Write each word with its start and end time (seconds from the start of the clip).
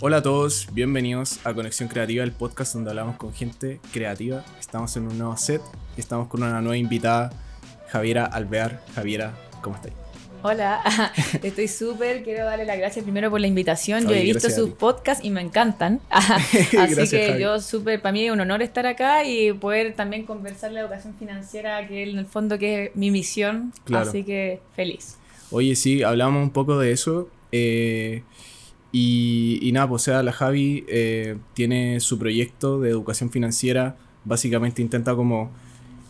Hola 0.00 0.18
a 0.18 0.22
todos, 0.22 0.68
bienvenidos 0.72 1.40
a 1.44 1.54
Conexión 1.54 1.88
Creativa, 1.88 2.24
el 2.24 2.32
podcast 2.32 2.74
donde 2.74 2.90
hablamos 2.90 3.16
con 3.16 3.32
gente 3.32 3.80
creativa. 3.92 4.44
Estamos 4.60 4.96
en 4.96 5.06
un 5.06 5.16
nuevo 5.16 5.36
set 5.36 5.62
y 5.96 6.00
estamos 6.00 6.28
con 6.28 6.42
una 6.42 6.60
nueva 6.60 6.76
invitada, 6.76 7.30
Javiera 7.88 8.26
Alvear. 8.26 8.82
Javiera, 8.94 9.34
¿cómo 9.62 9.76
estáis? 9.76 9.94
Hola, 10.42 10.82
estoy 11.42 11.68
súper. 11.68 12.22
Quiero 12.22 12.44
darle 12.44 12.66
las 12.66 12.76
gracias 12.76 13.02
primero 13.02 13.30
por 13.30 13.40
la 13.40 13.46
invitación. 13.46 14.06
Yo 14.06 14.14
he 14.14 14.24
visto 14.24 14.50
sus 14.50 14.70
podcasts 14.70 15.24
y 15.24 15.30
me 15.30 15.40
encantan. 15.40 16.00
Así 16.10 16.58
Gracias, 16.72 17.10
que 17.10 17.28
Javi. 17.28 17.42
yo 17.42 17.58
súper, 17.60 18.02
para 18.02 18.12
mí 18.12 18.26
es 18.26 18.30
un 18.30 18.40
honor 18.40 18.60
estar 18.60 18.86
acá 18.86 19.24
y 19.24 19.54
poder 19.54 19.94
también 19.94 20.26
conversar 20.26 20.72
la 20.72 20.80
educación 20.80 21.14
financiera, 21.18 21.88
que 21.88 22.02
en 22.02 22.18
el 22.18 22.26
fondo 22.26 22.58
que 22.58 22.86
es 22.86 22.96
mi 22.96 23.10
misión. 23.10 23.72
Claro. 23.84 24.06
Así 24.06 24.22
que 24.22 24.60
feliz. 24.76 25.16
Oye, 25.50 25.76
sí, 25.76 26.02
hablamos 26.02 26.42
un 26.42 26.50
poco 26.50 26.78
de 26.78 26.92
eso. 26.92 27.30
Eh, 27.56 28.22
y, 28.90 29.70
nada, 29.72 29.88
pues 29.88 30.02
sea, 30.02 30.22
la 30.22 30.32
Javi 30.32 30.84
eh, 30.88 31.36
tiene 31.54 32.00
su 32.00 32.18
proyecto 32.18 32.80
de 32.80 32.90
educación 32.90 33.30
financiera. 33.30 33.96
Básicamente 34.24 34.82
intenta 34.82 35.14
como 35.14 35.50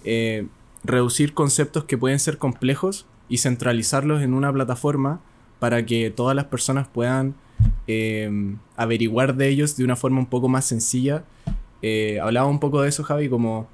eh, 0.05 0.47
reducir 0.85 1.35
conceptos 1.35 1.85
que 1.85 1.99
pueden 1.99 2.19
ser 2.19 2.39
complejos 2.39 3.07
y 3.29 3.39
centralizarlos 3.39 4.23
en 4.23 4.33
una 4.33 4.53
plataforma 4.53 5.21
para 5.59 5.85
que 5.87 6.11
todas 6.11 6.35
las 6.37 6.47
personas 6.47 6.89
puedan 6.89 7.35
averiguar 8.77 9.35
de 9.37 9.49
ellos 9.49 9.77
de 9.77 9.85
una 9.85 9.97
forma 9.97 10.19
un 10.21 10.27
poco 10.27 10.49
más 10.49 10.65
sencilla. 10.67 11.25
Hablaba 12.23 12.47
un 12.49 12.61
poco 12.61 12.83
de 12.83 12.89
eso, 12.89 13.03
Javi, 13.03 13.29
como 13.29 13.67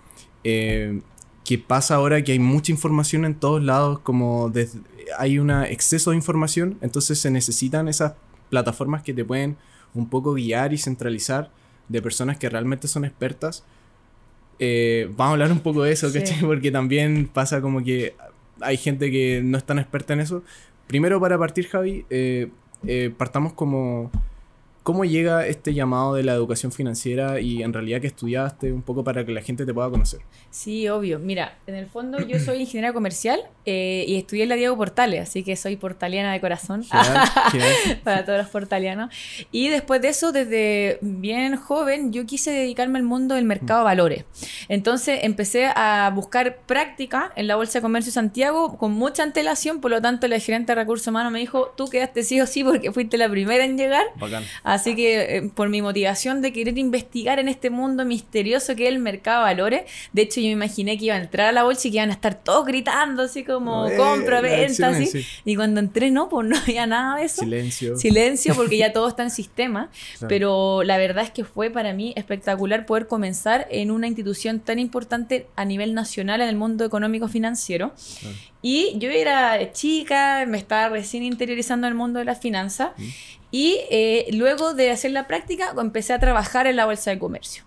que 0.43 1.59
pasa 1.67 1.97
ahora 1.97 2.23
que 2.23 2.33
hay 2.33 2.39
mucha 2.39 2.71
información 2.71 3.25
en 3.25 3.35
todos 3.35 3.63
lados, 3.63 3.99
como 4.01 4.51
des- 4.51 4.79
hay 5.19 5.39
un 5.39 5.51
exceso 5.51 6.11
de 6.11 6.17
información, 6.17 6.79
entonces 6.81 7.19
se 7.19 7.31
necesitan 7.31 7.89
esas 7.89 8.15
plataformas 8.49 9.03
que 9.03 9.15
te 9.15 9.25
pueden 9.25 9.57
un 9.95 10.09
poco 10.09 10.35
guiar 10.35 10.73
y 10.73 10.79
centralizar 10.79 11.51
de 11.89 12.01
personas 12.03 12.39
que 12.39 12.49
realmente 12.49 12.89
son 12.89 13.05
expertas. 13.05 13.65
Eh, 14.59 15.07
vamos 15.17 15.31
a 15.31 15.33
hablar 15.33 15.53
un 15.53 15.61
poco 15.61 15.83
de 15.83 15.93
eso. 15.93 16.09
Porque 16.43 16.71
también 16.71 17.29
pasa 17.33 17.61
como 17.61 17.83
que 17.83 18.15
hay 18.61 18.77
gente 18.77 19.11
que 19.11 19.41
no 19.43 19.59
es 19.59 19.65
tan 19.65 19.79
experta 19.79 20.13
en 20.13 20.21
eso. 20.21 20.43
Primero, 20.87 21.21
para 21.21 21.39
partir, 21.39 21.69
Javi, 21.69 22.05
eh, 22.11 22.51
eh, 22.87 23.13
partamos 23.17 23.53
como... 23.55 24.11
¿Cómo 24.83 25.05
llega 25.05 25.47
este 25.47 25.75
llamado 25.75 26.15
de 26.15 26.23
la 26.23 26.33
educación 26.33 26.73
financiera 26.73 27.39
y 27.39 27.63
en 27.63 27.75
realidad 27.75 28.01
que 28.01 28.07
estudiaste 28.07 28.73
un 28.73 28.81
poco 28.81 29.05
para 29.05 29.27
que 29.27 29.33
la 29.33 29.43
gente 29.43 29.67
te 29.67 29.75
pueda 29.75 29.91
conocer? 29.91 30.21
Sí, 30.51 30.89
obvio. 30.89 31.19
Mira, 31.19 31.59
en 31.67 31.75
el 31.75 31.87
fondo 31.87 32.19
yo 32.27 32.39
soy 32.39 32.61
ingeniera 32.61 32.95
comercial 32.95 33.41
eh, 33.67 34.07
y 34.09 34.17
estudié 34.17 34.45
en 34.45 34.49
la 34.49 34.55
Diego 34.55 34.77
Portales, 34.79 35.29
así 35.29 35.43
que 35.43 35.55
soy 35.55 35.77
portaliana 35.77 36.33
de 36.33 36.41
corazón. 36.41 36.85
Para 38.05 38.25
todos 38.25 38.39
los 38.39 38.49
portalianos. 38.49 39.15
Y 39.53 39.69
después 39.69 40.01
de 40.01 40.09
eso, 40.09 40.33
desde 40.33 40.99
bien 41.03 41.57
joven, 41.57 42.13
yo 42.13 42.25
quise 42.25 42.51
dedicarme 42.51 42.99
al 42.99 43.05
mundo 43.05 43.35
del 43.35 43.45
mercado 43.45 43.81
de 43.81 43.85
valores. 43.85 44.25
Entonces 44.69 45.21
empecé 45.23 45.67
a 45.67 46.11
buscar 46.15 46.57
práctica 46.67 47.33
en 47.37 47.47
la 47.47 47.57
Bolsa 47.57 47.79
de 47.79 47.83
Comercio 47.83 48.11
de 48.11 48.15
Santiago 48.15 48.79
con 48.79 48.93
mucha 48.93 49.23
antelación, 49.25 49.81
por 49.81 49.91
lo 49.91 50.01
tanto 50.01 50.27
la 50.27 50.39
gerente 50.39 50.73
de 50.73 50.77
recursos 50.77 51.07
humanos 51.07 51.33
me 51.33 51.39
dijo, 51.39 51.73
tú 51.77 51.89
quedaste 51.89 52.23
sí 52.23 52.41
o 52.41 52.47
sí 52.47 52.65
porque 52.65 52.93
fuiste 52.93 53.19
la 53.19 53.29
primera 53.29 53.63
en 53.65 53.77
llegar. 53.77 54.07
Bacán. 54.17 54.45
Así 54.73 54.95
que 54.95 55.37
eh, 55.39 55.51
por 55.55 55.69
mi 55.69 55.83
motivación 55.83 56.41
de 56.43 56.53
querer 56.53 56.79
investigar 56.79 57.39
en 57.39 57.49
este 57.49 57.71
mundo 57.71 58.05
misterioso 58.05 58.77
que 58.77 58.85
es 58.85 58.89
el 58.93 58.99
mercado 59.01 59.39
de 59.45 59.53
valores, 59.53 59.83
de 60.13 60.23
hecho 60.23 60.41
yo 60.41 60.47
me 60.47 60.53
imaginé 60.53 60.97
que 60.97 61.07
iba 61.07 61.15
a 61.17 61.19
entrar 61.21 61.49
a 61.49 61.53
la 61.53 61.65
bolsa 61.65 61.89
y 61.89 61.91
que 61.91 61.97
iban 61.97 62.11
a 62.11 62.13
estar 62.13 62.35
todos 62.35 62.65
gritando 62.67 63.23
así 63.25 63.43
como 63.45 63.89
Eh, 63.89 63.97
compra, 63.97 64.41
venta, 64.41 64.89
así. 64.89 65.07
sí. 65.07 65.27
Y 65.45 65.57
cuando 65.57 65.81
entré 65.81 66.11
no, 66.11 66.29
pues 66.29 66.47
no 66.49 66.57
había 66.57 66.87
nada 66.87 67.17
de 67.17 67.25
eso. 67.25 67.43
Silencio. 67.43 67.97
Silencio 67.97 68.55
porque 68.55 68.77
ya 68.79 68.93
todo 68.93 69.09
está 69.09 69.23
en 69.25 69.31
sistema, 69.31 69.91
Claro. 70.19 70.29
pero 70.29 70.83
la 70.85 70.99
verdad 70.99 71.25
es 71.25 71.31
que 71.31 71.45
fue 71.45 71.71
para 71.71 71.93
mí 71.93 72.13
espectacular 72.17 72.87
poder 72.87 73.07
comenzar 73.09 73.67
en 73.71 73.91
una 73.91 74.07
institución 74.07 74.61
tan 74.61 74.79
importante 74.79 75.47
a 75.57 75.65
nivel 75.65 75.95
nacional 75.95 76.41
en 76.41 76.49
el 76.49 76.57
mundo 76.57 76.85
económico 76.85 77.27
financiero. 77.29 77.93
Claro. 78.21 78.37
Y 78.63 78.93
yo 78.99 79.11
era 79.11 79.73
chica, 79.73 80.45
me 80.47 80.59
estaba 80.59 80.91
recién 80.91 81.23
interiorizando 81.23 81.87
en 81.87 81.93
el 81.93 81.97
mundo 81.97 82.19
de 82.19 82.27
las 82.27 82.39
finanzas 82.41 82.91
Mm. 82.99 83.03
Y 83.51 83.81
eh, 83.91 84.29
luego 84.33 84.75
de 84.75 84.91
hacer 84.91 85.11
la 85.11 85.27
práctica 85.27 85.75
empecé 85.79 86.13
a 86.13 86.19
trabajar 86.19 86.67
en 86.67 86.77
la 86.77 86.87
bolsa 86.87 87.11
de 87.11 87.19
comercio. 87.19 87.65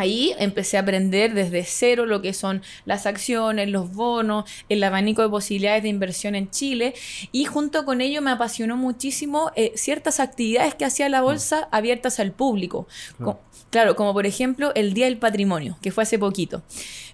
Ahí 0.00 0.34
empecé 0.38 0.78
a 0.78 0.80
aprender 0.80 1.34
desde 1.34 1.62
cero 1.64 2.06
lo 2.06 2.22
que 2.22 2.32
son 2.32 2.62
las 2.86 3.04
acciones, 3.06 3.68
los 3.68 3.92
bonos, 3.92 4.44
el 4.68 4.82
abanico 4.82 5.20
de 5.22 5.28
posibilidades 5.28 5.82
de 5.82 5.90
inversión 5.90 6.34
en 6.34 6.50
Chile 6.50 6.94
y 7.32 7.44
junto 7.44 7.84
con 7.84 8.00
ello 8.00 8.22
me 8.22 8.30
apasionó 8.30 8.76
muchísimo 8.76 9.50
eh, 9.56 9.72
ciertas 9.74 10.18
actividades 10.20 10.74
que 10.74 10.84
hacía 10.86 11.08
la 11.08 11.20
bolsa 11.20 11.68
abiertas 11.70 12.18
al 12.18 12.32
público. 12.32 12.86
Claro. 13.18 13.32
Co- 13.32 13.40
Claro, 13.70 13.94
como 13.94 14.12
por 14.12 14.26
ejemplo 14.26 14.72
el 14.74 14.94
Día 14.94 15.04
del 15.04 15.16
Patrimonio, 15.18 15.78
que 15.80 15.92
fue 15.92 16.02
hace 16.02 16.18
poquito. 16.18 16.62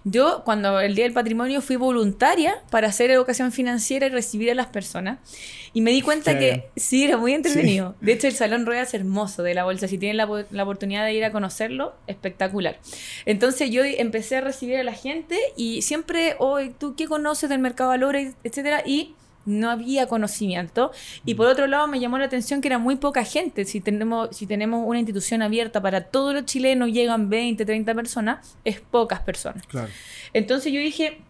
Yo, 0.05 0.41
cuando 0.43 0.79
el 0.79 0.95
Día 0.95 1.03
del 1.05 1.13
Patrimonio, 1.13 1.61
fui 1.61 1.75
voluntaria 1.75 2.55
para 2.71 2.87
hacer 2.87 3.11
educación 3.11 3.51
financiera 3.51 4.07
y 4.07 4.09
recibir 4.09 4.49
a 4.49 4.55
las 4.55 4.65
personas. 4.65 5.19
Y 5.73 5.81
me 5.81 5.91
di 5.91 6.01
cuenta 6.01 6.39
que 6.39 6.69
sí, 6.75 7.03
era 7.03 7.17
muy 7.17 7.33
entretenido. 7.33 7.93
De 8.01 8.13
hecho, 8.13 8.25
el 8.25 8.33
Salón 8.33 8.65
Rueda 8.65 8.81
es 8.81 8.93
hermoso 8.95 9.43
de 9.43 9.53
la 9.53 9.65
bolsa. 9.65 9.87
Si 9.87 9.99
tienen 9.99 10.17
la 10.17 10.63
oportunidad 10.63 11.05
de 11.05 11.13
ir 11.13 11.23
a 11.25 11.31
conocerlo, 11.31 11.93
espectacular. 12.07 12.76
Entonces 13.25 13.69
yo 13.69 13.83
empecé 13.83 14.37
a 14.37 14.41
recibir 14.41 14.77
a 14.77 14.83
la 14.83 14.93
gente 14.93 15.37
y 15.55 15.81
siempre, 15.81 16.35
hoy, 16.39 16.73
¿tú 16.77 16.95
qué 16.95 17.07
conoces 17.07 17.49
del 17.49 17.59
mercado 17.59 17.91
de 17.91 17.97
valores, 17.97 18.35
etcétera? 18.43 18.83
Y 18.85 19.15
no 19.47 19.71
había 19.71 20.07
conocimiento. 20.07 20.91
Y 21.25 21.35
por 21.35 21.47
otro 21.47 21.67
lado 21.67 21.87
me 21.87 21.99
llamó 21.99 22.17
la 22.17 22.25
atención 22.25 22.61
que 22.61 22.67
era 22.67 22.77
muy 22.77 22.97
poca 22.97 23.23
gente. 23.23 23.65
Si 23.65 23.79
tenemos, 23.79 24.35
si 24.35 24.45
tenemos 24.45 24.83
una 24.85 24.99
institución 24.99 25.41
abierta 25.41 25.81
para 25.81 26.01
todos 26.05 26.33
los 26.33 26.45
chilenos, 26.45 26.89
llegan 26.89 27.29
20, 27.29 27.65
30 27.65 27.95
personas, 27.95 28.57
es 28.65 28.81
pocas 28.81 29.21
personas. 29.21 29.65
Claro. 29.65 29.89
Entonces 30.33 30.73
yo 30.73 30.79
dije, 30.79 31.21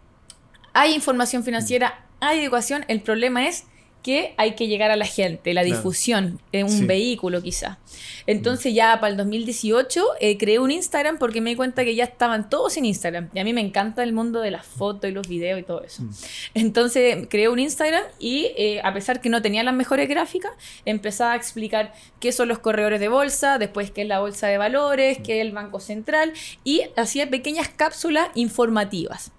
hay 0.72 0.94
información 0.94 1.44
financiera, 1.44 2.04
hay 2.20 2.40
educación, 2.40 2.84
el 2.88 3.00
problema 3.00 3.46
es 3.46 3.66
que 4.02 4.34
hay 4.36 4.54
que 4.54 4.68
llegar 4.68 4.90
a 4.90 4.96
la 4.96 5.04
gente, 5.06 5.52
la 5.54 5.62
difusión, 5.64 6.40
en 6.52 6.66
un 6.66 6.70
Sí. 6.70 6.86
vehículo 6.86 7.42
quizá. 7.42 7.78
Entonces 8.26 8.72
ya 8.74 9.00
para 9.00 9.10
el 9.10 9.16
2018 9.16 10.02
eh, 10.20 10.36
creé 10.38 10.58
un 10.58 10.70
Instagram 10.70 11.18
porque 11.18 11.40
me 11.40 11.50
di 11.50 11.56
cuenta 11.56 11.84
que 11.84 11.94
ya 11.94 12.04
estaban 12.04 12.48
todos 12.48 12.76
en 12.76 12.84
Instagram. 12.84 13.28
Y 13.34 13.38
a 13.38 13.44
mí 13.44 13.52
me 13.52 13.60
encanta 13.60 14.02
el 14.02 14.12
mundo 14.12 14.40
de 14.40 14.50
las 14.50 14.66
fotos 14.66 15.10
y 15.10 15.12
los 15.12 15.26
videos 15.28 15.58
y 15.60 15.62
todo 15.62 15.82
eso. 15.82 16.02
Mm. 16.02 16.10
Entonces 16.54 17.26
creé 17.28 17.48
un 17.48 17.58
Instagram 17.58 18.02
y 18.18 18.50
eh, 18.56 18.80
a 18.84 18.92
pesar 18.94 19.20
que 19.20 19.28
no 19.28 19.42
tenía 19.42 19.62
las 19.62 19.74
mejores 19.74 20.08
gráficas, 20.08 20.52
empezaba 20.84 21.32
a 21.32 21.36
explicar 21.36 21.92
qué 22.20 22.32
son 22.32 22.48
los 22.48 22.58
corredores 22.58 23.00
de 23.00 23.08
bolsa, 23.08 23.58
después 23.58 23.90
qué 23.90 24.02
es 24.02 24.08
la 24.08 24.20
bolsa 24.20 24.46
de 24.46 24.58
valores, 24.58 25.18
qué 25.24 25.40
es 25.40 25.46
el 25.46 25.52
Banco 25.52 25.80
Central 25.80 26.32
y 26.64 26.82
hacía 26.96 27.28
pequeñas 27.30 27.68
cápsulas 27.68 28.28
informativas. 28.34 29.32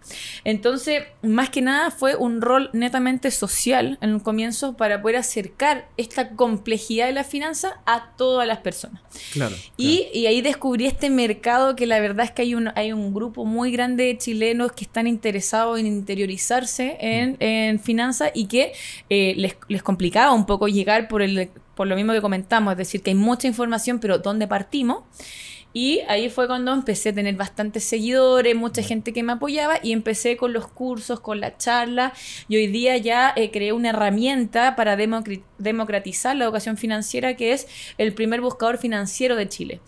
Entonces, 0.43 1.03
más 1.21 1.49
que 1.49 1.61
nada 1.61 1.91
fue 1.91 2.15
un 2.15 2.41
rol 2.41 2.69
netamente 2.73 3.31
social 3.31 3.97
en 4.01 4.13
un 4.13 4.19
comienzo 4.19 4.58
para 4.77 5.01
poder 5.01 5.17
acercar 5.17 5.87
esta 5.97 6.29
complejidad 6.29 7.07
de 7.07 7.13
la 7.13 7.23
finanza 7.23 7.79
a 7.85 8.11
todas 8.15 8.47
las 8.47 8.59
personas. 8.59 9.01
Claro. 9.33 9.55
Y, 9.77 10.07
y 10.13 10.27
ahí 10.27 10.41
descubrí 10.41 10.85
este 10.85 11.09
mercado 11.09 11.75
que 11.75 11.85
la 11.85 11.99
verdad 11.99 12.25
es 12.25 12.31
que 12.31 12.43
hay 12.43 12.55
un, 12.55 12.71
hay 12.75 12.93
un 12.93 13.13
grupo 13.13 13.45
muy 13.45 13.71
grande 13.71 14.05
de 14.05 14.17
chilenos 14.17 14.71
que 14.71 14.83
están 14.83 15.07
interesados 15.07 15.79
en 15.79 15.87
interiorizarse 15.87 16.97
en, 16.99 17.37
en 17.39 17.79
finanzas 17.79 18.31
y 18.33 18.47
que 18.47 18.73
eh, 19.09 19.33
les, 19.37 19.55
les 19.67 19.83
complicaba 19.83 20.33
un 20.33 20.45
poco 20.45 20.67
llegar 20.67 21.07
por, 21.07 21.21
el, 21.21 21.49
por 21.75 21.87
lo 21.87 21.95
mismo 21.95 22.13
que 22.13 22.21
comentamos, 22.21 22.71
es 22.73 22.77
decir, 22.77 23.01
que 23.01 23.11
hay 23.11 23.15
mucha 23.15 23.47
información, 23.47 23.99
pero 23.99 24.17
¿dónde 24.19 24.47
partimos? 24.47 25.03
Y 25.71 25.99
ahí 26.07 26.29
fue 26.29 26.47
cuando 26.47 26.73
empecé 26.73 27.09
a 27.09 27.13
tener 27.13 27.35
bastantes 27.35 27.83
seguidores, 27.83 28.55
mucha 28.55 28.81
gente 28.81 29.13
que 29.13 29.21
me 29.21 29.33
apoyaba 29.33 29.77
y 29.83 29.91
empecé 29.91 30.35
con 30.35 30.51
los 30.51 30.67
cursos, 30.67 31.19
con 31.19 31.39
la 31.39 31.57
charla 31.57 32.11
y 32.47 32.55
hoy 32.55 32.65
día 32.67 32.97
ya 32.97 33.31
eh, 33.35 33.51
creé 33.51 33.71
una 33.71 33.89
herramienta 33.89 34.75
para 34.75 34.95
democratizar 34.95 36.35
la 36.35 36.45
educación 36.45 36.75
financiera 36.77 37.35
que 37.35 37.53
es 37.53 37.67
el 37.99 38.13
primer 38.13 38.41
buscador 38.41 38.79
financiero 38.79 39.35
de 39.35 39.47
Chile, 39.47 39.79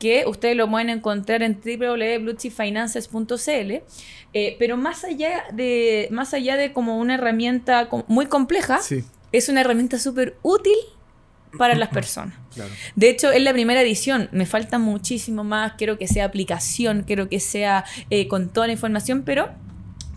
que 0.00 0.24
ustedes 0.26 0.56
lo 0.56 0.68
pueden 0.68 0.90
encontrar 0.90 1.44
en 1.44 1.60
www.bluchifinances.cl, 1.60 3.72
eh, 4.32 4.56
pero 4.58 4.76
más 4.76 5.04
allá 5.04 5.44
de 5.52 6.08
más 6.10 6.34
allá 6.34 6.56
de 6.56 6.72
como 6.72 6.98
una 6.98 7.14
herramienta 7.14 7.88
muy 8.08 8.26
compleja, 8.26 8.80
Sí, 8.80 9.04
es 9.30 9.48
una 9.48 9.60
herramienta 9.60 10.00
súper 10.00 10.36
útil 10.42 10.74
para 11.58 11.74
las 11.74 11.88
personas. 11.88 12.34
claro. 12.54 12.70
De 12.96 13.10
hecho, 13.10 13.30
es 13.30 13.42
la 13.42 13.52
primera 13.52 13.82
edición. 13.82 14.28
Me 14.32 14.46
falta 14.46 14.78
muchísimo 14.78 15.44
más. 15.44 15.72
Quiero 15.74 15.98
que 15.98 16.06
sea 16.08 16.24
aplicación, 16.24 17.04
quiero 17.06 17.28
que 17.28 17.40
sea 17.40 17.84
eh, 18.10 18.28
con 18.28 18.48
toda 18.48 18.66
la 18.68 18.72
información, 18.72 19.22
pero 19.24 19.50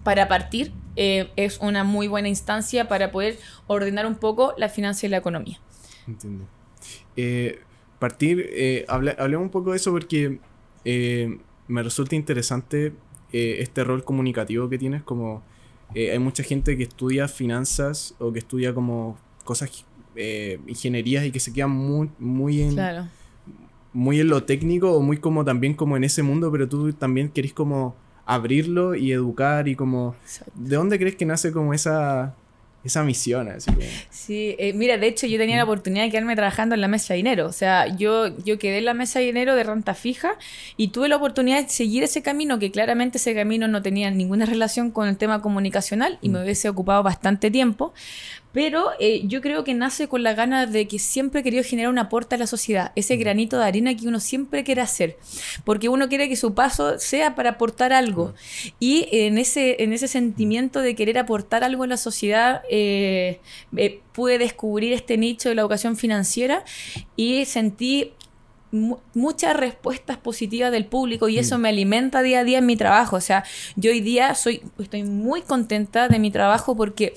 para 0.04 0.28
partir 0.28 0.72
eh, 0.96 1.32
es 1.36 1.58
una 1.60 1.84
muy 1.84 2.08
buena 2.08 2.28
instancia 2.28 2.88
para 2.88 3.12
poder 3.12 3.38
ordenar 3.68 4.06
un 4.06 4.16
poco 4.16 4.54
la 4.58 4.70
finanza 4.70 5.06
y 5.06 5.10
la 5.10 5.18
economía. 5.18 5.60
Entiendo. 6.08 6.46
Eh, 7.16 7.60
partir, 8.00 8.50
eh, 8.52 8.86
habla- 8.88 9.16
hablemos 9.18 9.46
un 9.46 9.52
poco 9.52 9.72
de 9.72 9.78
eso 9.78 9.92
porque 9.92 10.40
me 11.68 11.82
resulta 11.84 12.16
interesante 12.16 12.94
este 13.32 13.84
rol 13.84 14.04
comunicativo 14.04 14.70
que 14.70 14.78
tienes, 14.78 15.02
como 15.02 15.42
hay 15.96 16.20
mucha 16.20 16.44
gente 16.44 16.76
que 16.78 16.84
estudia 16.84 17.28
finanzas 17.28 18.14
o 18.20 18.32
que 18.34 18.40
estudia 18.40 18.74
como 18.74 19.18
cosas 19.44 19.86
eh, 20.16 20.60
ingenierías 20.68 21.26
y 21.26 21.32
que 21.32 21.40
se 21.40 21.52
quedan 21.54 21.72
muy, 21.72 22.10
muy 22.20 22.62
en, 22.62 22.74
Claro. 22.74 23.08
muy 23.94 24.20
en 24.20 24.28
lo 24.28 24.44
técnico 24.44 24.92
o 24.94 25.02
muy 25.02 25.18
como 25.18 25.44
también 25.46 25.74
como 25.74 25.98
en 25.98 26.04
ese 26.04 26.24
mundo, 26.24 26.52
pero 26.52 26.68
tú 26.68 26.94
también 26.94 27.30
querés 27.30 27.54
como 27.54 27.96
abrirlo 28.26 28.96
y 28.96 29.12
educar 29.12 29.68
y 29.68 29.76
como... 29.76 30.16
Exacto. 30.24 30.54
¿De 30.56 30.76
dónde 30.76 30.98
crees 30.98 31.16
que 31.16 31.26
nace 31.26 31.52
como 31.52 31.74
esa, 31.74 32.34
esa 32.84 33.04
misión? 33.04 33.50
Así 33.50 33.70
que- 33.74 33.90
Sí, 34.10 34.56
eh, 34.60 34.72
mira, 34.74 34.98
de 34.98 35.08
hecho 35.08 35.28
yo 35.28 35.38
tenía 35.38 35.58
la 35.58 35.66
oportunidad 35.66 36.06
de 36.06 36.10
quedarme 36.10 36.36
trabajando 36.36 36.74
en 36.74 36.80
la 36.82 36.88
mesa 36.88 37.14
de 37.14 37.18
dinero. 37.18 37.46
O 37.48 37.52
sea, 37.52 37.88
yo, 37.96 38.36
yo 38.46 38.58
quedé 38.58 38.78
en 38.78 38.86
la 38.86 38.94
mesa 38.94 39.20
de 39.20 39.26
dinero 39.26 39.56
de 39.56 39.64
renta 39.66 39.94
fija 39.94 40.38
y 40.78 40.88
tuve 40.88 41.10
la 41.10 41.18
oportunidad 41.18 41.62
de 41.64 41.70
seguir 41.70 42.02
ese 42.04 42.22
camino, 42.22 42.60
que 42.60 42.72
claramente 42.72 43.18
ese 43.18 43.36
camino 43.36 43.68
no 43.68 43.82
tenía 43.82 44.10
ninguna 44.10 44.46
relación 44.46 44.90
con 44.92 45.10
el 45.10 45.18
tema 45.18 45.42
comunicacional 45.42 46.18
y 46.22 46.30
me 46.30 46.42
hubiese 46.42 46.70
ocupado 46.70 47.04
bastante 47.04 47.52
tiempo. 47.52 47.94
Pero 48.54 48.92
eh, 49.00 49.24
yo 49.26 49.42
creo 49.42 49.64
que 49.64 49.74
nace 49.74 50.08
con 50.08 50.22
la 50.22 50.34
gana 50.36 50.68
de 50.68 50.88
que 50.88 51.00
siempre 51.00 51.42
he 51.42 51.44
querido 51.44 51.64
generar 51.64 51.92
un 51.92 51.98
aporte 51.98 52.36
a 52.36 52.38
la 52.38 52.46
sociedad, 52.48 52.92
ese 52.96 53.16
granito 53.18 53.58
de 53.58 53.66
arena 53.66 53.96
que 53.96 54.08
uno 54.08 54.20
siempre 54.20 54.64
quiere 54.64 54.82
hacer, 54.82 55.18
porque 55.66 55.90
uno 55.90 56.08
quiere 56.08 56.30
que 56.30 56.36
su 56.36 56.54
paso 56.54 57.00
sea 57.00 57.34
para 57.34 57.52
aportar 57.52 57.92
algo. 57.94 58.36
Y 58.80 59.08
en 59.12 59.40
ese, 59.40 59.84
en 59.84 59.92
ese 59.92 60.08
sentimiento 60.08 60.82
de 60.82 60.94
querer 60.96 61.18
aportar 61.18 61.64
algo 61.64 61.84
a 61.84 61.88
la 61.88 61.98
sociedad, 61.98 62.62
eh, 62.70 63.40
eh, 63.76 64.02
pude 64.14 64.38
descubrir 64.38 64.94
este 64.94 65.18
nicho 65.18 65.50
de 65.50 65.56
la 65.56 65.62
educación 65.62 65.98
financiera 65.98 66.64
y 67.16 67.46
sentí 67.46 68.12
mu- 68.72 68.98
muchas 69.16 69.56
respuestas 69.56 70.18
positivas 70.18 70.72
del 70.72 70.86
público 70.86 71.28
y 71.28 71.40
eso 71.40 71.58
me 71.58 71.70
alimenta 71.70 72.22
día 72.22 72.42
a 72.42 72.44
día 72.44 72.60
en 72.60 72.68
mi 72.68 72.76
trabajo. 72.78 73.16
O 73.16 73.22
sea, 73.22 73.44
yo 73.76 73.90
hoy 73.90 74.02
día 74.02 74.36
soy, 74.36 74.62
estoy 74.78 75.02
muy 75.04 75.42
contenta 75.42 76.08
de 76.08 76.20
mi 76.20 76.30
trabajo 76.30 76.76
porque 76.76 77.14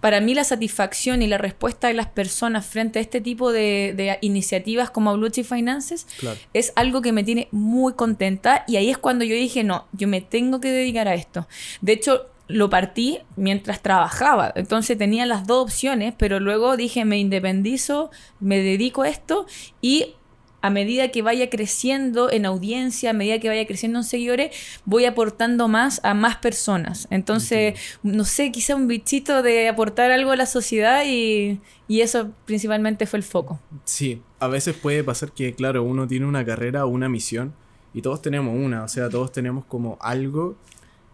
para 0.00 0.20
mí 0.20 0.34
la 0.34 0.44
satisfacción 0.44 1.22
y 1.22 1.26
la 1.26 1.38
respuesta 1.38 1.88
de 1.88 1.94
las 1.94 2.06
personas 2.06 2.66
frente 2.66 2.98
a 2.98 3.02
este 3.02 3.20
tipo 3.20 3.52
de, 3.52 3.94
de 3.96 4.18
iniciativas 4.20 4.90
como 4.90 5.16
Blue 5.16 5.28
Chip 5.30 5.46
Finances 5.46 6.06
Claro. 6.18 6.38
es 6.54 6.72
algo 6.76 7.02
que 7.02 7.12
me 7.12 7.24
tiene 7.24 7.48
muy 7.50 7.94
contenta 7.94 8.64
y 8.68 8.76
ahí 8.76 8.90
es 8.90 8.98
cuando 8.98 9.24
yo 9.24 9.34
dije, 9.34 9.64
no, 9.64 9.86
yo 9.92 10.08
me 10.08 10.20
tengo 10.20 10.60
que 10.60 10.70
dedicar 10.70 11.08
a 11.08 11.14
esto. 11.14 11.48
De 11.80 11.92
hecho, 11.92 12.26
lo 12.46 12.70
partí 12.70 13.18
mientras 13.36 13.82
trabajaba, 13.82 14.52
entonces 14.56 14.96
tenía 14.96 15.26
las 15.26 15.46
dos 15.46 15.62
opciones, 15.64 16.14
pero 16.16 16.40
luego 16.40 16.76
dije, 16.78 17.04
me 17.04 17.18
independizo, 17.18 18.10
me 18.40 18.58
dedico 18.62 19.02
a 19.02 19.08
esto 19.10 19.46
y 19.82 20.14
a 20.60 20.70
medida 20.70 21.08
que 21.08 21.22
vaya 21.22 21.50
creciendo 21.50 22.30
en 22.30 22.44
audiencia, 22.44 23.10
a 23.10 23.12
medida 23.12 23.38
que 23.38 23.48
vaya 23.48 23.66
creciendo 23.66 23.98
en 23.98 24.04
seguidores, 24.04 24.54
voy 24.84 25.04
aportando 25.04 25.68
más 25.68 26.00
a 26.02 26.14
más 26.14 26.36
personas. 26.36 27.06
Entonces, 27.10 27.78
no 28.02 28.24
sé, 28.24 28.50
quizá 28.50 28.74
un 28.74 28.88
bichito 28.88 29.42
de 29.42 29.68
aportar 29.68 30.10
algo 30.10 30.32
a 30.32 30.36
la 30.36 30.46
sociedad 30.46 31.04
y, 31.06 31.60
y 31.86 32.00
eso 32.00 32.30
principalmente 32.44 33.06
fue 33.06 33.18
el 33.18 33.22
foco. 33.22 33.60
Sí, 33.84 34.20
a 34.40 34.48
veces 34.48 34.74
puede 34.76 35.04
pasar 35.04 35.32
que, 35.32 35.54
claro, 35.54 35.82
uno 35.84 36.08
tiene 36.08 36.26
una 36.26 36.44
carrera 36.44 36.84
o 36.84 36.88
una 36.88 37.08
misión 37.08 37.54
y 37.94 38.02
todos 38.02 38.20
tenemos 38.20 38.54
una, 38.54 38.84
o 38.84 38.88
sea, 38.88 39.08
todos 39.08 39.30
tenemos 39.32 39.64
como 39.64 39.96
algo, 40.00 40.56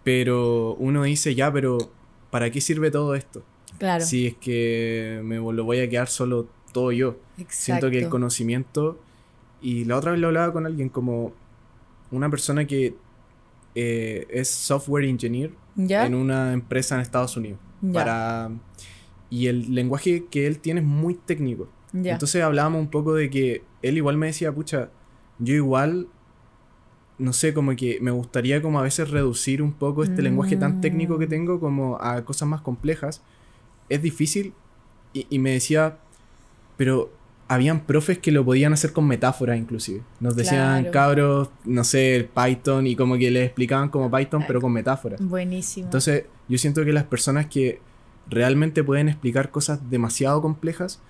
pero 0.03 0.75
uno 0.79 1.03
dice, 1.03 1.35
ya, 1.35 1.53
pero 1.53 1.79
¿para 2.31 2.51
qué 2.51 2.61
sirve 2.61 2.91
todo 2.91 3.15
esto? 3.15 3.43
Claro. 3.79 4.05
Si 4.05 4.27
es 4.27 4.35
que 4.37 5.21
me 5.23 5.37
lo 5.37 5.65
voy 5.65 5.81
a 5.81 5.89
quedar 5.89 6.09
solo 6.09 6.49
todo 6.73 6.93
yo. 6.93 7.17
Siento 7.49 7.87
que 7.89 7.97
el 7.97 8.03
Exacto. 8.05 8.11
conocimiento, 8.11 8.99
y 9.65 9.85
la 9.87 9.97
otra 9.97 10.13
vez 10.13 10.21
lo 10.21 10.29
hablaba 10.29 10.53
con 10.53 10.67
alguien 10.67 10.89
como 10.89 11.33
una 12.13 12.29
persona 12.31 12.65
que 12.67 12.95
eh, 13.75 14.27
es 14.31 14.49
software 14.49 15.05
engineer 15.07 15.51
¿Ya? 15.75 16.07
en 16.07 16.15
una 16.15 16.53
empresa 16.53 16.95
en 16.95 17.01
Estados 17.01 17.37
Unidos. 17.37 17.59
Ya. 17.81 17.93
Para, 17.93 18.51
y 19.31 19.47
el 19.49 19.75
lenguaje 19.75 20.27
que 20.31 20.47
él 20.47 20.59
tiene 20.61 20.81
es 20.81 20.87
muy 20.87 21.15
técnico. 21.15 21.69
Ya. 21.93 22.13
Entonces 22.13 22.43
hablábamos 22.43 22.81
un 22.81 22.89
poco 22.89 23.15
de 23.15 23.31
que 23.31 23.65
él 23.83 23.97
igual 23.97 24.17
me 24.17 24.27
decía, 24.27 24.53
pucha, 24.53 24.91
yo 25.39 25.55
igual, 25.55 26.07
no 27.19 27.33
sé, 27.33 27.55
como 27.55 27.75
que 27.75 27.99
me 28.01 28.11
gustaría 28.11 28.61
como 28.63 28.79
a 28.79 28.83
veces 28.83 29.11
reducir 29.11 29.63
un 29.63 29.73
poco 29.73 30.05
este 30.05 30.23
lenguaje 30.23 30.57
tan 30.57 30.81
técnico 30.81 31.19
que 31.19 31.27
Mm. 31.27 31.31
tengo 31.31 31.59
como 31.61 31.97
a 32.01 32.25
cosas 32.25 32.49
más 32.49 32.61
complejas. 32.61 33.23
Es 33.89 34.03
difícil. 34.03 34.53
Y, 35.13 35.27
y 35.31 35.39
me 35.39 35.51
decía, 35.53 35.99
pero 36.77 37.11
habían 37.49 37.81
profes 37.81 38.19
que 38.19 38.33
lo 38.33 38.45
podían 38.45 38.73
hacer 38.73 38.93
con 38.93 39.07
metáforas 39.07 39.59
inclusive. 39.59 40.01
Nos 40.21 40.35
decían, 40.35 40.85
Claro. 40.85 40.93
cabros, 40.93 41.51
no 41.65 41.85
sé, 41.85 42.17
el 42.17 42.25
Python 42.27 42.87
y 42.87 42.97
como 42.97 43.19
que 43.19 43.31
les 43.31 43.47
explicaban 43.47 43.89
como 43.91 44.11
Python, 44.11 44.45
pero 44.47 44.61
con 44.61 44.73
metáforas. 44.73 45.21
Buenísimo. 45.21 45.87
Entonces, 45.87 46.25
yo 46.49 46.59
siento 46.59 46.85
que 46.85 46.93
las 46.93 47.05
personas 47.05 47.47
que 47.47 47.81
realmente 48.31 48.83
pueden 48.83 49.09
explicar 49.09 49.51
cosas 49.51 49.91
demasiado 49.91 50.41
complejas 50.41 51.01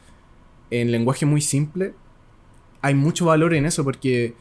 en 0.71 0.91
lenguaje 0.91 1.25
muy 1.27 1.41
simple, 1.41 1.95
hay 2.83 2.95
mucho 2.95 3.27
valor 3.27 3.55
en 3.55 3.67
eso 3.67 3.85
porque 3.85 4.35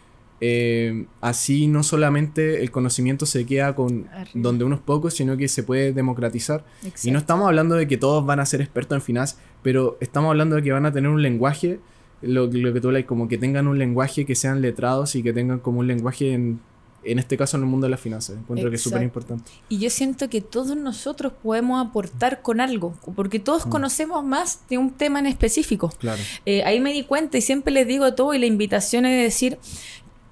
eh, 0.45 1.05
así 1.21 1.67
no 1.67 1.83
solamente 1.83 2.61
el 2.63 2.69
conocimiento 2.69 3.25
se 3.25 3.45
queda 3.45 3.73
con 3.75 4.07
Arriba. 4.11 4.29
donde 4.33 4.65
unos 4.65 4.81
pocos, 4.81 5.13
sino 5.13 5.37
que 5.37 5.47
se 5.47 5.63
puede 5.63 5.93
democratizar. 5.93 6.65
Y 7.01 7.11
no 7.11 7.19
estamos 7.19 7.47
hablando 7.47 7.75
de 7.75 7.87
que 7.87 7.95
todos 7.97 8.25
van 8.25 8.41
a 8.41 8.45
ser 8.45 8.59
expertos 8.59 8.97
en 8.97 9.01
finanzas, 9.01 9.39
pero 9.61 9.97
estamos 10.01 10.29
hablando 10.31 10.57
de 10.57 10.63
que 10.63 10.73
van 10.73 10.85
a 10.85 10.91
tener 10.91 11.09
un 11.09 11.21
lenguaje, 11.21 11.79
lo, 12.21 12.47
lo 12.47 12.73
que 12.73 12.81
tú 12.81 12.89
hablas, 12.89 13.05
como 13.05 13.29
que 13.29 13.37
tengan 13.37 13.67
un 13.69 13.77
lenguaje 13.79 14.25
que 14.25 14.35
sean 14.35 14.61
letrados 14.61 15.15
y 15.15 15.23
que 15.23 15.31
tengan 15.31 15.59
como 15.59 15.79
un 15.79 15.87
lenguaje 15.87 16.33
en, 16.33 16.59
en 17.05 17.19
este 17.19 17.37
caso 17.37 17.55
en 17.55 17.63
el 17.63 17.69
mundo 17.69 17.85
de 17.85 17.91
las 17.91 18.01
finanzas. 18.01 18.35
Encuentro 18.37 18.69
que 18.69 18.75
es 18.75 18.81
súper 18.81 19.01
importante. 19.03 19.49
Y 19.69 19.77
yo 19.79 19.89
siento 19.89 20.29
que 20.29 20.41
todos 20.41 20.75
nosotros 20.75 21.31
podemos 21.41 21.85
aportar 21.85 22.41
con 22.41 22.59
algo, 22.59 22.93
porque 23.15 23.39
todos 23.39 23.65
Mm. 23.65 23.69
conocemos 23.69 24.25
más 24.25 24.59
de 24.69 24.77
un 24.77 24.91
tema 24.91 25.19
en 25.19 25.25
específico. 25.27 25.89
Claro. 25.99 26.21
Eh, 26.45 26.63
ahí 26.65 26.81
me 26.81 26.91
di 26.91 27.03
cuenta 27.03 27.37
y 27.37 27.41
siempre 27.41 27.73
les 27.73 27.87
digo 27.87 28.03
a 28.03 28.13
todos 28.15 28.35
y 28.35 28.39
la 28.39 28.45
invitación 28.45 29.05
es 29.05 29.23
decir, 29.23 29.57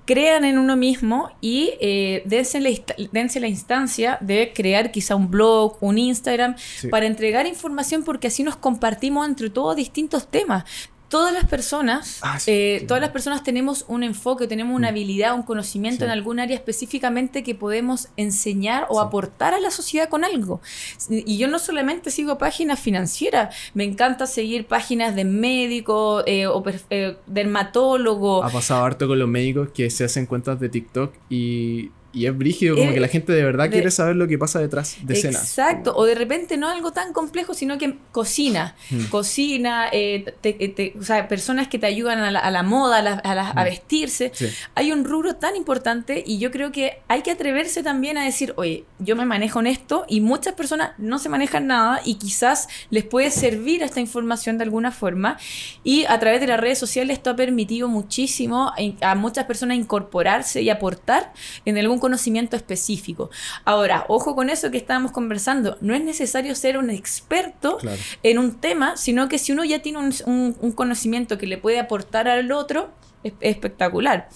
crean 0.06 0.44
en 0.46 0.58
uno 0.58 0.76
mismo 0.76 1.30
y 1.42 1.72
eh, 1.80 2.24
dense, 2.26 2.60
la, 2.60 2.70
dense 3.12 3.40
la 3.40 3.48
instancia 3.48 4.18
de 4.22 4.52
crear 4.54 4.92
quizá 4.92 5.16
un 5.16 5.30
blog, 5.30 5.78
un 5.82 5.98
Instagram, 5.98 6.56
Sí. 6.58 6.88
para 6.90 7.06
entregar 7.06 7.46
información 7.48 8.04
porque 8.04 8.28
así 8.28 8.44
nos 8.44 8.56
compartimos 8.56 9.28
entre 9.28 9.50
todos 9.50 9.76
distintos 9.76 10.28
temas. 10.30 10.64
Todas 11.12 11.34
las 11.34 11.46
personas, 11.46 12.20
Ah, 12.24 12.40
sí. 12.40 12.50
eh, 12.52 12.86
todas 12.88 13.02
las 13.02 13.12
personas 13.12 13.44
tenemos 13.44 13.86
un 13.88 14.02
enfoque, 14.04 14.48
tenemos 14.48 14.76
una 14.76 14.88
Mm. 14.88 14.92
habilidad, 14.94 15.36
un 15.36 15.44
conocimiento 15.44 16.00
Sí. 16.00 16.06
en 16.06 16.10
algún 16.12 16.40
área 16.40 16.56
específicamente 16.56 17.44
que 17.44 17.54
podemos 17.54 18.08
enseñar 18.18 18.88
o 18.90 19.00
aportar 19.02 19.54
a 19.54 19.60
la 19.60 19.70
sociedad 19.72 20.10
con 20.10 20.24
algo. 20.24 20.62
Y 21.10 21.38
yo 21.38 21.48
no 21.50 21.60
solamente 21.60 22.10
sigo 22.12 22.38
páginas 22.40 22.80
financieras, 22.80 23.54
me 23.74 23.84
encanta 23.84 24.26
seguir 24.26 24.66
páginas 24.68 25.14
de 25.16 25.26
médico 25.26 26.24
eh, 26.26 26.48
o 26.48 26.64
eh, 26.90 27.18
dermatólogo. 27.28 28.44
Ha 28.44 28.50
pasado 28.50 28.84
harto 28.86 29.08
con 29.08 29.20
los 29.20 29.28
médicos 29.28 29.70
que 29.74 29.90
se 29.90 30.06
hacen 30.06 30.26
cuentas 30.26 30.60
de 30.60 30.70
TikTok 30.70 31.14
y, 31.30 31.92
y 32.14 32.26
es 32.26 32.38
brígido, 32.38 32.76
como 32.76 32.92
Eh, 32.92 32.94
que 32.94 33.00
la 33.00 33.08
gente 33.08 33.32
de 33.32 33.44
verdad 33.44 33.66
de- 33.66 33.70
quiere 33.72 33.90
saber 33.92 34.16
lo 34.16 34.28
que 34.28 34.38
pasa 34.38 34.60
detrás 34.60 34.98
de 35.02 35.14
escenas. 35.14 35.42
Exacto, 35.44 35.94
o 35.96 36.06
de 36.06 36.16
repente 36.16 36.58
no 36.58 36.68
algo 36.70 36.92
tan 36.92 37.14
complejo, 37.14 37.54
sino 37.54 37.78
que 37.78 37.96
cocina, 38.12 38.76
Mm. 38.90 39.06
cocina, 39.06 39.88
eh, 39.92 40.26
te- 40.42 40.54
te- 40.54 40.94
o 41.00 41.04
sea, 41.04 41.28
personas 41.28 41.68
que 41.68 41.80
te 41.80 41.86
ayudan 41.86 42.20
a 42.20 42.32
la, 42.32 42.40
a 42.40 42.52
la 42.52 42.64
moda, 42.64 42.98
a, 42.98 43.02
la- 43.02 43.14
a 43.14 43.36
la- 43.36 43.50
a 43.52 43.62
Mm. 43.62 43.64
vestirse. 43.64 44.32
Sí. 44.34 44.48
Hay 44.76 44.92
un 44.92 45.06
rubro 45.06 45.36
tan 45.36 45.56
importante 45.56 46.24
y 46.26 46.38
yo 46.40 46.52
creo 46.52 46.72
que 46.72 47.00
hay 47.08 47.22
que 47.22 47.32
atreverse 47.32 47.82
también 47.84 48.18
a 48.18 48.26
decir, 48.26 48.54
oye, 48.58 48.84
yo 49.00 49.16
me 49.16 49.26
manejo 49.26 49.60
en 49.62 49.68
esto 49.68 50.06
y 50.10 50.20
muchas 50.22 50.54
personas 50.54 50.92
no 50.98 51.18
se 51.20 51.30
manejan 51.30 51.68
nada 51.68 52.02
y 52.04 52.16
quizás 52.16 52.68
les 52.90 53.04
puede 53.06 53.32
servir 53.32 53.84
esta 53.84 54.00
información 54.00 54.58
de 54.58 54.64
alguna 54.66 54.92
forma 54.92 55.38
y 55.84 56.06
a 56.06 56.20
través 56.20 56.42
de 56.42 56.48
las 56.48 56.60
redes 56.60 56.78
sociales 56.78 57.18
esto 57.18 57.30
ha 57.30 57.36
permitido 57.36 57.88
muchísimo 57.88 58.74
a, 59.02 59.12
a 59.12 59.16
muchas 59.16 59.46
personas 59.46 59.78
incorporarse 59.78 60.62
y 60.62 60.70
aportar 60.70 61.32
en 61.66 61.78
algún 61.78 62.00
conocimiento 62.02 62.58
específico. 62.58 63.30
Ahora, 63.64 64.04
ojo 64.10 64.36
con 64.36 64.50
eso 64.50 64.70
que 64.72 64.78
estábamos 64.78 65.12
conversando, 65.14 65.78
no 65.80 65.96
es 65.96 66.04
necesario 66.04 66.54
ser 66.56 66.78
un 66.78 66.90
experto 66.90 67.78
Claro. 67.78 67.98
en 68.24 68.38
un 68.40 68.60
tema, 68.60 68.98
sino 68.98 69.30
que 69.30 69.38
si 69.38 69.54
uno 69.54 69.64
ya 69.64 69.82
tiene 69.82 70.00
un, 70.00 70.14
un- 70.26 70.58
un 70.60 70.72
conocimiento 70.74 71.38
que 71.38 71.48
le 71.48 71.58
puede 71.58 71.80
aportar 71.80 72.28
al 72.28 72.52
otro, 72.52 72.90
es 73.24 73.32
es 73.40 73.52
espectacular. 73.52 74.28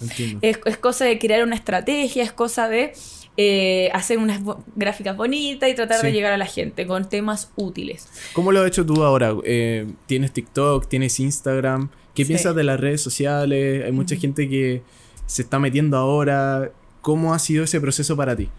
Es, 0.42 0.60
es 0.64 0.78
cosa 0.78 1.04
de 1.06 1.18
crear 1.20 1.44
una 1.44 1.56
estrategia, 1.56 2.24
es 2.24 2.32
cosa 2.32 2.70
de 2.70 2.94
eh, 3.38 3.90
hacer 3.94 4.18
unas 4.20 4.42
bo- 4.44 4.64
gráficas 4.76 5.18
bonitas 5.18 5.68
y 5.70 5.74
tratar 5.74 6.02
de 6.02 6.12
llegar 6.14 6.32
a 6.32 6.38
la 6.38 6.46
gente 6.46 6.86
con 6.88 7.10
temas 7.10 7.52
útiles. 7.58 8.08
¿Cómo 8.34 8.52
lo 8.54 8.62
has 8.62 8.68
hecho 8.68 8.86
tú 8.86 9.04
ahora? 9.04 9.34
Eh, 9.44 9.88
¿Tienes 10.06 10.32
TikTok? 10.32 10.88
¿Tienes 10.88 11.20
Instagram? 11.20 11.90
¿Qué 12.14 12.24
Sí. 12.24 12.28
piensas 12.30 12.56
de 12.56 12.64
las 12.64 12.80
redes 12.80 13.02
sociales? 13.02 13.84
Hay 13.86 13.92
mucha 13.92 14.16
gente 14.16 14.48
que 14.48 14.84
se 15.26 15.42
está 15.42 15.60
metiendo 15.60 15.98
ahora. 15.98 16.72
¿Cómo 17.06 17.36
ha 17.36 17.38
sido 17.38 17.66
ese 17.66 17.80
proceso 17.80 18.18
para 18.18 18.36
ti? 18.36 18.50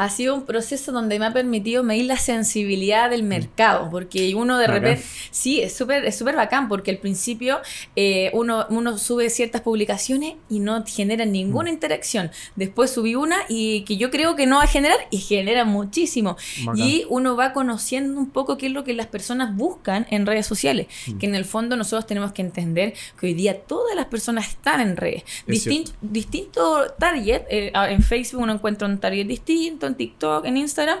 Ha 0.00 0.08
sido 0.08 0.34
un 0.34 0.46
proceso 0.46 0.92
donde 0.92 1.18
me 1.18 1.26
ha 1.26 1.32
permitido 1.34 1.82
medir 1.82 2.06
la 2.06 2.16
sensibilidad 2.16 3.10
del 3.10 3.22
mercado, 3.22 3.90
porque 3.90 4.34
uno 4.34 4.56
de 4.56 4.66
repente, 4.66 5.04
sí, 5.30 5.60
es 5.60 5.76
súper 5.76 6.06
es 6.06 6.16
súper 6.16 6.36
bacán, 6.36 6.70
porque 6.70 6.90
al 6.90 6.96
principio 6.96 7.58
eh, 7.96 8.30
uno, 8.32 8.64
uno 8.70 8.96
sube 8.96 9.28
ciertas 9.28 9.60
publicaciones 9.60 10.36
y 10.48 10.60
no 10.60 10.82
genera 10.86 11.26
ninguna 11.26 11.70
mm. 11.70 11.74
interacción. 11.74 12.30
Después 12.56 12.90
subí 12.90 13.14
una 13.14 13.36
y 13.50 13.82
que 13.82 13.98
yo 13.98 14.10
creo 14.10 14.36
que 14.36 14.46
no 14.46 14.56
va 14.56 14.62
a 14.62 14.68
generar 14.68 14.96
y 15.10 15.18
genera 15.18 15.66
muchísimo. 15.66 16.38
Y 16.76 17.04
uno 17.10 17.36
va 17.36 17.52
conociendo 17.52 18.18
un 18.18 18.30
poco 18.30 18.56
qué 18.56 18.68
es 18.68 18.72
lo 18.72 18.84
que 18.84 18.94
las 18.94 19.06
personas 19.06 19.54
buscan 19.54 20.06
en 20.08 20.24
redes 20.24 20.46
sociales, 20.46 20.86
mm. 21.08 21.18
que 21.18 21.26
en 21.26 21.34
el 21.34 21.44
fondo 21.44 21.76
nosotros 21.76 22.06
tenemos 22.06 22.32
que 22.32 22.40
entender 22.40 22.94
que 23.20 23.26
hoy 23.26 23.34
día 23.34 23.60
todas 23.60 23.94
las 23.94 24.06
personas 24.06 24.48
están 24.48 24.80
en 24.80 24.96
redes. 24.96 25.24
Distinto, 25.46 25.92
distinto 26.00 26.86
target, 26.98 27.42
eh, 27.50 27.70
en 27.74 28.02
Facebook 28.02 28.44
uno 28.44 28.54
encuentra 28.54 28.88
un 28.88 28.96
target 28.98 29.26
distinto, 29.26 29.89
en 29.90 29.96
TikTok, 29.96 30.44
en 30.46 30.56
Instagram, 30.56 30.98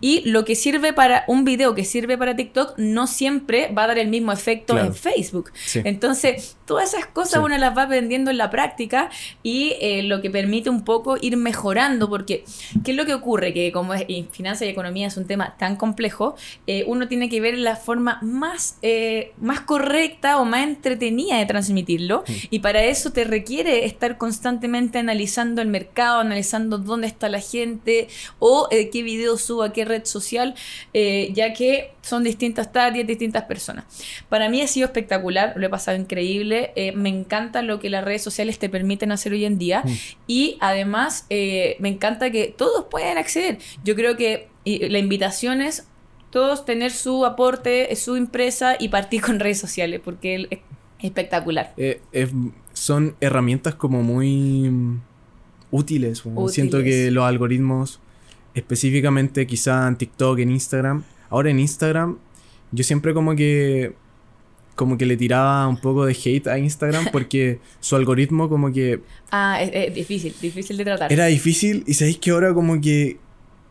y 0.00 0.28
lo 0.28 0.44
que 0.44 0.54
sirve 0.54 0.92
para 0.92 1.24
un 1.26 1.44
video 1.44 1.74
que 1.74 1.84
sirve 1.84 2.18
para 2.18 2.36
TikTok 2.36 2.74
no 2.76 3.06
siempre 3.06 3.72
va 3.72 3.84
a 3.84 3.86
dar 3.88 3.98
el 3.98 4.08
mismo 4.08 4.32
efecto 4.32 4.78
en 4.78 4.94
Facebook. 4.94 5.52
Entonces, 5.74 6.56
todas 6.72 6.94
esas 6.94 7.04
cosas 7.04 7.44
uno 7.44 7.58
las 7.58 7.76
va 7.76 7.82
aprendiendo 7.82 8.30
en 8.30 8.38
la 8.38 8.48
práctica 8.48 9.10
y 9.42 9.74
eh, 9.82 10.02
lo 10.04 10.22
que 10.22 10.30
permite 10.30 10.70
un 10.70 10.84
poco 10.84 11.18
ir 11.20 11.36
mejorando, 11.36 12.08
porque 12.08 12.44
¿qué 12.82 12.92
es 12.92 12.96
lo 12.96 13.04
que 13.04 13.12
ocurre? 13.12 13.52
Que 13.52 13.72
como 13.72 13.92
es, 13.92 14.06
y 14.08 14.26
finanzas 14.32 14.62
y 14.62 14.70
economía 14.70 15.08
es 15.08 15.18
un 15.18 15.26
tema 15.26 15.54
tan 15.58 15.76
complejo, 15.76 16.34
eh, 16.66 16.84
uno 16.86 17.08
tiene 17.08 17.28
que 17.28 17.42
ver 17.42 17.58
la 17.58 17.76
forma 17.76 18.20
más, 18.22 18.78
eh, 18.80 19.32
más 19.38 19.60
correcta 19.60 20.38
o 20.38 20.46
más 20.46 20.62
entretenida 20.62 21.36
de 21.36 21.44
transmitirlo, 21.44 22.24
y 22.48 22.60
para 22.60 22.82
eso 22.84 23.12
te 23.12 23.24
requiere 23.24 23.84
estar 23.84 24.16
constantemente 24.16 24.98
analizando 24.98 25.60
el 25.60 25.68
mercado, 25.68 26.20
analizando 26.20 26.78
dónde 26.78 27.06
está 27.06 27.28
la 27.28 27.40
gente 27.40 28.08
o 28.38 28.66
qué 28.70 29.02
video 29.02 29.36
subo 29.36 29.62
a 29.62 29.74
qué 29.74 29.84
red 29.84 30.06
social, 30.06 30.54
ya 30.94 31.52
que 31.52 31.90
son 32.00 32.24
distintas 32.24 32.72
targets, 32.72 33.06
distintas 33.06 33.44
personas. 33.44 33.84
Para 34.28 34.48
mí 34.48 34.62
ha 34.62 34.66
sido 34.66 34.86
espectacular, 34.86 35.52
lo 35.56 35.66
he 35.66 35.68
pasado 35.68 35.98
increíble, 35.98 36.61
eh, 36.76 36.92
me 36.92 37.08
encanta 37.08 37.62
lo 37.62 37.80
que 37.80 37.90
las 37.90 38.04
redes 38.04 38.22
sociales 38.22 38.58
te 38.58 38.68
permiten 38.68 39.12
hacer 39.12 39.32
hoy 39.32 39.44
en 39.44 39.58
día 39.58 39.82
mm. 39.84 39.90
y 40.26 40.56
además 40.60 41.26
eh, 41.30 41.76
me 41.80 41.88
encanta 41.88 42.30
que 42.30 42.54
todos 42.56 42.86
pueden 42.90 43.18
acceder. 43.18 43.58
Yo 43.84 43.94
creo 43.94 44.16
que 44.16 44.48
la 44.64 44.98
invitación 44.98 45.60
es 45.60 45.86
todos 46.30 46.64
tener 46.64 46.92
su 46.92 47.26
aporte, 47.26 47.94
su 47.96 48.16
empresa 48.16 48.76
y 48.78 48.88
partir 48.88 49.20
con 49.22 49.40
redes 49.40 49.58
sociales 49.58 50.00
porque 50.02 50.46
es 50.50 50.58
espectacular. 51.00 51.74
Eh, 51.76 52.00
son 52.72 53.16
herramientas 53.20 53.74
como 53.74 54.02
muy 54.02 54.70
útiles. 55.70 56.22
Siento 56.48 56.82
que 56.82 57.10
los 57.10 57.24
algoritmos, 57.24 58.00
específicamente 58.54 59.46
quizá 59.46 59.88
en 59.88 59.96
TikTok, 59.96 60.38
en 60.38 60.50
Instagram, 60.52 61.04
Ahora 61.32 61.48
en 61.48 61.60
Instagram, 61.60 62.18
yo 62.72 62.84
siempre 62.84 63.14
como 63.14 63.34
que 63.34 63.94
como 64.74 64.96
que 64.98 65.06
le 65.06 65.16
tiraba 65.16 65.66
un 65.68 65.76
poco 65.76 66.06
de 66.06 66.12
hate 66.12 66.46
a 66.48 66.58
Instagram 66.58 67.06
porque 67.12 67.58
su 67.80 67.96
algoritmo 67.96 68.48
como 68.48 68.72
que... 68.72 69.00
Ah, 69.30 69.62
es, 69.62 69.94
difícil, 69.94 70.34
difícil 70.40 70.76
de 70.76 70.84
tratar. 70.84 71.12
Era 71.12 71.26
difícil 71.26 71.84
y 71.86 71.94
sabéis 71.94 72.18
que 72.18 72.30
ahora 72.30 72.54
como 72.54 72.80
que 72.80 73.18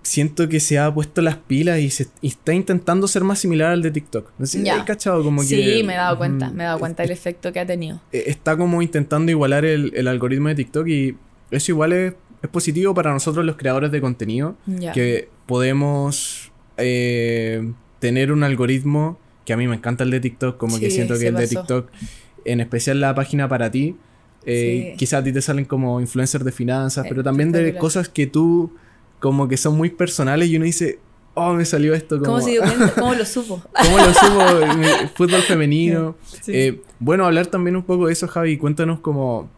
siento 0.03 0.49
que 0.49 0.59
se 0.59 0.79
ha 0.79 0.93
puesto 0.93 1.21
las 1.21 1.37
pilas 1.37 1.79
y, 1.79 1.89
se, 1.89 2.07
está 2.21 2.53
intentando 2.53 3.07
ser 3.07 3.23
más 3.23 3.39
similar 3.39 3.71
al 3.71 3.81
de 3.81 3.91
TikTok. 3.91 4.31
No 4.37 4.45
sé 4.45 4.63
cachado 4.85 5.23
como 5.23 5.41
que... 5.41 5.47
Sí, 5.47 5.83
me 5.83 5.93
he 5.93 5.97
dado 5.97 6.17
cuenta, 6.17 6.49
me 6.49 6.63
he 6.63 6.65
dado 6.65 6.79
cuenta 6.79 7.03
del 7.03 7.11
efecto 7.11 7.51
que 7.51 7.59
ha 7.59 7.65
tenido. 7.65 8.01
E, 8.11 8.23
está 8.27 8.57
como 8.57 8.81
intentando 8.81 9.31
igualar 9.31 9.65
el, 9.65 10.07
algoritmo 10.07 10.49
de 10.49 10.55
TikTok 10.55 10.87
y 10.87 11.17
eso 11.51 11.71
igual 11.71 11.93
es, 11.93 12.13
positivo 12.51 12.95
para 12.95 13.13
nosotros 13.13 13.45
los 13.45 13.55
creadores 13.55 13.91
de 13.91 14.01
contenido, 14.01 14.55
que 14.93 15.29
podemos 15.45 16.51
eh, 16.77 17.71
tener 17.99 18.31
un 18.31 18.43
algoritmo, 18.43 19.19
que 19.51 19.55
a 19.55 19.57
mí 19.57 19.67
me 19.67 19.75
encanta 19.75 20.05
el 20.05 20.11
de 20.11 20.21
TikTok, 20.21 20.55
como 20.55 20.79
que 20.79 20.89
siento 20.89 21.19
que 21.19 21.27
el 21.27 21.35
de 21.35 21.45
TikTok, 21.45 21.89
en 22.45 22.61
especial 22.61 23.01
la 23.01 23.13
página 23.13 23.49
para 23.49 23.69
ti, 23.69 23.97
eh, 24.45 24.95
quizás 24.97 25.19
a 25.19 25.23
ti 25.25 25.33
te 25.33 25.41
salen 25.41 25.65
como 25.65 25.99
influencers 25.99 26.45
de 26.45 26.53
finanzas, 26.53 27.05
pero 27.09 27.21
también 27.21 27.51
de 27.51 27.75
cosas 27.75 28.07
que 28.07 28.27
tú 28.27 28.71
como 29.19 29.49
que 29.49 29.57
son 29.57 29.75
muy 29.75 29.89
personales 29.89 30.47
y 30.47 30.55
uno 30.55 30.63
dice, 30.63 30.99
oh, 31.33 31.51
me 31.51 31.65
salió 31.65 31.93
esto. 31.93 32.17
Como... 32.17 32.39
¿Cómo, 32.39 32.91
¿Cómo 32.97 33.13
lo 33.13 33.25
supo? 33.25 33.61
¿Cómo 33.83 33.97
lo 33.97 34.13
supo? 34.13 35.09
Fútbol 35.15 35.41
femenino. 35.41 36.15
Eh, 36.47 36.81
bueno, 36.99 37.25
hablar 37.25 37.47
también 37.47 37.75
un 37.75 37.83
poco 37.83 38.07
de 38.07 38.13
eso, 38.13 38.29
Javi. 38.29 38.57
Cuéntanos 38.57 39.01
como... 39.01 39.49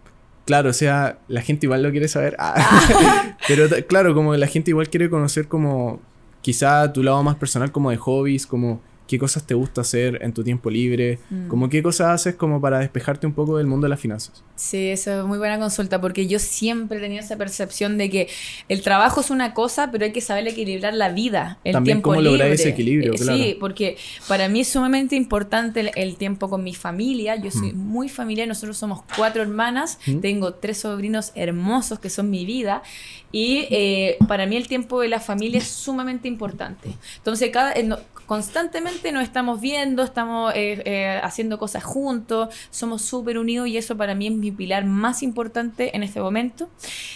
Claro, 0.46 0.72
o 0.72 0.74
sea, 0.74 1.20
la 1.28 1.44
gente 1.44 1.68
igual 1.68 1.84
lo 1.84 1.92
quiere 1.92 2.08
saber. 2.08 2.36
Ah, 2.40 3.38
pero 3.48 3.68
claro, 3.86 4.16
como 4.16 4.36
la 4.36 4.48
gente 4.48 4.72
igual 4.72 4.90
quiere 4.90 5.08
conocer 5.08 5.48
como 5.48 6.02
quizá 6.42 6.92
tu 6.92 7.04
lado 7.04 7.22
más 7.22 7.36
personal 7.36 7.72
como 7.72 7.92
de 7.92 7.98
hobbies, 7.98 8.48
como 8.48 8.82
qué 9.08 9.20
cosas 9.20 9.46
te 9.46 9.54
gusta 9.54 9.82
hacer 9.82 10.20
en 10.22 10.34
tu 10.34 10.44
tiempo 10.44 10.70
libre, 10.70 11.20
mm. 11.30 11.48
como 11.48 11.70
qué 11.70 11.84
cosas 11.84 12.08
haces 12.10 12.36
como 12.36 12.62
para 12.62 12.80
despejarte 12.80 13.28
un 13.28 13.34
poco 13.34 13.58
del 13.58 13.68
mundo 13.68 13.86
de 13.86 13.90
las 13.90 14.00
finanzas. 14.00 14.44
Sí, 14.56 14.90
eso 14.90 15.20
es 15.20 15.26
muy 15.26 15.38
buena 15.38 15.60
consulta 15.60 16.00
porque 16.00 16.28
yo 16.28 16.40
siempre 16.40 16.98
he 16.98 17.02
tenido 17.02 17.22
esa 17.22 17.38
percepción 17.38 17.98
de 17.98 18.10
que 18.10 18.30
el 18.70 18.82
trabajo 18.82 19.22
es 19.22 19.30
una 19.30 19.54
cosa, 19.54 19.92
pero 19.92 20.06
hay 20.06 20.12
que 20.12 20.22
saber 20.22 20.48
equilibrar 20.48 20.94
la 20.94 21.10
vida, 21.10 21.60
el 21.64 21.74
También 21.74 21.98
tiempo 21.98 22.12
cómo 22.12 22.22
lograr 22.22 22.52
ese 22.52 22.70
equilibrio, 22.70 23.14
eh, 23.14 23.18
claro. 23.18 23.38
Sí, 23.38 23.58
porque 23.60 23.98
para 24.28 24.48
mí 24.48 24.62
es 24.62 24.70
sumamente 24.70 25.16
importante 25.16 25.92
el, 25.96 26.16
tiempo 26.16 26.50
con 26.50 26.64
mi 26.64 26.74
familia. 26.76 27.36
Yo 27.36 27.52
soy 27.52 27.74
mm. 27.74 27.78
muy 27.78 28.08
familiar, 28.08 28.48
nosotros 28.48 28.78
somos 28.78 29.02
cuatro 29.18 29.42
hermanas, 29.42 30.00
mm. 30.06 30.20
tengo 30.20 30.54
tres 30.54 30.78
sobrinos 30.80 31.32
hermosos 31.36 32.00
que 32.00 32.10
son 32.10 32.30
mi 32.30 32.46
vida 32.46 32.84
y 33.32 33.68
eh, 33.72 34.18
para 34.28 34.46
mí 34.46 34.56
el 34.56 34.68
tiempo 34.68 35.02
de 35.02 35.08
la 35.08 35.20
familia 35.20 35.58
es 35.58 35.68
sumamente 35.68 36.28
importante. 36.28 36.90
Entonces, 37.18 37.50
cada, 37.50 37.74
eh, 37.74 37.90
constantemente 38.26 38.93
nos 39.12 39.24
estamos 39.24 39.60
viendo, 39.60 40.04
estamos 40.04 40.54
eh, 40.56 41.20
haciendo 41.24 41.58
cosas 41.58 41.84
juntos, 41.84 42.54
somos 42.70 43.02
súper 43.02 43.38
unidos 43.38 43.68
y 43.68 43.78
eso 43.78 43.98
para 43.98 44.16
mí 44.16 44.28
es 44.28 44.34
mi 44.34 44.52
pilar 44.52 44.86
más 44.86 45.24
importante 45.24 45.96
en 45.96 46.04
este 46.04 46.20
momento. 46.20 46.70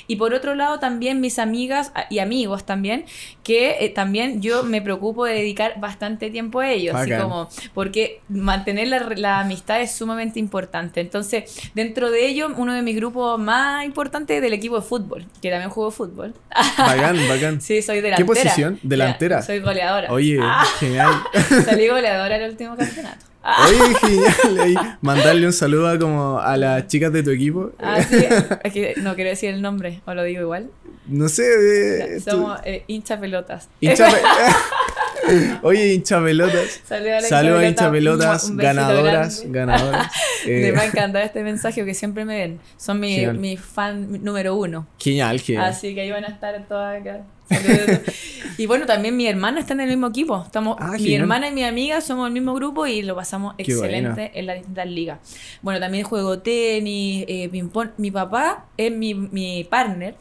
Y 0.07 0.15
por 0.15 0.33
otro 0.33 0.55
lado, 0.55 0.79
también 0.79 1.21
mis 1.21 1.39
amigas 1.39 1.91
y 2.09 2.19
amigos 2.19 2.65
también, 2.65 3.05
que 3.43 3.91
también 3.93 4.41
yo 4.41 4.63
me 4.63 4.81
preocupo 4.81 5.25
de 5.25 5.33
dedicar 5.33 5.79
bastante 5.79 6.29
tiempo 6.29 6.59
a 6.59 6.69
ellos, 6.69 6.95
así 6.95 7.11
como, 7.11 7.47
porque 7.73 8.21
mantener 8.29 8.87
la, 8.87 8.99
la, 9.15 9.39
amistad 9.39 9.81
es 9.81 9.91
sumamente 9.91 10.39
importante. 10.39 10.99
Entonces, 10.99 11.69
dentro 11.75 12.09
de 12.09 12.27
ello, 12.27 12.49
uno 12.57 12.73
de 12.73 12.81
mis 12.81 12.95
grupos 12.95 13.39
más 13.39 13.85
importantes 13.85 14.37
es 14.37 14.41
del 14.41 14.53
equipo 14.53 14.77
de 14.77 14.81
fútbol, 14.81 15.25
que 15.41 15.49
también 15.49 15.69
juego 15.69 15.91
fútbol 15.91 16.07
fútbol. 16.07 16.33
Bacán, 16.77 17.17
bacán. 17.27 17.61
Sí, 17.67 17.81
soy 17.81 18.01
delantera. 18.01 18.17
¿Qué 18.17 18.25
posición? 18.25 18.79
Delantera. 18.83 19.41
soy 19.41 19.59
goleadora. 19.59 20.11
Oye, 20.11 20.39
ah. 20.41 20.63
genial. 20.79 21.11
Salí 21.67 21.87
goleadora 21.87 22.37
el 22.37 22.49
último 22.51 22.77
campeonato. 22.77 23.25
Oye, 23.67 23.95
genial. 23.95 24.97
mandarle 25.01 25.45
un 25.45 25.53
saludo 25.53 25.87
a, 25.87 25.99
como 25.99 26.39
a 26.39 26.57
las 26.57 26.87
chicas 26.87 27.11
de 27.13 27.23
tu 27.23 27.31
equipo. 27.31 27.71
Ah, 27.79 28.01
sí. 28.01 28.25
Es 28.63 28.73
que 28.73 28.95
no 28.97 29.15
quiero 29.15 29.29
decir 29.29 29.53
el 29.53 29.61
nombre, 29.61 30.01
o 30.05 30.13
lo 30.13 30.23
digo 30.23 30.41
igual. 30.41 30.69
No 31.07 31.29
sé. 31.29 32.15
Eh, 32.15 32.19
somos 32.19 32.59
eh, 32.65 32.83
hincha 32.87 33.19
pelotas. 33.19 33.69
Hincha 33.79 34.09
Oye, 35.61 35.93
hincha 35.93 36.21
pelotas. 36.21 36.81
Saludos 36.85 37.31
a 37.31 37.67
hincha 37.67 37.91
pelotas, 37.91 38.55
ganadoras, 38.55 39.43
ganadoras. 39.45 40.11
Me 40.45 40.71
va 40.71 40.81
a 40.81 40.85
encantar 40.85 41.23
este 41.23 41.43
mensaje 41.43 41.81
porque 41.81 41.93
siempre 41.93 42.23
me 42.23 42.37
ven. 42.37 42.59
Son 42.77 42.99
mi, 42.99 43.27
mi 43.27 43.57
fan 43.57 44.23
número 44.23 44.55
uno. 44.55 44.87
Genial, 44.99 45.41
genial. 45.41 45.65
Así 45.65 45.93
que 45.93 46.01
ahí 46.01 46.11
van 46.11 46.23
a 46.23 46.29
estar 46.29 46.65
todas 46.67 47.01
acá. 47.01 47.23
Y 48.57 48.65
bueno, 48.65 48.85
también 48.85 49.15
mi 49.15 49.27
hermana 49.27 49.59
está 49.59 49.73
en 49.73 49.81
el 49.81 49.89
mismo 49.89 50.07
equipo. 50.07 50.43
Estamos, 50.45 50.77
ah, 50.79 50.95
mi 50.99 51.13
hermana 51.13 51.49
y 51.49 51.51
mi 51.51 51.63
amiga 51.63 52.01
somos 52.01 52.27
el 52.27 52.33
mismo 52.33 52.53
grupo 52.53 52.87
y 52.87 53.01
lo 53.01 53.15
pasamos 53.15 53.55
excelente 53.57 54.31
en 54.33 54.45
las 54.45 54.57
distintas 54.57 54.87
ligas. 54.87 55.19
Bueno, 55.61 55.79
también 55.79 56.03
juego 56.03 56.39
tenis, 56.39 57.25
eh, 57.27 57.49
ping-pong. 57.49 57.89
Mi 57.97 58.11
papá 58.11 58.65
es 58.77 58.91
mi, 58.91 59.13
mi 59.13 59.63
partner 59.63 60.15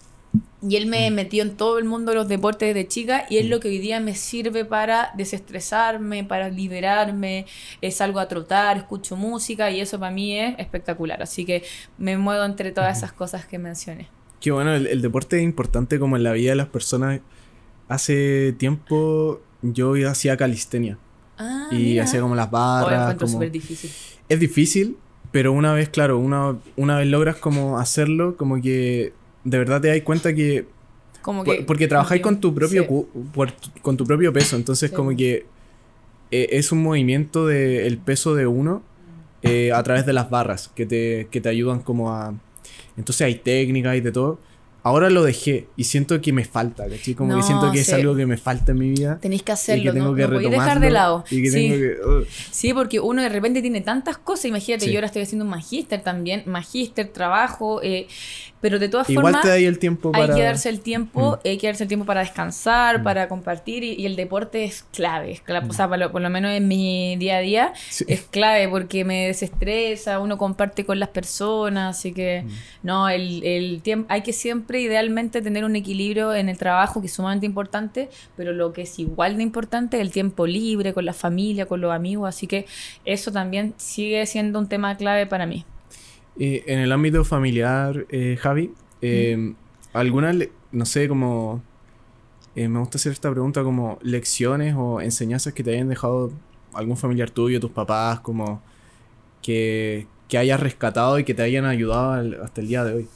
y 0.62 0.76
él 0.76 0.86
me 0.86 1.10
mm. 1.10 1.14
metió 1.14 1.42
en 1.42 1.56
todo 1.56 1.78
el 1.78 1.84
mundo 1.84 2.12
de 2.12 2.16
los 2.16 2.28
deportes 2.28 2.74
de 2.74 2.88
chica 2.88 3.26
y 3.28 3.38
es 3.38 3.46
mm. 3.46 3.50
lo 3.50 3.60
que 3.60 3.68
hoy 3.68 3.78
día 3.78 4.00
me 4.00 4.14
sirve 4.14 4.64
para 4.64 5.12
desestresarme, 5.14 6.24
para 6.24 6.48
liberarme. 6.48 7.46
salgo 7.90 8.20
a 8.20 8.28
trotar, 8.28 8.76
escucho 8.76 9.16
música 9.16 9.70
y 9.70 9.80
eso 9.80 9.98
para 9.98 10.12
mí 10.12 10.38
es 10.38 10.58
espectacular. 10.58 11.22
Así 11.22 11.44
que 11.44 11.62
me 11.98 12.16
muevo 12.16 12.44
entre 12.44 12.72
todas 12.72 12.98
esas 12.98 13.12
cosas 13.12 13.46
que 13.46 13.58
mencioné. 13.58 14.08
Qué 14.40 14.50
bueno, 14.50 14.74
el, 14.74 15.02
deporte 15.02 15.38
es 15.38 15.42
importante 15.42 15.98
como 15.98 16.16
en 16.16 16.22
la 16.22 16.32
vida 16.32 16.50
de 16.50 16.56
las 16.56 16.68
personas. 16.68 17.20
Hace 17.88 18.54
tiempo 18.58 19.40
yo 19.62 19.94
hacía 20.08 20.36
calistenia. 20.36 20.98
Ah, 21.38 21.68
y 21.70 21.98
hacía 21.98 22.20
como 22.20 22.34
las 22.34 22.50
barras. 22.50 23.16
como... 23.16 23.40
difícil. 23.40 23.90
Es 24.28 24.40
difícil, 24.40 24.96
pero 25.32 25.52
una 25.52 25.72
vez, 25.72 25.88
claro, 25.88 26.18
una, 26.18 26.56
una 26.76 26.98
vez 26.98 27.08
logras 27.08 27.36
como 27.36 27.78
hacerlo, 27.78 28.36
como 28.36 28.60
que 28.60 29.12
de 29.44 29.58
verdad 29.58 29.80
te 29.80 29.88
das 29.88 30.00
cuenta 30.02 30.34
que... 30.34 30.66
Como 31.22 31.44
que 31.44 31.64
porque 31.66 31.88
trabajáis 31.88 32.22
con 32.22 32.40
tu 32.40 32.54
propio 32.54 32.86
con 33.82 33.96
tu 33.96 34.06
propio 34.06 34.32
peso, 34.32 34.54
entonces 34.54 34.92
como 34.92 35.16
que 35.16 35.44
eh, 36.30 36.48
es 36.52 36.70
un 36.70 36.82
movimiento 36.82 37.46
del 37.46 37.98
peso 37.98 38.34
de 38.34 38.46
uno 38.46 38.82
eh, 39.42 39.72
a 39.72 39.82
través 39.82 40.06
de 40.06 40.12
las 40.12 40.30
barras 40.30 40.70
que 40.74 40.86
te, 40.86 41.28
que 41.30 41.40
te 41.40 41.48
ayudan 41.48 41.80
como 41.80 42.12
a... 42.12 42.34
Entonces 42.96 43.22
hay 43.22 43.36
técnicas 43.36 43.96
y 43.96 44.00
de 44.00 44.12
todo. 44.12 44.38
Ahora 44.86 45.10
lo 45.10 45.22
dejé 45.24 45.66
y 45.76 45.84
siento 45.84 46.20
que 46.20 46.32
me 46.32 46.44
falta, 46.44 46.88
¿cachai? 46.88 47.14
Como 47.14 47.30
que 47.30 47.36
No, 47.36 47.42
siento 47.42 47.72
que 47.72 47.80
es 47.80 47.92
algo 47.92 48.14
que 48.14 48.24
me 48.26 48.36
falta 48.36 48.70
en 48.72 48.78
mi 48.78 48.90
vida. 48.90 49.18
Tenéis 49.20 49.42
que 49.42 49.52
y 49.52 49.54
hacerlo, 49.54 49.82
que 49.84 49.98
tengo 49.98 50.10
no, 50.10 50.14
que 50.14 50.22
no 50.22 50.28
retomarlo. 50.28 50.62
dejar 50.62 50.80
de 50.80 50.90
lado. 50.90 51.24
Y 51.30 51.42
que 51.42 51.50
Sí. 51.50 51.68
tengo 51.68 51.76
que... 51.80 52.08
uh, 52.08 52.26
Sí, 52.52 52.72
porque 52.72 53.00
uno 53.00 53.20
de 53.22 53.28
repente 53.28 53.60
tiene 53.62 53.80
tantas 53.80 54.18
cosas. 54.18 54.44
Imagínate, 54.46 54.84
Sí. 54.84 54.92
yo 54.92 54.98
ahora 54.98 55.06
estoy 55.06 55.22
haciendo 55.22 55.44
un 55.44 55.50
magíster 55.50 56.00
también, 56.02 56.44
magíster, 56.46 57.08
trabajo, 57.08 57.80
eh, 57.82 58.06
pero 58.60 58.78
de 58.78 58.88
todas 58.88 59.08
Igual 59.10 59.26
formas 59.26 59.42
te 59.42 59.48
da 59.48 59.56
el 59.58 59.78
tiempo 59.78 60.10
hay 60.14 60.22
para... 60.22 60.34
que 60.34 60.42
darse 60.42 60.68
el 60.70 60.80
tiempo, 60.80 61.36
Mm. 61.44 61.48
hay 61.48 61.58
que 61.58 61.66
darse 61.66 61.82
el 61.84 61.88
tiempo 61.88 62.06
para 62.06 62.20
descansar, 62.20 63.00
Mm. 63.00 63.04
para 63.04 63.28
compartir 63.28 63.84
y, 63.84 63.92
y 63.94 64.06
el 64.06 64.16
deporte 64.16 64.64
es 64.64 64.84
clave. 64.92 65.32
Es 65.32 65.40
clave. 65.40 65.68
O 65.68 65.72
sea, 65.72 65.88
por 65.88 65.98
lo, 65.98 66.10
por 66.10 66.22
lo 66.22 66.30
menos 66.30 66.50
en 66.52 66.66
mi 66.68 67.16
día 67.16 67.36
a 67.36 67.40
día 67.40 67.72
Sí. 67.90 68.04
es 68.08 68.22
clave 68.22 68.68
porque 68.68 69.04
me 69.04 69.26
desestresa, 69.26 70.18
uno 70.20 70.38
comparte 70.38 70.84
con 70.84 70.98
las 70.98 71.10
personas, 71.10 71.96
así 71.98 72.12
que 72.12 72.42
Mm. 72.44 72.48
no, 72.82 73.08
el, 73.08 73.44
el 73.44 73.82
tiempo, 73.82 74.06
hay 74.10 74.22
que 74.22 74.32
siempre 74.32 74.75
idealmente 74.78 75.42
tener 75.42 75.64
un 75.64 75.76
equilibrio 75.76 76.34
en 76.34 76.48
el 76.48 76.58
trabajo 76.58 77.00
que 77.00 77.06
es 77.06 77.12
sumamente 77.14 77.46
importante, 77.46 78.08
pero 78.36 78.52
lo 78.52 78.72
que 78.72 78.82
es 78.82 78.98
igual 78.98 79.36
de 79.36 79.42
importante 79.42 79.96
es 79.96 80.02
el 80.02 80.10
tiempo 80.12 80.46
libre 80.46 80.92
con 80.94 81.04
la 81.04 81.12
familia, 81.12 81.66
con 81.66 81.80
los 81.80 81.92
amigos, 81.92 82.28
así 82.28 82.46
que 82.46 82.66
eso 83.04 83.32
también 83.32 83.74
sigue 83.76 84.24
siendo 84.26 84.58
un 84.58 84.68
tema 84.68 84.96
clave 84.96 85.26
para 85.26 85.46
mí. 85.46 85.64
Eh, 86.38 86.64
en 86.66 86.78
el 86.80 86.92
ámbito 86.92 87.24
familiar, 87.24 88.06
eh, 88.10 88.36
Javi, 88.40 88.72
eh, 89.02 89.54
¿alguna, 89.92 90.34
no 90.72 90.84
sé, 90.86 91.08
como... 91.08 91.62
eh, 92.54 92.68
me 92.68 92.78
gusta 92.78 92.98
hacer 92.98 93.12
esta 93.12 93.30
pregunta 93.30 93.62
como 93.62 93.98
lecciones 94.02 94.74
o 94.76 95.00
enseñanzas 95.00 95.52
que 95.54 95.62
te 95.62 95.72
hayan 95.72 95.88
dejado 95.88 96.32
algún 96.74 96.96
familiar 96.96 97.30
tuyo, 97.30 97.60
tus 97.60 97.70
papás, 97.70 98.20
como 98.20 98.62
que, 99.42 100.06
que 100.28 100.38
hayas 100.38 100.60
rescatado 100.60 101.18
y 101.18 101.24
que 101.24 101.34
te 101.34 101.42
hayan 101.42 101.64
ayudado 101.64 102.12
al- 102.12 102.40
hasta 102.42 102.60
el 102.60 102.68
día 102.68 102.84
de 102.84 102.94
hoy. 102.94 103.08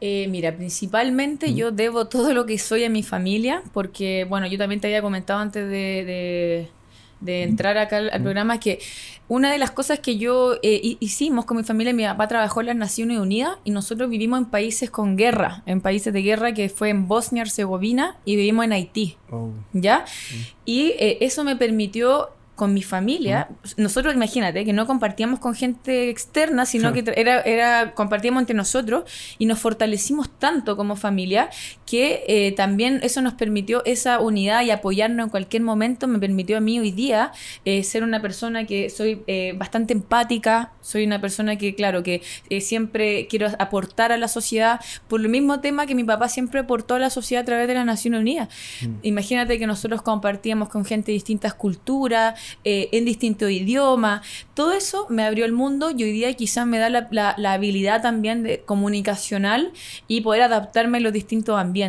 Eh, 0.00 0.26
mira, 0.28 0.56
principalmente 0.56 1.48
Mm. 1.50 1.54
yo 1.54 1.70
debo 1.72 2.06
todo 2.06 2.32
lo 2.32 2.46
que 2.46 2.58
soy 2.58 2.84
a 2.84 2.90
mi 2.90 3.02
familia, 3.02 3.62
porque, 3.74 4.24
bueno, 4.28 4.46
yo 4.46 4.56
también 4.58 4.80
te 4.80 4.86
había 4.86 5.02
comentado 5.02 5.40
antes 5.40 5.64
de, 5.68 6.04
de- 6.04 6.68
de 7.20 7.42
entrar 7.42 7.76
acá 7.76 7.98
al, 7.98 8.08
al 8.10 8.20
Mm. 8.20 8.22
programa 8.22 8.58
que 8.60 8.78
una 9.28 9.52
de 9.52 9.58
las 9.58 9.70
cosas 9.72 9.98
que 9.98 10.16
yo 10.16 10.54
eh, 10.62 10.80
hi- 10.82 10.96
hicimos 11.00 11.44
con 11.44 11.58
mi 11.58 11.64
familia, 11.64 11.92
mi 11.92 12.04
papá 12.04 12.26
trabajó 12.28 12.60
en 12.62 12.68
las 12.68 12.76
Naciones 12.76 13.18
Unidas 13.18 13.58
y 13.62 13.72
nosotros 13.72 14.08
vivimos 14.08 14.38
en 14.38 14.46
países 14.46 14.88
con 14.88 15.16
guerra, 15.18 15.62
en 15.66 15.82
países 15.82 16.14
de 16.14 16.22
guerra 16.22 16.54
que 16.54 16.70
fue 16.70 16.88
en 16.88 17.06
Bosnia, 17.06 17.42
Herzegovina 17.42 18.16
y 18.24 18.36
vivimos 18.36 18.64
en 18.64 18.72
Haití. 18.72 19.16
Oh, 19.30 19.50
¿ya? 19.74 20.06
Y 20.64 20.94
eh, 20.98 21.18
eso 21.20 21.44
me 21.44 21.56
permitió 21.56 22.30
con 22.60 22.74
mi 22.74 22.82
familia, 22.82 23.48
nosotros 23.78 24.14
imagínate 24.14 24.66
que 24.66 24.74
no 24.74 24.86
compartíamos 24.86 25.40
con 25.40 25.54
gente 25.54 26.10
externa, 26.10 26.66
sino 26.66 26.92
que 26.92 27.02
era, 27.16 27.40
era 27.40 27.94
compartíamos 27.94 28.42
entre 28.42 28.54
nosotros 28.54 29.04
y 29.38 29.46
nos 29.46 29.58
fortalecimos 29.58 30.28
tanto 30.38 30.76
como 30.76 30.94
familia 30.94 31.48
que 31.90 32.22
eh, 32.28 32.52
también 32.52 33.00
eso 33.02 33.20
nos 33.20 33.34
permitió 33.34 33.82
esa 33.84 34.20
unidad 34.20 34.62
y 34.62 34.70
apoyarnos 34.70 35.24
en 35.24 35.30
cualquier 35.30 35.62
momento, 35.62 36.06
me 36.06 36.20
permitió 36.20 36.56
a 36.58 36.60
mí 36.60 36.78
hoy 36.78 36.92
día 36.92 37.32
eh, 37.64 37.82
ser 37.82 38.04
una 38.04 38.22
persona 38.22 38.64
que 38.64 38.90
soy 38.90 39.22
eh, 39.26 39.54
bastante 39.56 39.92
empática, 39.92 40.72
soy 40.82 41.04
una 41.04 41.20
persona 41.20 41.56
que, 41.56 41.74
claro, 41.74 42.04
que 42.04 42.22
siempre 42.60 43.26
quiero 43.28 43.48
aportar 43.58 44.12
a 44.12 44.16
la 44.18 44.28
sociedad 44.28 44.78
por 45.08 45.20
el 45.20 45.28
mismo 45.28 45.58
tema 45.60 45.86
que 45.86 45.94
mi 45.96 46.04
papá 46.04 46.28
siempre 46.28 46.60
aportó 46.60 46.94
a 46.94 46.98
la 47.00 47.10
sociedad 47.10 47.42
a 47.42 47.44
través 47.44 47.66
de 47.66 47.74
las 47.74 47.86
Naciones 47.86 48.20
Unidas. 48.20 48.48
Mm. 48.82 48.94
Imagínate 49.02 49.58
que 49.58 49.66
nosotros 49.66 50.02
compartíamos 50.02 50.68
con 50.68 50.84
gente 50.84 51.06
de 51.10 51.14
distintas 51.14 51.54
culturas, 51.54 52.38
en 52.62 53.04
distintos 53.04 53.50
idiomas. 53.50 54.20
Todo 54.54 54.72
eso 54.72 55.06
me 55.10 55.24
abrió 55.24 55.44
el 55.44 55.52
mundo 55.52 55.90
y 55.90 56.04
hoy 56.04 56.12
día 56.12 56.32
quizás 56.34 56.66
me 56.66 56.78
da 56.78 56.88
la, 56.88 57.08
la- 57.10 57.34
la 57.36 57.52
habilidad 57.54 58.00
también 58.02 58.42
de 58.44 58.60
comunicacional 58.60 59.72
y 60.06 60.20
poder 60.20 60.42
adaptarme 60.42 60.98
a 60.98 61.00
los 61.00 61.12
distintos 61.12 61.58
ambientes. 61.58 61.79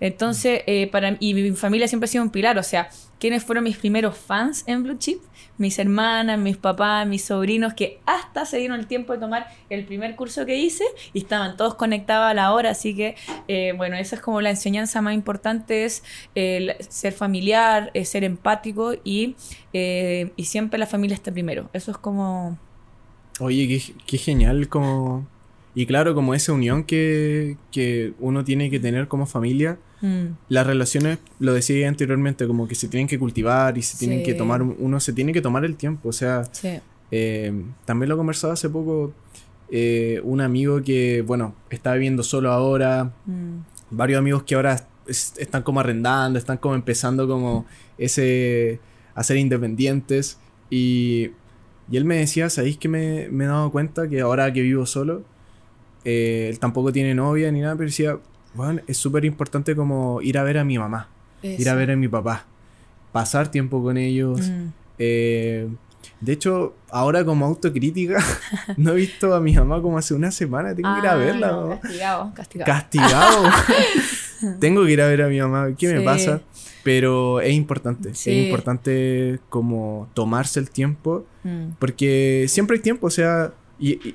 Entonces, 0.00 0.62
eh, 0.66 0.88
para 0.88 1.16
y 1.20 1.34
mi 1.34 1.52
familia 1.52 1.88
siempre 1.88 2.06
ha 2.06 2.08
sido 2.08 2.24
un 2.24 2.30
pilar. 2.30 2.58
O 2.58 2.62
sea, 2.62 2.88
¿quiénes 3.18 3.44
fueron 3.44 3.64
mis 3.64 3.76
primeros 3.76 4.16
fans 4.16 4.64
en 4.66 4.82
Blue 4.82 4.98
Chip? 4.98 5.20
Mis 5.58 5.78
hermanas, 5.78 6.38
mis 6.38 6.58
papás, 6.58 7.06
mis 7.06 7.24
sobrinos, 7.24 7.72
que 7.72 8.00
hasta 8.04 8.44
se 8.44 8.58
dieron 8.58 8.78
el 8.78 8.86
tiempo 8.86 9.14
de 9.14 9.18
tomar 9.18 9.46
el 9.70 9.86
primer 9.86 10.14
curso 10.14 10.44
que 10.44 10.56
hice 10.56 10.84
y 11.14 11.20
estaban 11.20 11.56
todos 11.56 11.76
conectados 11.76 12.30
a 12.30 12.34
la 12.34 12.52
hora. 12.52 12.70
Así 12.70 12.94
que, 12.94 13.16
eh, 13.48 13.72
bueno, 13.74 13.96
esa 13.96 14.16
es 14.16 14.22
como 14.22 14.42
la 14.42 14.50
enseñanza 14.50 15.00
más 15.00 15.14
importante, 15.14 15.86
es 15.86 16.02
eh, 16.34 16.76
ser 16.88 17.14
familiar, 17.14 17.90
eh, 17.94 18.04
ser 18.04 18.22
empático 18.22 18.94
y, 19.02 19.34
eh, 19.72 20.32
y 20.36 20.44
siempre 20.44 20.78
la 20.78 20.86
familia 20.86 21.14
está 21.14 21.32
primero. 21.32 21.70
Eso 21.72 21.90
es 21.90 21.96
como... 21.96 22.58
Oye, 23.40 23.66
qué, 23.66 23.94
qué 24.06 24.18
genial 24.18 24.68
como... 24.68 25.26
Y 25.76 25.84
claro, 25.86 26.14
como 26.14 26.32
esa 26.34 26.52
unión 26.54 26.82
que, 26.84 27.56
que 27.70 28.14
uno 28.18 28.42
tiene 28.44 28.70
que 28.70 28.80
tener 28.80 29.08
como 29.08 29.26
familia, 29.26 29.78
mm, 30.00 30.24
las 30.48 30.66
relaciones, 30.66 31.18
lo 31.38 31.52
decía 31.52 31.86
anteriormente, 31.86 32.46
como 32.46 32.66
que 32.66 32.74
se 32.74 32.88
tienen 32.88 33.06
que 33.06 33.18
cultivar 33.18 33.76
y 33.76 33.82
se 33.82 33.98
tienen 33.98 34.22
que 34.22 34.32
tomar, 34.38 34.62
uno 34.62 34.98
se 35.00 35.12
tiene 35.12 35.32
que 35.34 35.42
tomar 35.42 35.64
el 35.66 35.76
tiempo. 35.76 36.08
O 36.08 36.12
sea, 36.12 36.44
sí. 36.50 36.78
eh, 37.10 37.52
también 37.84 38.08
lo 38.08 38.16
conversaba 38.16 38.54
hace 38.54 38.70
poco 38.70 39.12
eh, 39.70 40.20
un 40.24 40.40
amigo 40.40 40.80
que, 40.82 41.22
bueno, 41.26 41.54
está 41.68 41.92
viviendo 41.92 42.22
solo 42.22 42.50
ahora, 42.52 43.12
mm, 43.26 43.58
varios 43.90 44.18
amigos 44.18 44.44
que 44.44 44.54
ahora 44.54 44.88
es- 45.06 45.34
están 45.36 45.62
como 45.62 45.80
arrendando, 45.80 46.38
están 46.38 46.56
como 46.56 46.74
empezando 46.74 47.28
como 47.28 47.66
ese 47.98 48.80
a 49.14 49.22
ser 49.22 49.36
independientes 49.38 50.38
y, 50.70 51.30
y 51.90 51.96
él 51.96 52.04
me 52.06 52.16
decía, 52.16 52.48
¿sabéis 52.48 52.78
que 52.78 52.88
me, 52.88 53.28
me 53.30 53.44
he 53.44 53.46
dado 53.46 53.70
cuenta 53.72 54.08
que 54.08 54.20
ahora 54.22 54.52
que 54.52 54.62
vivo 54.62 54.86
solo, 54.86 55.22
eh, 56.06 56.46
él 56.48 56.58
tampoco 56.58 56.92
tiene 56.92 57.14
novia 57.14 57.50
ni 57.50 57.60
nada, 57.60 57.74
pero 57.74 57.86
decía, 57.88 58.16
bueno, 58.54 58.80
es 58.86 58.96
súper 58.96 59.24
importante 59.26 59.74
como 59.76 60.22
ir 60.22 60.38
a 60.38 60.42
ver 60.44 60.56
a 60.58 60.64
mi 60.64 60.78
mamá, 60.78 61.08
ir 61.42 61.68
a 61.68 61.74
ver 61.74 61.90
a 61.90 61.96
mi 61.96 62.08
papá, 62.08 62.46
pasar 63.12 63.50
tiempo 63.50 63.82
con 63.82 63.96
ellos. 63.98 64.40
Mm. 64.48 64.66
eh, 64.98 65.68
de 66.20 66.32
hecho, 66.32 66.74
ahora 66.90 67.24
como 67.24 67.44
autocrítica, 67.44 68.24
no 68.78 68.92
he 68.92 68.94
visto 68.94 69.34
a 69.34 69.40
mi 69.40 69.52
mamá 69.54 69.82
como 69.82 69.98
hace 69.98 70.14
una 70.14 70.30
semana, 70.30 70.74
tengo 70.74 70.94
que 70.94 71.00
ir 71.00 71.06
a 71.08 71.12
Ah, 71.12 71.16
verla. 71.16 71.50
no, 71.50 71.80
castigado, 71.80 72.32
castigado. 72.34 72.72
Castigado. 72.72 73.42
Tengo 74.60 74.84
que 74.84 74.92
ir 74.92 75.00
a 75.00 75.06
ver 75.08 75.22
a 75.22 75.28
mi 75.28 75.40
mamá. 75.40 75.68
¿Qué 75.78 75.92
me 75.92 76.02
pasa? 76.02 76.42
Pero 76.84 77.40
es 77.40 77.54
importante. 77.54 78.14
Sí. 78.14 78.30
Es 78.30 78.44
importante 78.46 79.40
como 79.48 80.08
tomarse 80.14 80.60
el 80.60 80.68
tiempo. 80.70 81.24
Mm. 81.42 81.70
Porque 81.78 82.44
siempre 82.48 82.76
hay 82.76 82.82
tiempo. 82.82 83.06
O 83.06 83.10
sea, 83.10 83.52
y, 83.78 83.92
y- 84.08 84.14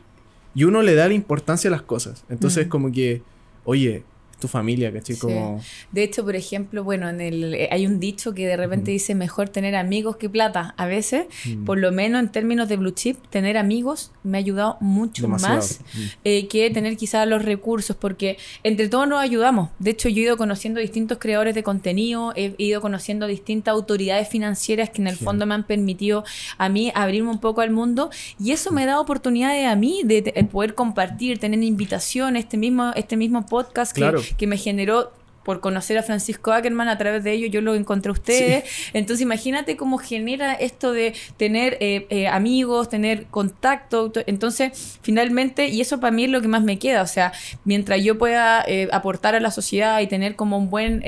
y 0.53 0.63
uno 0.65 0.81
le 0.81 0.95
da 0.95 1.07
la 1.07 1.13
importancia 1.13 1.69
a 1.69 1.71
las 1.71 1.81
cosas. 1.81 2.23
Entonces, 2.29 2.67
como 2.67 2.91
que, 2.91 3.21
oye, 3.63 4.03
tu 4.41 4.49
familia, 4.49 4.91
¿cachai? 4.91 5.15
Sí. 5.15 5.21
Como, 5.21 5.61
De 5.93 6.03
hecho, 6.03 6.25
por 6.25 6.35
ejemplo, 6.35 6.83
bueno, 6.83 7.07
en 7.07 7.21
el, 7.21 7.53
eh, 7.53 7.69
hay 7.71 7.85
un 7.87 7.99
dicho 8.01 8.33
que 8.33 8.45
de 8.45 8.57
repente 8.57 8.91
dice 8.91 9.15
mejor 9.15 9.47
tener 9.47 9.75
amigos 9.77 10.17
que 10.17 10.29
plata. 10.29 10.73
A 10.77 10.85
veces, 10.85 11.27
mm, 11.45 11.63
por 11.63 11.77
lo 11.77 11.93
menos 11.93 12.19
en 12.21 12.29
términos 12.29 12.67
de 12.67 12.75
blue 12.75 12.91
chip, 12.91 13.17
tener 13.29 13.57
amigos 13.57 14.11
me 14.23 14.37
ha 14.37 14.39
ayudado 14.39 14.75
mucho 14.81 15.21
demasiado. 15.21 15.55
más 15.55 15.79
eh, 16.25 16.47
que 16.49 16.69
tener 16.71 16.97
quizás 16.97 17.25
los 17.27 17.45
recursos, 17.45 17.95
porque 17.95 18.37
entre 18.63 18.89
todos 18.89 19.07
nos 19.07 19.19
ayudamos. 19.21 19.69
De 19.79 19.91
hecho, 19.91 20.09
yo 20.09 20.17
he 20.21 20.25
ido 20.25 20.37
conociendo 20.37 20.79
distintos 20.81 21.19
creadores 21.19 21.55
de 21.55 21.63
contenido, 21.63 22.33
he 22.35 22.53
ido 22.57 22.81
conociendo 22.81 23.27
distintas 23.27 23.71
autoridades 23.73 24.27
financieras 24.27 24.89
que 24.89 25.01
en 25.01 25.07
el 25.07 25.15
Sí. 25.17 25.23
fondo 25.23 25.45
me 25.45 25.53
han 25.53 25.65
permitido 25.65 26.23
a 26.57 26.67
mí 26.67 26.91
abrirme 26.95 27.29
un 27.29 27.39
poco 27.39 27.61
al 27.61 27.69
mundo 27.71 28.09
y 28.39 28.51
eso 28.51 28.71
me 28.71 28.85
da 28.85 28.99
oportunidades 28.99 29.67
a 29.67 29.75
mí 29.75 30.01
de, 30.03 30.21
de 30.23 30.43
poder 30.45 30.73
compartir, 30.73 31.37
tener 31.37 31.61
invitaciones, 31.63 32.45
este 32.45 32.57
mismo, 32.57 32.91
este 32.95 33.15
mismo 33.17 33.45
podcast 33.45 33.93
que, 33.93 34.01
Claro. 34.01 34.21
Que 34.37 34.47
me 34.47 34.57
generó 34.57 35.11
por 35.43 35.59
conocer 35.59 35.97
a 35.97 36.03
Francisco 36.03 36.51
Ackerman, 36.51 36.87
a 36.87 36.99
través 36.99 37.23
de 37.23 37.31
ello 37.31 37.47
yo 37.47 37.61
lo 37.61 37.73
encontré 37.73 38.09
a 38.09 38.13
ustedes. 38.13 38.63
Entonces 38.93 39.23
imagínate 39.23 39.75
cómo 39.75 39.97
genera 39.97 40.53
esto 40.53 40.91
de 40.93 41.15
tener 41.37 41.77
eh, 41.79 42.05
eh, 42.11 42.27
amigos, 42.27 42.89
tener 42.89 43.25
contacto. 43.25 44.11
to- 44.11 44.21
Entonces, 44.27 44.99
finalmente, 45.01 45.67
y 45.67 45.81
eso 45.81 45.99
para 45.99 46.11
mí 46.11 46.25
es 46.25 46.29
lo 46.29 46.41
que 46.43 46.47
más 46.47 46.61
me 46.61 46.77
queda. 46.77 47.01
O 47.01 47.07
sea, 47.07 47.33
mientras 47.65 48.03
yo 48.03 48.19
pueda 48.19 48.63
eh, 48.67 48.87
aportar 48.91 49.33
a 49.33 49.39
la 49.39 49.49
sociedad 49.49 49.99
y 50.01 50.05
tener 50.05 50.35
como 50.35 50.59
un 50.59 50.69
buen 50.69 51.01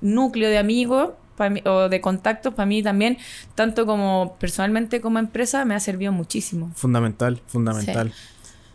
núcleo 0.00 0.50
de 0.50 0.58
amigos 0.58 1.10
mí- 1.50 1.62
o 1.64 1.88
de 1.88 2.00
contactos, 2.00 2.54
para 2.54 2.66
mí 2.66 2.82
también, 2.82 3.18
tanto 3.54 3.86
como 3.86 4.36
personalmente 4.40 5.00
como 5.00 5.20
empresa, 5.20 5.64
me 5.64 5.76
ha 5.76 5.80
servido 5.80 6.10
muchísimo. 6.10 6.72
Fundamental, 6.74 7.40
fundamental. 7.46 8.12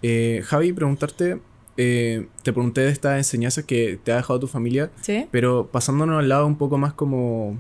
Eh, 0.02 0.42
Javi, 0.46 0.72
preguntarte, 0.72 1.40
eh, 1.82 2.28
te 2.44 2.52
pregunté 2.52 2.82
de 2.82 2.90
estas 2.90 3.16
enseñanzas 3.18 3.64
que 3.64 3.98
te 4.04 4.12
ha 4.12 4.18
dejado 4.18 4.38
tu 4.42 4.48
familia, 4.48 4.92
¿Sí? 5.02 5.28
pero 5.32 5.68
pasándonos 5.72 6.20
al 6.20 6.28
lado 6.28 6.46
un 6.46 6.58
poco 6.58 6.78
más 6.78 6.92
como, 6.94 7.58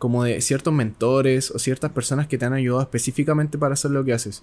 como 0.00 0.24
de 0.24 0.40
ciertos 0.40 0.74
mentores 0.74 1.52
o 1.52 1.58
ciertas 1.60 1.92
personas 1.92 2.26
que 2.26 2.36
te 2.36 2.44
han 2.46 2.52
ayudado 2.52 2.82
específicamente 2.82 3.56
para 3.56 3.74
hacer 3.74 3.92
lo 3.92 4.04
que 4.04 4.12
haces. 4.12 4.42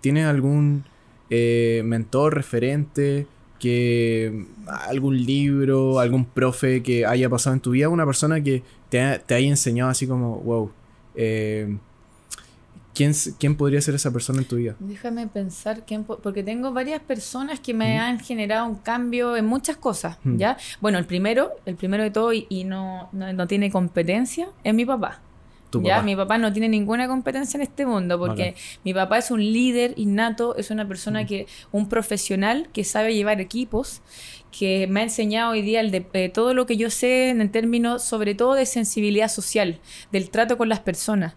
¿Tienes 0.00 0.26
algún 0.26 0.82
eh, 1.30 1.82
mentor, 1.84 2.34
referente, 2.34 3.26
que 3.60 4.44
algún 4.66 5.24
libro, 5.24 6.00
algún 6.00 6.24
profe 6.24 6.82
que 6.82 7.06
haya 7.06 7.28
pasado 7.30 7.54
en 7.54 7.60
tu 7.60 7.70
vida, 7.70 7.88
una 7.88 8.04
persona 8.04 8.42
que 8.42 8.64
te, 8.88 9.00
ha- 9.00 9.18
te 9.20 9.34
haya 9.36 9.46
enseñado 9.48 9.88
así 9.90 10.08
como, 10.08 10.38
wow, 10.40 10.70
eh, 11.14 11.76
¿quién, 12.94 13.12
¿quién 13.38 13.56
podría 13.56 13.80
ser 13.80 13.94
esa 13.94 14.10
persona 14.10 14.40
en 14.40 14.44
tu 14.46 14.56
vida? 14.56 14.76
Déjame 14.78 15.26
pensar, 15.26 15.84
quién 15.86 16.04
porque 16.04 16.42
tengo 16.42 16.72
varias 16.72 17.00
personas 17.00 17.60
que 17.60 17.74
me 17.74 17.98
han 17.98 18.20
generado 18.20 18.66
un 18.66 18.76
cambio 18.76 19.36
en 19.36 19.46
muchas 19.46 19.76
cosas, 19.76 20.18
¿ya? 20.24 20.56
Bueno, 20.80 20.98
el 20.98 21.06
primero, 21.06 21.52
el 21.66 21.76
primero 21.76 22.02
de 22.02 22.10
todo 22.10 22.32
y, 22.32 22.64
no, 22.64 23.08
no, 23.12 23.46
tiene 23.46 23.70
competencia, 23.70 24.48
es 24.64 24.74
mi 24.74 24.84
papá. 24.84 25.20
¿Ya? 25.82 26.02
Mi 26.02 26.14
papá 26.14 26.36
no 26.36 26.52
tiene 26.52 26.68
ninguna 26.68 27.08
competencia 27.08 27.56
en 27.56 27.62
este 27.62 27.86
mundo 27.86 28.18
porque 28.18 28.54
mi 28.84 28.92
papá 28.92 29.16
es 29.16 29.30
un 29.30 29.40
líder 29.40 29.94
innato, 29.96 30.54
es 30.56 30.70
una 30.70 30.86
persona 30.86 31.24
que, 31.24 31.46
un 31.70 31.88
profesional 31.88 32.68
que 32.74 32.84
sabe 32.84 33.14
llevar 33.14 33.40
equipos, 33.40 34.02
que 34.52 34.86
me 34.86 35.00
ha 35.00 35.02
enseñado 35.02 35.52
hoy 35.52 35.62
día 35.62 35.80
el 35.80 35.90
de, 35.90 36.06
eh, 36.12 36.28
todo 36.28 36.54
lo 36.54 36.66
que 36.66 36.76
yo 36.76 36.90
sé 36.90 37.30
en 37.30 37.50
términos 37.50 38.04
sobre 38.04 38.34
todo 38.34 38.54
de 38.54 38.66
sensibilidad 38.66 39.28
social, 39.28 39.80
del 40.12 40.30
trato 40.30 40.56
con 40.56 40.68
las 40.68 40.80
personas. 40.80 41.34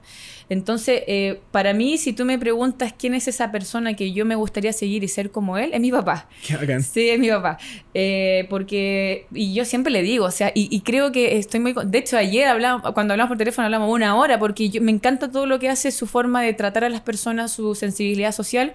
Entonces, 0.50 1.02
eh, 1.08 1.42
para 1.52 1.74
mí, 1.74 1.98
si 1.98 2.14
tú 2.14 2.24
me 2.24 2.38
preguntas 2.38 2.94
quién 2.98 3.16
es 3.16 3.28
esa 3.28 3.52
persona 3.52 3.96
que 3.96 4.12
yo 4.12 4.26
me 4.26 4.36
gustaría 4.36 4.74
seguir 4.74 5.04
y 5.04 5.08
ser 5.08 5.32
como 5.32 5.58
él, 5.58 5.72
es 5.74 5.82
mi 5.82 5.92
papá. 5.92 6.28
Qué 6.46 6.82
Sí, 6.82 7.10
es 7.10 7.20
mi 7.20 7.30
papá. 7.30 7.58
Eh, 7.94 8.46
porque, 8.50 9.26
y 9.34 9.54
yo 9.54 9.66
siempre 9.66 9.92
le 9.92 10.04
digo, 10.04 10.26
o 10.26 10.32
sea, 10.32 10.52
y, 10.54 10.80
creo 10.82 11.12
que 11.12 11.38
estoy 11.38 11.60
muy... 11.60 11.74
De 11.86 11.98
hecho, 11.98 12.18
ayer 12.18 12.48
hablamos, 12.48 12.94
cuando 12.94 13.14
hablamos 13.14 13.30
por 13.30 13.38
teléfono 13.38 13.66
hablamos 13.66 13.92
una 13.92 14.16
hora, 14.16 14.38
porque 14.38 14.70
yo, 14.70 14.82
me 14.82 14.92
encanta 14.92 15.32
todo 15.32 15.48
lo 15.48 15.58
que 15.58 15.70
hace, 15.70 15.92
su 15.92 16.06
forma 16.06 16.44
de 16.44 16.54
tratar 16.54 16.84
a 16.84 16.90
las 16.90 17.02
personas, 17.02 17.52
su 17.52 17.74
sensibilidad 17.74 18.32
social. 18.32 18.74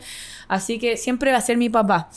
Así 0.51 0.79
que 0.79 0.97
siempre 0.97 1.33
va 1.33 1.39
a 1.39 1.41
ser 1.41 1.57
mi 1.57 1.71
papá. 1.71 2.11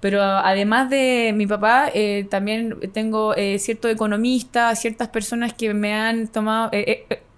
Pero 0.00 0.22
además 0.22 0.88
de 0.88 1.32
mi 1.36 1.46
papá, 1.46 1.90
eh, 1.92 2.26
también 2.30 2.78
tengo 2.92 3.34
ciertos 3.58 3.90
economistas, 3.90 4.80
ciertas 4.80 5.08
personas 5.08 5.52
que 5.52 5.74
me 5.74 5.92
han 5.92 6.28
tomado 6.28 6.70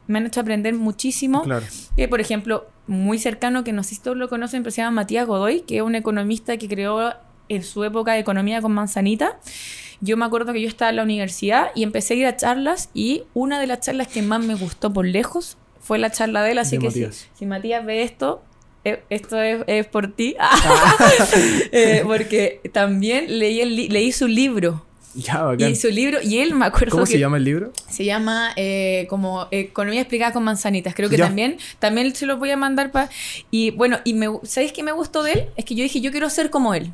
me 0.06 0.18
han 0.18 0.26
hecho 0.26 0.40
aprender 0.40 0.74
muchísimo. 0.74 1.42
Claro. 1.42 1.66
por 2.08 2.20
ejemplo, 2.20 2.66
muy 2.86 3.18
cercano, 3.18 3.64
que 3.64 3.72
no 3.72 3.82
sé 3.82 3.94
si 3.96 4.02
todos 4.02 4.16
lo 4.16 4.28
conocen, 4.28 4.62
pero 4.62 4.70
se 4.70 4.82
llama 4.82 5.02
Matías 5.02 5.26
Godoy, 5.26 5.62
que 5.62 5.76
es 5.76 5.82
un 5.82 5.94
economista 5.94 6.56
que 6.56 6.68
creó 6.68 7.14
en 7.48 7.62
su 7.62 7.84
época 7.84 8.12
de 8.12 8.20
economía 8.20 8.60
con 8.60 8.72
manzanita. 8.72 9.38
Yo 10.00 10.16
me 10.16 10.24
acuerdo 10.24 10.52
que 10.52 10.60
yo 10.60 10.68
estaba 10.68 10.90
en 10.90 10.96
la 10.96 11.02
universidad 11.02 11.70
y 11.74 11.84
empecé 11.84 12.14
a 12.14 12.16
ir 12.16 12.26
a 12.26 12.36
charlas 12.36 12.90
y 12.92 13.24
una 13.34 13.60
de 13.60 13.66
las 13.66 13.80
charlas 13.80 14.08
que 14.08 14.22
más 14.22 14.44
me 14.44 14.54
gustó 14.54 14.92
por 14.92 15.06
lejos 15.06 15.56
fue 15.78 15.98
la 15.98 16.10
charla 16.10 16.42
de 16.42 16.52
él, 16.52 16.58
así 16.58 16.78
que 16.78 16.90
si, 16.90 17.46
Matías 17.46 17.84
ve 17.84 18.02
esto, 18.02 18.42
eh, 18.42 18.51
esto 18.84 19.40
es, 19.40 19.86
por 19.86 20.12
ti, 20.12 20.36
eh, 21.72 22.02
porque 22.04 22.60
también 22.72 23.38
leí, 23.38 23.60
el 23.60 23.76
leí 23.76 24.12
su 24.12 24.28
libro 24.28 24.84
y 25.14 25.76
su 25.76 25.88
libro, 25.88 26.18
y 26.22 26.38
él 26.38 26.54
me 26.54 26.66
acuerdo. 26.66 26.92
¿Cómo 26.92 27.06
se 27.06 27.18
llama 27.18 27.36
el 27.36 27.44
libro? 27.44 27.72
Se 27.88 28.04
llama 28.04 28.52
eh, 28.56 29.06
como 29.10 29.46
Economía 29.50 30.00
explicada 30.00 30.32
con 30.32 30.42
manzanitas. 30.44 30.94
Creo 30.94 31.10
que 31.10 31.18
también, 31.18 31.58
también 31.78 32.14
se 32.14 32.26
lo 32.26 32.38
voy 32.38 32.50
a 32.50 32.56
mandar 32.56 32.90
para. 32.90 33.10
Y 33.50 33.70
bueno, 33.72 33.98
y 34.04 34.14
me, 34.14 34.28
¿sabéis 34.44 34.72
qué 34.72 34.82
me 34.82 34.92
gustó 34.92 35.22
de 35.22 35.32
él? 35.32 35.44
Es 35.56 35.64
que 35.64 35.74
yo 35.74 35.82
dije, 35.82 36.00
yo 36.00 36.10
quiero 36.10 36.30
ser 36.30 36.50
como 36.50 36.74
él. 36.74 36.92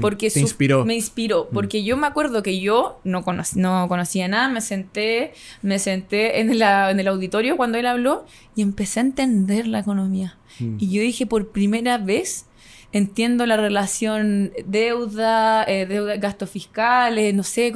Porque 0.00 0.30
Te 0.30 0.40
inspiró. 0.40 0.84
Me 0.84 0.94
inspiró. 0.94 1.48
Porque 1.52 1.84
yo 1.84 1.96
me 1.96 2.06
acuerdo 2.06 2.42
que 2.42 2.60
yo 2.60 3.00
no, 3.04 3.24
no 3.54 3.88
conocía 3.88 4.28
nada, 4.28 4.48
me 4.48 4.60
senté, 4.60 5.32
me 5.62 5.78
senté 5.78 6.40
en, 6.40 6.58
la, 6.58 6.90
en 6.90 7.00
el 7.00 7.08
auditorio 7.08 7.56
cuando 7.56 7.78
él 7.78 7.86
habló 7.86 8.26
y 8.54 8.62
empecé 8.62 9.00
a 9.00 9.04
entender 9.04 9.66
la 9.66 9.80
economía. 9.80 10.36
Y 10.58 10.90
yo 10.90 11.02
dije, 11.02 11.26
por 11.26 11.48
primera 11.48 11.98
vez 11.98 12.46
entiendo 12.92 13.46
la 13.46 13.56
relación 13.56 14.52
deuda, 14.66 15.64
eh, 15.64 15.86
deuda 15.86 16.16
gastos 16.16 16.50
fiscales, 16.50 17.34
no 17.34 17.42
sé. 17.42 17.72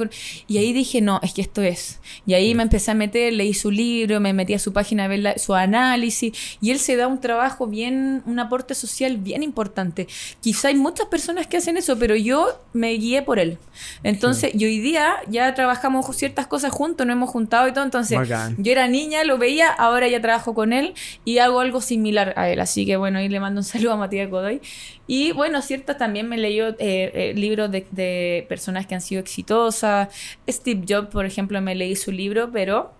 y 0.47 0.57
ahí 0.57 0.73
dije, 0.73 1.01
no, 1.01 1.19
es 1.23 1.33
que 1.33 1.41
esto 1.41 1.61
es. 1.61 1.99
Y 2.25 2.33
ahí 2.33 2.55
me 2.55 2.63
empecé 2.63 2.91
a 2.91 2.93
meter, 2.93 3.33
leí 3.33 3.53
su 3.53 3.71
libro, 3.71 4.19
me 4.19 4.33
metí 4.33 4.53
a 4.53 4.59
su 4.59 4.73
página 4.73 5.05
a 5.05 5.07
ver 5.07 5.39
su 5.39 5.53
análisis. 5.53 6.57
Y 6.61 6.71
él 6.71 6.79
se 6.79 6.95
da 6.95 7.07
un 7.07 7.19
trabajo 7.19 7.67
bien, 7.67 8.23
un 8.25 8.39
aporte 8.39 8.73
social 8.75 9.17
bien 9.17 9.43
importante. 9.43 10.07
Quizá 10.41 10.69
hay 10.69 10.75
muchas 10.75 11.07
personas 11.07 11.47
que 11.47 11.57
hacen 11.57 11.77
eso, 11.77 11.97
pero 11.97 12.15
yo 12.15 12.59
me 12.73 12.91
guié 12.93 13.21
por 13.21 13.39
él. 13.39 13.57
Entonces, 14.03 14.51
y 14.53 14.65
hoy 14.65 14.79
día 14.79 15.13
ya 15.27 15.53
trabajamos 15.53 16.05
ciertas 16.15 16.47
cosas 16.47 16.71
juntos, 16.71 17.05
nos 17.05 17.15
hemos 17.15 17.29
juntado 17.29 17.67
y 17.67 17.73
todo. 17.73 17.83
Entonces, 17.83 18.19
yo 18.57 18.71
era 18.71 18.87
niña, 18.87 19.23
lo 19.23 19.37
veía, 19.37 19.69
ahora 19.71 20.07
ya 20.07 20.21
trabajo 20.21 20.53
con 20.53 20.73
él 20.73 20.93
y 21.25 21.39
hago 21.39 21.59
algo 21.59 21.81
similar 21.81 22.33
a 22.37 22.49
él. 22.49 22.59
Así 22.59 22.85
que 22.85 22.97
bueno, 22.97 23.19
ahí 23.19 23.29
le 23.29 23.39
mando 23.39 23.59
un 23.59 23.65
saludo 23.65 23.93
a 23.93 23.97
Matías 23.97 24.29
Godoy. 24.29 24.61
Y 25.13 25.33
bueno, 25.33 25.61
cierto, 25.61 25.97
también 25.97 26.29
me 26.29 26.37
leí 26.37 26.61
eh, 26.61 26.75
eh, 26.79 27.33
libros 27.35 27.69
de, 27.69 28.45
personas 28.47 28.87
que 28.87 28.95
han 28.95 29.01
sido 29.01 29.19
exitosas. 29.19 30.07
Steve 30.49 30.85
Jobs, 30.87 31.09
por 31.09 31.25
ejemplo, 31.25 31.59
me 31.59 31.75
leí 31.75 31.97
su 31.97 32.13
libro, 32.13 32.49
pero 32.49 32.93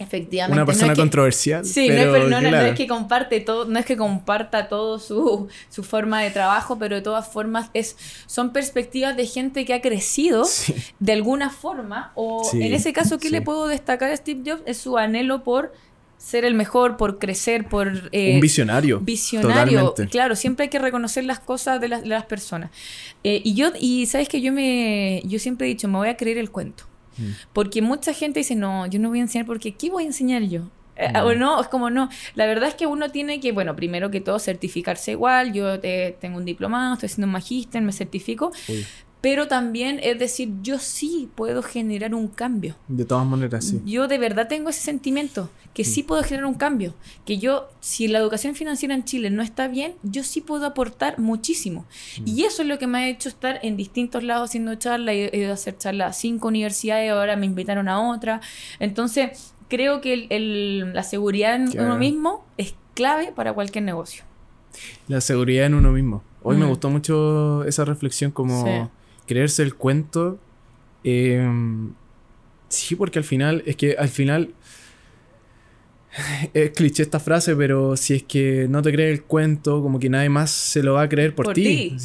efectivamente. 0.00 0.56
Una 0.56 0.66
persona 0.66 0.96
controversial. 0.96 1.64
Sí, 1.64 1.86
pero, 1.86 2.28
no, 2.28 2.38
es, 2.38 2.74
que 2.74 2.88
comparte 2.88 3.38
todo, 3.38 3.66
no 3.66 3.78
es 3.78 3.86
que 3.86 3.96
comparta 3.96 4.68
todo 4.68 4.98
su, 4.98 5.46
su, 5.70 5.84
forma 5.84 6.20
de 6.20 6.32
trabajo, 6.32 6.80
pero 6.80 6.96
de 6.96 7.02
todas 7.02 7.28
formas 7.28 7.70
es, 7.74 7.96
son 8.26 8.52
perspectivas 8.52 9.16
de 9.16 9.24
gente 9.26 9.64
que 9.64 9.72
ha 9.72 9.80
crecido 9.80 10.44
de 10.98 11.12
alguna 11.12 11.48
forma. 11.48 12.10
O 12.16 12.42
en 12.54 12.74
ese 12.74 12.92
caso, 12.92 13.20
¿qué 13.20 13.30
le 13.30 13.40
puedo 13.40 13.68
destacar 13.68 14.10
a 14.10 14.16
Steve 14.16 14.42
Jobs? 14.44 14.62
Es 14.66 14.78
su 14.78 14.98
anhelo 14.98 15.44
por 15.44 15.72
ser 16.22 16.44
el 16.44 16.54
mejor, 16.54 16.96
por 16.96 17.18
crecer, 17.18 17.68
por... 17.68 18.08
Eh, 18.12 18.34
un 18.36 18.40
visionario. 18.40 19.00
Visionario. 19.00 19.92
Claro, 20.08 20.36
siempre 20.36 20.64
hay 20.64 20.70
que 20.70 20.78
reconocer 20.78 21.24
las 21.24 21.40
cosas 21.40 21.80
de 21.80 21.88
las, 21.88 22.02
de 22.02 22.08
las 22.08 22.26
personas. 22.26 22.70
Eh, 23.24 23.42
y 23.44 23.54
yo, 23.54 23.72
y 23.78 24.06
sabes 24.06 24.28
que 24.28 24.40
yo 24.40 24.52
me, 24.52 25.20
yo 25.24 25.40
siempre 25.40 25.66
he 25.66 25.70
dicho, 25.70 25.88
me 25.88 25.98
voy 25.98 26.08
a 26.08 26.16
creer 26.16 26.38
el 26.38 26.50
cuento. 26.50 26.84
Mm. 27.18 27.30
Porque 27.52 27.82
mucha 27.82 28.14
gente 28.14 28.38
dice, 28.38 28.54
no, 28.54 28.86
yo 28.86 29.00
no 29.00 29.08
voy 29.08 29.18
a 29.18 29.22
enseñar 29.22 29.46
porque 29.46 29.72
¿qué 29.72 29.90
voy 29.90 30.04
a 30.04 30.06
enseñar 30.06 30.42
yo? 30.44 30.70
Eh, 30.94 31.10
mm. 31.12 31.16
O 31.16 31.34
no, 31.34 31.60
es 31.60 31.66
como 31.66 31.90
no. 31.90 32.08
La 32.36 32.46
verdad 32.46 32.68
es 32.68 32.76
que 32.76 32.86
uno 32.86 33.10
tiene 33.10 33.40
que, 33.40 33.50
bueno, 33.50 33.74
primero 33.74 34.12
que 34.12 34.20
todo 34.20 34.38
certificarse 34.38 35.10
igual. 35.10 35.52
Yo 35.52 35.80
tengo 35.80 36.36
un 36.36 36.44
diplomado, 36.44 36.94
estoy 36.94 37.08
haciendo 37.08 37.26
un 37.26 37.32
magíster, 37.32 37.82
me 37.82 37.92
certifico 37.92 38.52
pero 39.22 39.46
también 39.46 40.00
es 40.02 40.18
decir, 40.18 40.50
yo 40.62 40.80
sí 40.80 41.30
puedo 41.36 41.62
generar 41.62 42.12
un 42.12 42.26
cambio. 42.26 42.74
De 42.88 43.04
todas 43.04 43.24
maneras, 43.24 43.64
sí. 43.64 43.80
Yo 43.86 44.08
de 44.08 44.18
verdad 44.18 44.48
tengo 44.48 44.68
ese 44.68 44.80
sentimiento, 44.80 45.48
que 45.72 45.84
sí 45.84 46.02
puedo 46.02 46.24
generar 46.24 46.46
un 46.46 46.54
cambio, 46.54 46.92
que 47.24 47.38
yo, 47.38 47.68
si 47.78 48.08
la 48.08 48.18
educación 48.18 48.56
financiera 48.56 48.96
en 48.96 49.04
Chile 49.04 49.30
no 49.30 49.42
está 49.42 49.68
bien, 49.68 49.94
yo 50.02 50.24
sí 50.24 50.40
puedo 50.40 50.66
aportar 50.66 51.20
muchísimo. 51.20 51.86
Mm. 52.20 52.22
Y 52.26 52.44
eso 52.44 52.62
es 52.62 52.68
lo 52.68 52.80
que 52.80 52.88
me 52.88 52.98
ha 52.98 53.08
hecho 53.08 53.28
estar 53.28 53.60
en 53.62 53.76
distintos 53.76 54.24
lados 54.24 54.50
haciendo 54.50 54.74
charlas, 54.74 55.14
he 55.14 55.38
ido 55.38 55.52
a 55.52 55.54
hacer 55.54 55.78
charlas 55.78 56.10
a 56.10 56.12
cinco 56.18 56.48
universidades, 56.48 57.12
ahora 57.12 57.36
me 57.36 57.46
invitaron 57.46 57.88
a 57.88 58.10
otra. 58.10 58.40
Entonces, 58.80 59.54
creo 59.68 60.00
que 60.00 60.26
el, 60.30 60.92
la 60.92 61.04
seguridad 61.04 61.54
en 61.54 61.80
uno 61.80 61.96
mismo 61.96 62.44
es 62.58 62.74
clave 62.94 63.30
para 63.32 63.52
cualquier 63.52 63.84
negocio. 63.84 64.24
La 65.06 65.20
seguridad 65.20 65.66
en 65.66 65.74
uno 65.74 65.92
mismo. 65.92 66.24
Hoy 66.42 66.56
me 66.56 66.66
mm. 66.66 66.68
gustó 66.68 66.90
mucho 66.90 67.62
esa 67.64 67.84
reflexión 67.84 68.32
como 68.32 68.90
creerse 69.32 69.62
el 69.62 69.74
cuento. 69.74 70.38
Em, 71.04 71.92
sí, 72.68 72.94
porque 72.94 73.18
al 73.18 73.24
final, 73.24 73.62
es 73.66 73.76
que 73.76 73.96
al 73.98 74.08
final 74.08 74.54
es 76.52 76.70
cliché 76.70 77.02
esta 77.02 77.20
frase, 77.20 77.56
pero 77.56 77.96
si 77.96 78.14
es 78.14 78.22
que 78.22 78.66
no 78.68 78.82
te 78.82 78.92
crees 78.92 79.18
el 79.18 79.24
cuento, 79.24 79.82
como 79.82 79.98
que 79.98 80.10
nadie 80.10 80.28
más 80.28 80.50
se 80.50 80.82
lo 80.82 80.94
va 80.94 81.02
a 81.02 81.08
creer 81.08 81.34
por, 81.34 81.52
ti. 81.54 81.96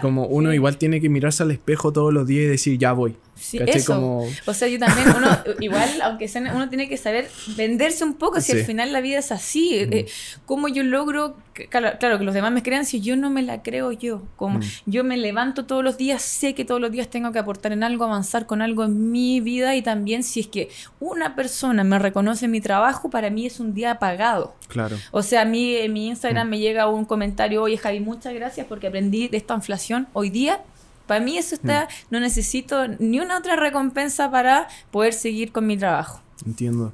como 0.00 0.26
uno 0.28 0.52
igual 0.52 0.78
tiene 0.78 1.00
que 1.00 1.08
mirarse 1.08 1.42
al 1.42 1.50
espejo 1.52 1.92
todos 1.92 2.12
los 2.12 2.26
días 2.26 2.44
y 2.44 2.48
decir, 2.48 2.78
ya 2.78 2.92
voy. 2.92 3.14
Sí, 3.42 3.58
eso. 3.66 4.24
O 4.46 4.54
sea, 4.54 4.68
yo 4.68 4.78
también, 4.78 5.08
uno, 5.16 5.28
igual, 5.60 6.00
aunque 6.02 6.28
sea, 6.28 6.40
uno 6.54 6.68
tiene 6.68 6.88
que 6.88 6.96
saber 6.96 7.28
venderse 7.56 8.04
un 8.04 8.14
poco, 8.14 8.40
si 8.40 8.52
al 8.52 8.64
final 8.64 8.92
la 8.92 9.00
vida 9.00 9.18
es 9.18 9.32
así. 9.32 9.74
Eh, 9.74 10.06
¿Cómo 10.46 10.68
yo 10.68 10.84
logro, 10.84 11.36
claro, 11.68 12.18
que 12.18 12.24
los 12.24 12.34
demás 12.34 12.52
me 12.52 12.62
crean 12.62 12.86
si 12.86 13.00
yo 13.00 13.16
no 13.16 13.30
me 13.30 13.42
la 13.42 13.62
creo 13.62 13.90
yo? 13.90 14.22
Como 14.36 14.60
yo 14.86 15.02
me 15.02 15.16
levanto 15.16 15.66
todos 15.66 15.82
los 15.82 15.98
días, 15.98 16.22
sé 16.22 16.54
que 16.54 16.64
todos 16.64 16.80
los 16.80 16.92
días 16.92 17.08
tengo 17.08 17.32
que 17.32 17.40
aportar 17.40 17.72
en 17.72 17.82
algo, 17.82 18.04
avanzar 18.04 18.46
con 18.46 18.62
algo 18.62 18.84
en 18.84 19.10
mi 19.10 19.40
vida 19.40 19.74
y 19.74 19.82
también 19.82 20.22
si 20.22 20.38
es 20.38 20.46
que 20.46 20.68
una 21.00 21.34
persona 21.34 21.82
me 21.82 21.98
reconoce 21.98 22.46
mi 22.46 22.60
trabajo, 22.60 23.10
para 23.10 23.28
mí 23.28 23.44
es 23.44 23.58
un 23.58 23.74
día 23.74 23.90
apagado. 23.90 24.54
Claro. 24.68 24.96
O 25.10 25.22
sea, 25.22 25.42
a 25.42 25.44
mí 25.44 25.74
en 25.74 25.92
mi 25.92 26.06
Instagram 26.06 26.48
me 26.48 26.60
llega 26.60 26.88
un 26.88 27.04
comentario, 27.04 27.60
oye 27.62 27.76
Javi, 27.76 27.98
muchas 27.98 28.34
gracias 28.34 28.68
porque 28.68 28.86
aprendí 28.86 29.26
de 29.26 29.36
esta 29.36 29.54
inflación 29.54 30.06
hoy 30.12 30.30
día 30.30 30.60
para 31.06 31.24
mí 31.24 31.38
eso 31.38 31.54
está, 31.54 31.84
mm. 31.84 31.86
no 32.10 32.20
necesito 32.20 32.88
ni 32.98 33.20
una 33.20 33.38
otra 33.38 33.56
recompensa 33.56 34.30
para 34.30 34.68
poder 34.90 35.12
seguir 35.12 35.52
con 35.52 35.66
mi 35.66 35.76
trabajo. 35.76 36.22
Entiendo. 36.46 36.92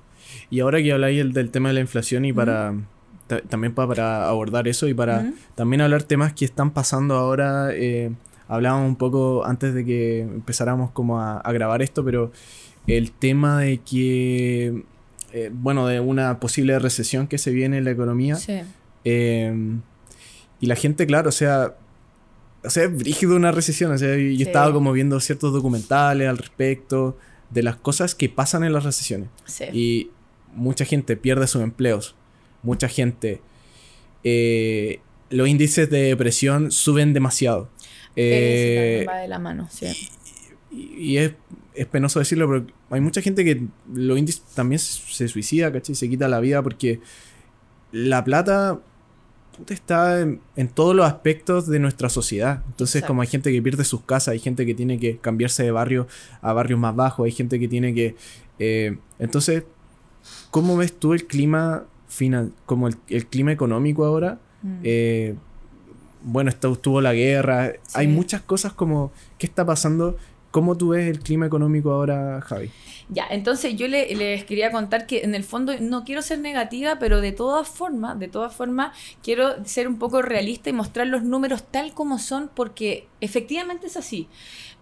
Y 0.51 0.61
ahora 0.61 0.83
que 0.83 0.93
habláis 0.93 1.33
del, 1.33 1.51
tema 1.51 1.69
de 1.69 1.75
la 1.75 1.81
inflación 1.81 2.25
y 2.25 2.33
para... 2.33 2.75
También 3.51 3.75
para, 3.75 4.27
abordar 4.27 4.69
eso 4.69 4.89
y 4.89 4.95
para 4.95 5.35
también 5.55 5.83
hablar 5.83 6.03
temas 6.03 6.33
que 6.33 6.47
están 6.47 6.71
pasando 6.71 7.15
ahora. 7.15 7.69
Eh, 7.75 8.11
hablábamos 8.49 8.89
un 8.89 8.97
poco 8.97 9.45
antes 9.45 9.75
de 9.75 9.85
que 9.85 10.21
empezáramos 10.21 10.93
como 10.93 11.21
a, 11.21 11.43
grabar 11.53 11.83
esto, 11.83 12.03
pero 12.03 12.33
el 12.87 13.13
tema 13.13 13.61
de 13.61 13.79
que, 13.79 14.83
eh, 15.35 15.51
bueno, 15.53 15.87
de 15.87 16.01
una 16.01 16.41
posible 16.41 16.79
recesión 16.79 17.27
que 17.27 17.37
se 17.37 17.51
viene 17.51 17.77
en 17.77 17.85
la 17.85 17.91
economía. 17.91 18.37
Sí. 18.37 18.61
Eh, 19.05 19.79
y 20.61 20.67
la 20.67 20.75
gente, 20.75 21.07
claro, 21.07 21.29
o 21.29 21.33
sea, 21.33 21.75
o 22.69 22.71
sea, 22.71 22.85
es 22.85 22.95
brígido 22.95 23.35
una 23.35 23.51
recesión. 23.51 23.93
O 23.93 23.97
sea, 23.97 24.15
yo 24.15 24.45
estaba 24.45 24.71
como 24.75 24.93
viendo 24.93 25.19
ciertos 25.21 25.55
documentales 25.55 26.29
al 26.29 26.37
respecto 26.37 27.17
de 27.49 27.63
las 27.63 27.77
cosas 27.77 28.15
que 28.15 28.29
pasan 28.29 28.63
en 28.63 28.75
las 28.75 28.85
recesiones. 28.85 29.31
Y 29.73 30.11
mucha 30.55 30.85
gente 30.85 31.17
pierde 31.17 31.47
sus 31.47 31.63
empleos. 31.63 32.15
Mucha 32.63 32.89
gente 32.89 33.41
eh, 34.23 35.01
los 35.31 35.49
índices 35.49 35.89
de 35.89 36.03
depresión 36.03 36.71
suben 36.71 37.15
demasiado. 37.15 37.71
Eh, 38.17 39.07
va 39.09 39.17
de 39.21 39.29
la 39.29 39.39
mano, 39.39 39.67
sí. 39.71 40.11
Y, 40.71 41.17
es, 41.17 41.33
penoso 41.91 42.19
decirlo, 42.19 42.49
pero 42.49 42.67
hay 42.91 43.01
mucha 43.01 43.23
gente 43.23 43.47
que 43.47 43.63
los 43.91 44.19
índices 44.19 44.43
también 44.55 44.79
se, 44.79 45.29
suicida, 45.29 45.73
¿cachai? 45.73 45.95
Se 45.95 46.11
quita 46.11 46.29
la 46.29 46.41
vida 46.41 46.63
porque 46.63 47.01
la 47.93 48.25
plata 48.25 48.79
está 49.69 50.21
en, 50.21 50.41
todos 50.75 50.95
los 50.95 51.07
aspectos 51.07 51.67
de 51.67 51.79
nuestra 51.79 52.09
sociedad. 52.09 52.63
Entonces, 52.69 53.05
como 53.05 53.23
hay 53.23 53.29
gente 53.29 53.53
que 53.53 53.63
pierde 53.63 53.85
sus 53.85 54.03
casas, 54.03 54.33
hay 54.33 54.39
gente 54.39 54.67
que 54.67 54.75
tiene 54.75 54.99
que 54.99 55.19
cambiarse 55.19 55.63
de 55.63 55.71
barrio 55.71 56.07
a 56.41 56.53
barrios 56.53 56.79
más 56.79 56.95
bajos, 56.95 57.27
hay 57.27 57.33
gente 57.33 57.59
que 57.59 57.69
tiene 57.69 57.95
que... 57.95 58.17
Eh, 58.59 58.99
entonces, 59.19 59.65
¿cómo 60.51 60.77
ves 60.77 60.99
tú 60.99 61.13
el 61.13 61.27
clima 61.27 61.85
final, 62.09 62.53
como 62.67 62.89
el, 62.89 63.27
clima 63.27 63.53
económico 63.53 64.05
ahora? 64.05 64.39
Mm. 64.63 64.81
Eh, 64.83 65.35
bueno, 66.23 66.51
estuvo 66.51 67.01
la 67.01 67.15
guerra, 67.15 67.73
hay 67.95 68.09
muchas 68.09 68.43
cosas 68.43 68.73
como, 68.73 69.13
¿qué 69.39 69.47
está 69.47 69.65
pasando? 69.65 70.17
¿Cómo 70.51 70.77
tú 70.77 70.91
ves 70.91 71.09
el 71.09 71.21
clima 71.21 71.47
económico 71.47 71.93
ahora, 71.93 72.41
Javi? 72.41 72.71
Ya, 73.11 73.27
entonces 73.31 73.75
yo 73.75 73.89
les 73.89 74.45
quería 74.45 74.71
contar 74.71 75.07
que 75.07 75.23
en 75.23 75.35
el 75.35 75.43
fondo 75.43 75.73
no 75.81 76.05
quiero 76.05 76.21
ser 76.21 76.41
negativa, 76.41 76.99
pero 76.99 77.23
de 77.23 77.33
todas 77.33 77.67
formas, 77.67 78.19
de 78.19 78.29
todas 78.29 78.55
formas, 78.55 78.97
quiero 79.23 79.65
ser 79.65 79.89
un 79.89 79.99
poco 79.99 80.21
realista 80.21 80.69
y 80.69 80.75
mostrar 80.75 81.07
los 81.07 81.23
números 81.23 81.65
tal 81.71 81.93
como 81.95 82.19
son, 82.19 82.51
porque 82.55 83.09
efectivamente 83.23 83.87
es 83.87 83.97
así. 83.97 84.29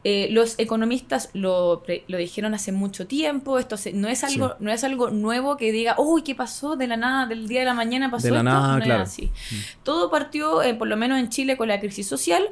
Eh, 0.09 0.29
los 0.31 0.55
economistas 0.59 1.31
lo, 1.33 1.83
lo, 2.07 2.17
dijeron 2.17 2.55
hace 2.55 2.71
mucho 2.71 3.09
tiempo, 3.09 3.59
esto 3.59 3.75
no, 3.93 4.07
es 4.07 4.23
algo, 4.23 4.55
no 4.61 4.71
es 4.71 4.85
algo 4.85 5.11
nuevo 5.11 5.57
que 5.57 5.73
diga, 5.73 5.97
uy, 5.99 6.23
¿qué 6.23 6.37
pasó 6.37 6.77
de 6.77 6.87
la 6.87 6.97
nada, 6.97 7.27
del 7.27 7.49
día 7.49 7.59
de 7.59 7.67
la 7.67 7.75
mañana 7.75 8.09
pasó 8.09 8.29
de 8.29 8.31
la 8.31 8.39
esto? 8.39 8.51
Nada, 8.51 8.81
claro. 8.81 9.03
así. 9.03 9.33
Mm. 9.51 9.55
Todo 9.83 10.09
partió, 10.09 10.63
eh, 10.63 10.75
por 10.75 10.87
lo 10.87 10.97
menos 10.97 11.19
en 11.19 11.29
Chile, 11.29 11.57
con 11.57 11.67
la 11.67 11.81
crisis 11.81 12.07
social, 12.07 12.49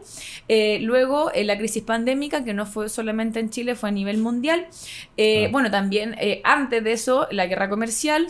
eh, 0.48 0.80
luego 0.80 1.30
la 1.32 1.56
crisis 1.56 1.84
pandémica, 1.84 2.42
que 2.42 2.54
no 2.54 2.66
fue 2.66 2.88
solamente 2.88 3.38
en 3.38 3.50
Chile, 3.50 3.76
fue 3.76 3.90
a 3.90 3.92
nivel 3.92 4.18
mundial. 4.18 4.66
Bueno, 5.52 5.70
también 5.70 6.16
antes 6.42 6.82
de 6.82 6.90
eso, 6.90 7.28
la 7.30 7.46
guerra 7.46 7.68
comercial, 7.68 8.26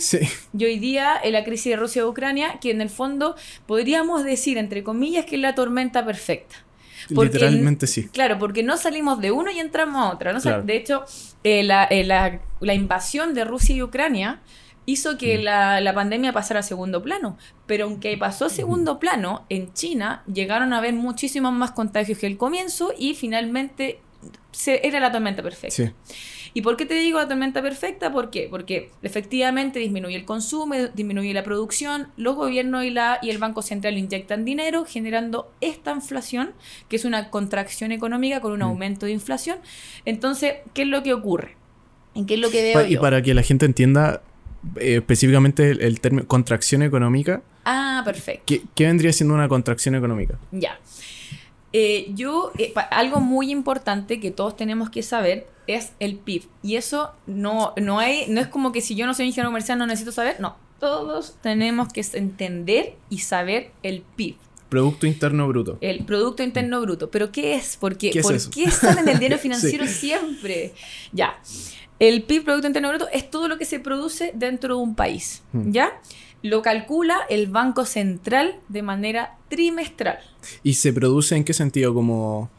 y 0.58 0.64
hoy 0.66 0.78
día 0.78 1.22
la 1.24 1.44
crisis 1.44 1.70
de 1.70 1.76
Rusia-Ucrania, 1.76 2.58
que 2.60 2.72
en 2.72 2.82
el 2.82 2.90
fondo 2.90 3.36
podríamos 3.64 4.22
decir, 4.22 4.58
entre 4.58 4.84
comillas, 4.84 5.24
que 5.24 5.36
es 5.36 5.40
la 5.40 5.54
tormenta 5.54 6.04
perfecta. 6.04 6.63
Literalmente 7.08 7.86
sí. 7.86 8.08
Claro, 8.08 8.38
porque 8.38 8.62
no 8.62 8.76
salimos 8.76 9.20
de 9.20 9.30
uno 9.30 9.50
y 9.50 9.58
entramos 9.58 10.02
a 10.02 10.10
otra. 10.10 10.32
¿no? 10.32 10.40
De 10.40 10.76
hecho, 10.76 11.04
eh, 11.42 11.62
la, 11.62 11.84
eh, 11.84 12.04
la, 12.04 12.40
la, 12.60 12.74
invasión 12.74 13.34
de 13.34 13.44
Rusia 13.44 13.74
y 13.76 13.82
Ucrania 13.82 14.40
hizo 14.86 15.16
que 15.18 15.38
mm. 15.38 15.42
la, 15.42 15.80
la, 15.80 15.94
pandemia 15.94 16.32
pasara 16.32 16.60
a 16.60 16.62
segundo 16.62 17.02
plano. 17.02 17.36
Pero 17.66 17.84
aunque 17.84 18.16
pasó 18.16 18.46
a 18.46 18.50
segundo 18.50 18.98
plano, 18.98 19.44
en 19.48 19.72
China 19.72 20.22
llegaron 20.32 20.72
a 20.72 20.78
haber 20.78 20.94
muchísimos 20.94 21.52
más 21.52 21.72
contagios 21.72 22.18
que 22.18 22.26
el 22.26 22.36
comienzo 22.36 22.92
y 22.98 23.14
finalmente 23.14 24.00
se, 24.52 24.86
era 24.86 25.00
la 25.00 25.12
tormenta 25.12 25.42
perfecta. 25.42 25.74
Sí. 25.74 25.90
¿Y 26.56 26.62
por 26.62 26.76
qué 26.76 26.86
te 26.86 26.94
digo 26.94 27.18
la 27.18 27.26
tormenta 27.26 27.60
perfecta? 27.60 28.12
¿Por 28.12 28.30
qué? 28.30 28.46
Porque 28.48 28.90
efectivamente 29.02 29.80
disminuye 29.80 30.14
el 30.14 30.24
consumo, 30.24 30.76
disminuye 30.94 31.34
la 31.34 31.42
producción, 31.42 32.08
los 32.16 32.36
gobiernos 32.36 32.84
y, 32.84 32.90
la, 32.90 33.18
y 33.20 33.30
el 33.30 33.38
Banco 33.38 33.60
Central 33.60 33.98
inyectan 33.98 34.44
dinero 34.44 34.84
generando 34.84 35.50
esta 35.60 35.90
inflación, 35.90 36.52
que 36.88 36.94
es 36.94 37.04
una 37.04 37.28
contracción 37.30 37.90
económica 37.90 38.40
con 38.40 38.52
un 38.52 38.60
mm. 38.60 38.62
aumento 38.62 39.06
de 39.06 39.12
inflación. 39.12 39.58
Entonces, 40.04 40.54
¿qué 40.74 40.82
es 40.82 40.88
lo 40.88 41.02
que 41.02 41.12
ocurre? 41.12 41.56
¿En 42.14 42.24
qué 42.24 42.34
es 42.34 42.40
lo 42.40 42.50
que 42.50 42.62
veo 42.62 42.86
Y 42.86 42.96
para 42.98 43.20
que 43.20 43.34
la 43.34 43.42
gente 43.42 43.66
entienda 43.66 44.22
eh, 44.76 44.98
específicamente 44.98 45.72
el, 45.72 46.00
término 46.00 46.26
contracción 46.28 46.82
económica. 46.82 47.42
Ah, 47.64 48.02
perfecto. 48.04 48.44
¿Qué, 48.46 48.62
¿Qué 48.76 48.86
vendría 48.86 49.12
siendo 49.12 49.34
una 49.34 49.48
contracción 49.48 49.96
económica? 49.96 50.38
Ya. 50.52 50.78
Eh, 51.76 52.12
yo, 52.14 52.52
eh, 52.56 52.72
algo 52.92 53.18
muy 53.18 53.50
importante 53.50 54.20
que 54.20 54.30
todos 54.30 54.56
tenemos 54.56 54.90
que 54.90 55.02
saber 55.02 55.48
es 55.66 55.92
el 55.98 56.14
PIB. 56.14 56.44
Y 56.62 56.76
eso 56.76 57.12
no, 57.26 57.74
no, 57.76 57.98
hay, 57.98 58.26
no 58.28 58.40
es 58.40 58.46
como 58.46 58.70
que 58.70 58.80
si 58.80 58.94
yo 58.94 59.06
no 59.06 59.12
soy 59.12 59.26
ingeniero 59.26 59.48
comercial 59.48 59.76
no 59.76 59.86
necesito 59.86 60.12
saber. 60.12 60.38
No, 60.38 60.56
todos 60.78 61.36
tenemos 61.42 61.92
que 61.92 62.06
entender 62.12 62.94
y 63.10 63.18
saber 63.18 63.72
el 63.82 64.02
PIB. 64.02 64.36
Producto 64.68 65.08
Interno 65.08 65.48
Bruto. 65.48 65.78
El 65.80 66.04
Producto 66.04 66.44
Interno 66.44 66.80
Bruto. 66.80 67.10
¿Pero 67.10 67.32
qué 67.32 67.56
es? 67.56 67.76
Porque, 67.76 68.10
¿Qué 68.10 68.22
¿Por 68.22 68.50
qué 68.50 68.64
están 68.64 68.98
en 68.98 69.08
el 69.08 69.18
diario 69.18 69.38
financiero 69.40 69.84
siempre? 69.88 70.74
Ya. 71.12 71.40
El 71.98 72.22
PIB, 72.22 72.44
Producto 72.44 72.68
Interno 72.68 72.90
Bruto, 72.90 73.08
es 73.12 73.28
todo 73.28 73.48
lo 73.48 73.58
que 73.58 73.64
se 73.64 73.80
produce 73.80 74.30
dentro 74.32 74.76
de 74.76 74.80
un 74.80 74.94
país. 74.94 75.42
Hmm. 75.52 75.72
Lo 76.44 76.60
calcula 76.60 77.20
el 77.30 77.46
Banco 77.46 77.86
Central 77.86 78.60
de 78.68 78.82
manera 78.82 79.38
trimestral. 79.48 80.18
¿Y 80.62 80.74
se 80.74 80.92
produce 80.92 81.36
en 81.36 81.42
qué 81.42 81.54
sentido? 81.54 81.94
Como... 81.94 82.50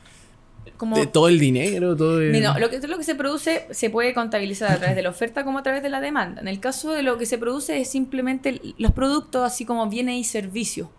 de 0.95 1.07
todo 1.07 1.27
el 1.27 1.39
dinero, 1.39 1.95
todo 1.95 2.19
No, 2.19 2.59
lo 2.59 2.69
que, 2.69 2.79
lo 2.87 2.97
que 2.97 3.03
se 3.03 3.15
produce 3.15 3.67
se 3.71 3.89
puede 3.89 4.13
contabilizar 4.13 4.71
a 4.71 4.77
través 4.77 4.95
de 4.95 5.03
la 5.03 5.09
oferta 5.09 5.43
como 5.43 5.59
a 5.59 5.63
través 5.63 5.83
de 5.83 5.89
la 5.89 6.01
demanda. 6.01 6.41
En 6.41 6.47
el 6.47 6.59
caso 6.59 6.91
de 6.91 7.03
lo 7.03 7.17
que 7.17 7.25
se 7.25 7.37
produce 7.37 7.79
es 7.79 7.89
simplemente 7.89 8.61
los 8.77 8.91
productos 8.91 9.43
así 9.43 9.65
como 9.65 9.87
bienes 9.89 10.17
y 10.17 10.23
servicios 10.23 10.89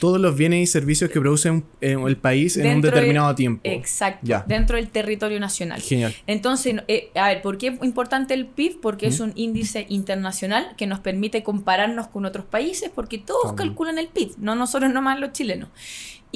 todos 0.00 0.20
los 0.20 0.36
bienes 0.36 0.62
y 0.62 0.66
servicios 0.66 1.10
que 1.10 1.20
produce 1.20 1.62
el 1.80 2.16
país 2.16 2.56
en 2.56 2.76
un 2.76 2.80
determinado 2.80 3.34
tiempo. 3.34 3.60
Exacto, 3.64 4.44
dentro 4.46 4.76
del 4.76 4.88
territorio 4.88 5.40
nacional. 5.40 5.80
Genial. 5.80 6.14
Entonces, 6.26 6.76
eh, 6.88 7.10
a 7.14 7.28
ver, 7.28 7.42
¿por 7.42 7.58
qué 7.58 7.68
es 7.68 7.82
importante 7.82 8.34
el 8.34 8.46
PIB? 8.46 8.80
Porque 8.80 9.06
es 9.06 9.20
un 9.20 9.32
índice 9.34 9.86
internacional 9.88 10.74
que 10.76 10.86
nos 10.86 11.00
permite 11.00 11.42
compararnos 11.42 12.08
con 12.08 12.24
otros 12.26 12.44
países, 12.44 12.90
porque 12.94 13.18
todos 13.18 13.54
calculan 13.54 13.98
el 13.98 14.08
PIB, 14.08 14.34
no 14.38 14.54
nosotros 14.54 14.92
nomás 14.92 15.18
los 15.18 15.32
chilenos. 15.32 15.68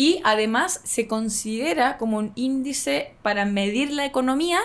Y 0.00 0.18
además 0.24 0.80
se 0.82 1.06
considera 1.06 1.98
como 1.98 2.16
un 2.16 2.32
índice 2.34 3.12
para 3.20 3.44
medir 3.44 3.92
la 3.92 4.06
economía 4.06 4.58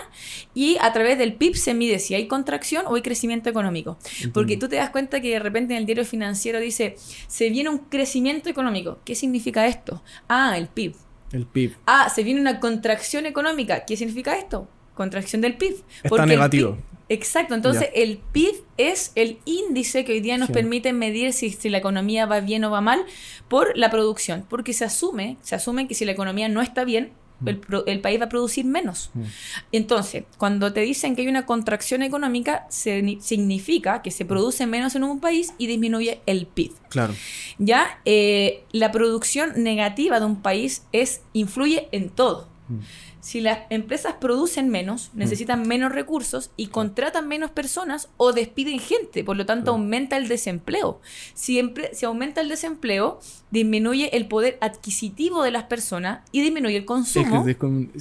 y 0.54 0.78
a 0.80 0.94
través 0.94 1.18
del 1.18 1.34
PIB 1.34 1.56
se 1.56 1.74
mide 1.74 1.98
si 1.98 2.14
hay 2.14 2.26
contracción 2.26 2.86
o 2.86 2.94
hay 2.94 3.02
crecimiento 3.02 3.50
económico. 3.50 3.98
Porque 4.32 4.56
tú 4.56 4.66
te 4.66 4.76
das 4.76 4.88
cuenta 4.88 5.20
que 5.20 5.28
de 5.28 5.38
repente 5.38 5.74
en 5.74 5.80
el 5.80 5.84
diario 5.84 6.06
financiero 6.06 6.58
dice, 6.58 6.96
se 7.26 7.50
viene 7.50 7.68
un 7.68 7.80
crecimiento 7.80 8.48
económico. 8.48 8.96
¿Qué 9.04 9.14
significa 9.14 9.66
esto? 9.66 10.02
Ah, 10.26 10.56
el 10.56 10.68
PIB. 10.68 10.94
El 11.32 11.44
PIB. 11.44 11.76
Ah, 11.84 12.08
se 12.08 12.22
viene 12.22 12.40
una 12.40 12.58
contracción 12.58 13.26
económica. 13.26 13.84
¿Qué 13.84 13.98
significa 13.98 14.38
esto? 14.38 14.70
Contracción 14.94 15.42
del 15.42 15.58
PIB. 15.58 15.74
Está 16.02 16.24
negativo. 16.24 16.78
Exacto, 17.08 17.54
entonces 17.54 17.88
el 17.94 18.18
PIB 18.32 18.64
es 18.78 19.12
el 19.14 19.38
índice 19.44 20.04
que 20.04 20.12
hoy 20.12 20.20
día 20.20 20.38
nos 20.38 20.50
permite 20.50 20.92
medir 20.92 21.32
si, 21.32 21.50
si, 21.50 21.68
la 21.68 21.78
economía 21.78 22.26
va 22.26 22.40
bien 22.40 22.64
o 22.64 22.70
va 22.70 22.80
mal 22.80 23.04
por 23.48 23.76
la 23.76 23.90
producción, 23.90 24.44
porque 24.48 24.72
se 24.72 24.84
asume, 24.84 25.36
se 25.42 25.54
asume 25.54 25.86
que 25.86 25.94
si 25.94 26.04
la 26.04 26.12
economía 26.12 26.48
no 26.48 26.62
está 26.62 26.84
bien, 26.84 27.12
mm. 27.40 27.48
el, 27.86 28.00
país 28.00 28.20
va 28.20 28.24
a 28.24 28.28
producir 28.28 28.64
menos. 28.64 29.10
Mm. 29.14 29.22
Entonces, 29.70 30.24
cuando 30.36 30.72
te 30.72 30.80
dicen 30.80 31.14
que 31.14 31.22
hay 31.22 31.28
una 31.28 31.46
contracción 31.46 32.02
económica, 32.02 32.66
se, 32.70 33.18
significa 33.20 34.02
que 34.02 34.10
se 34.10 34.24
produce 34.24 34.66
menos 34.66 34.96
en 34.96 35.04
un 35.04 35.20
país 35.20 35.54
y 35.58 35.68
disminuye 35.68 36.22
el 36.26 36.46
PIB. 36.46 36.72
Claro. 36.88 37.14
Ya, 37.58 38.00
eh, 38.04 38.64
la 38.72 38.90
producción 38.90 39.62
negativa 39.62 40.18
de 40.18 40.26
un 40.26 40.42
país 40.42 40.82
es, 40.90 41.20
influye 41.32 41.88
en 41.92 42.10
todo. 42.10 42.48
Mm 42.68 42.80
si 43.26 43.40
las 43.40 43.58
empresas 43.70 44.14
producen 44.20 44.68
menos, 44.68 45.10
mm. 45.12 45.18
necesitan 45.18 45.66
menos 45.66 45.90
recursos 45.90 46.52
y 46.56 46.68
contratan 46.68 47.26
menos 47.26 47.50
personas 47.50 48.08
o 48.18 48.32
despiden 48.32 48.78
gente, 48.78 49.24
por 49.24 49.36
lo 49.36 49.44
tanto 49.44 49.72
aumenta 49.72 50.16
el 50.16 50.28
desempleo. 50.28 51.00
Siempre 51.34 51.92
se 51.92 52.06
aumenta 52.06 52.40
el 52.40 52.48
desempleo, 52.48 53.18
disminuye 53.50 54.16
el 54.16 54.28
poder 54.28 54.58
adquisitivo 54.60 55.42
de 55.42 55.50
las 55.50 55.64
personas 55.64 56.20
y 56.30 56.40
disminuye 56.40 56.76
el 56.76 56.84
consumo. 56.84 57.44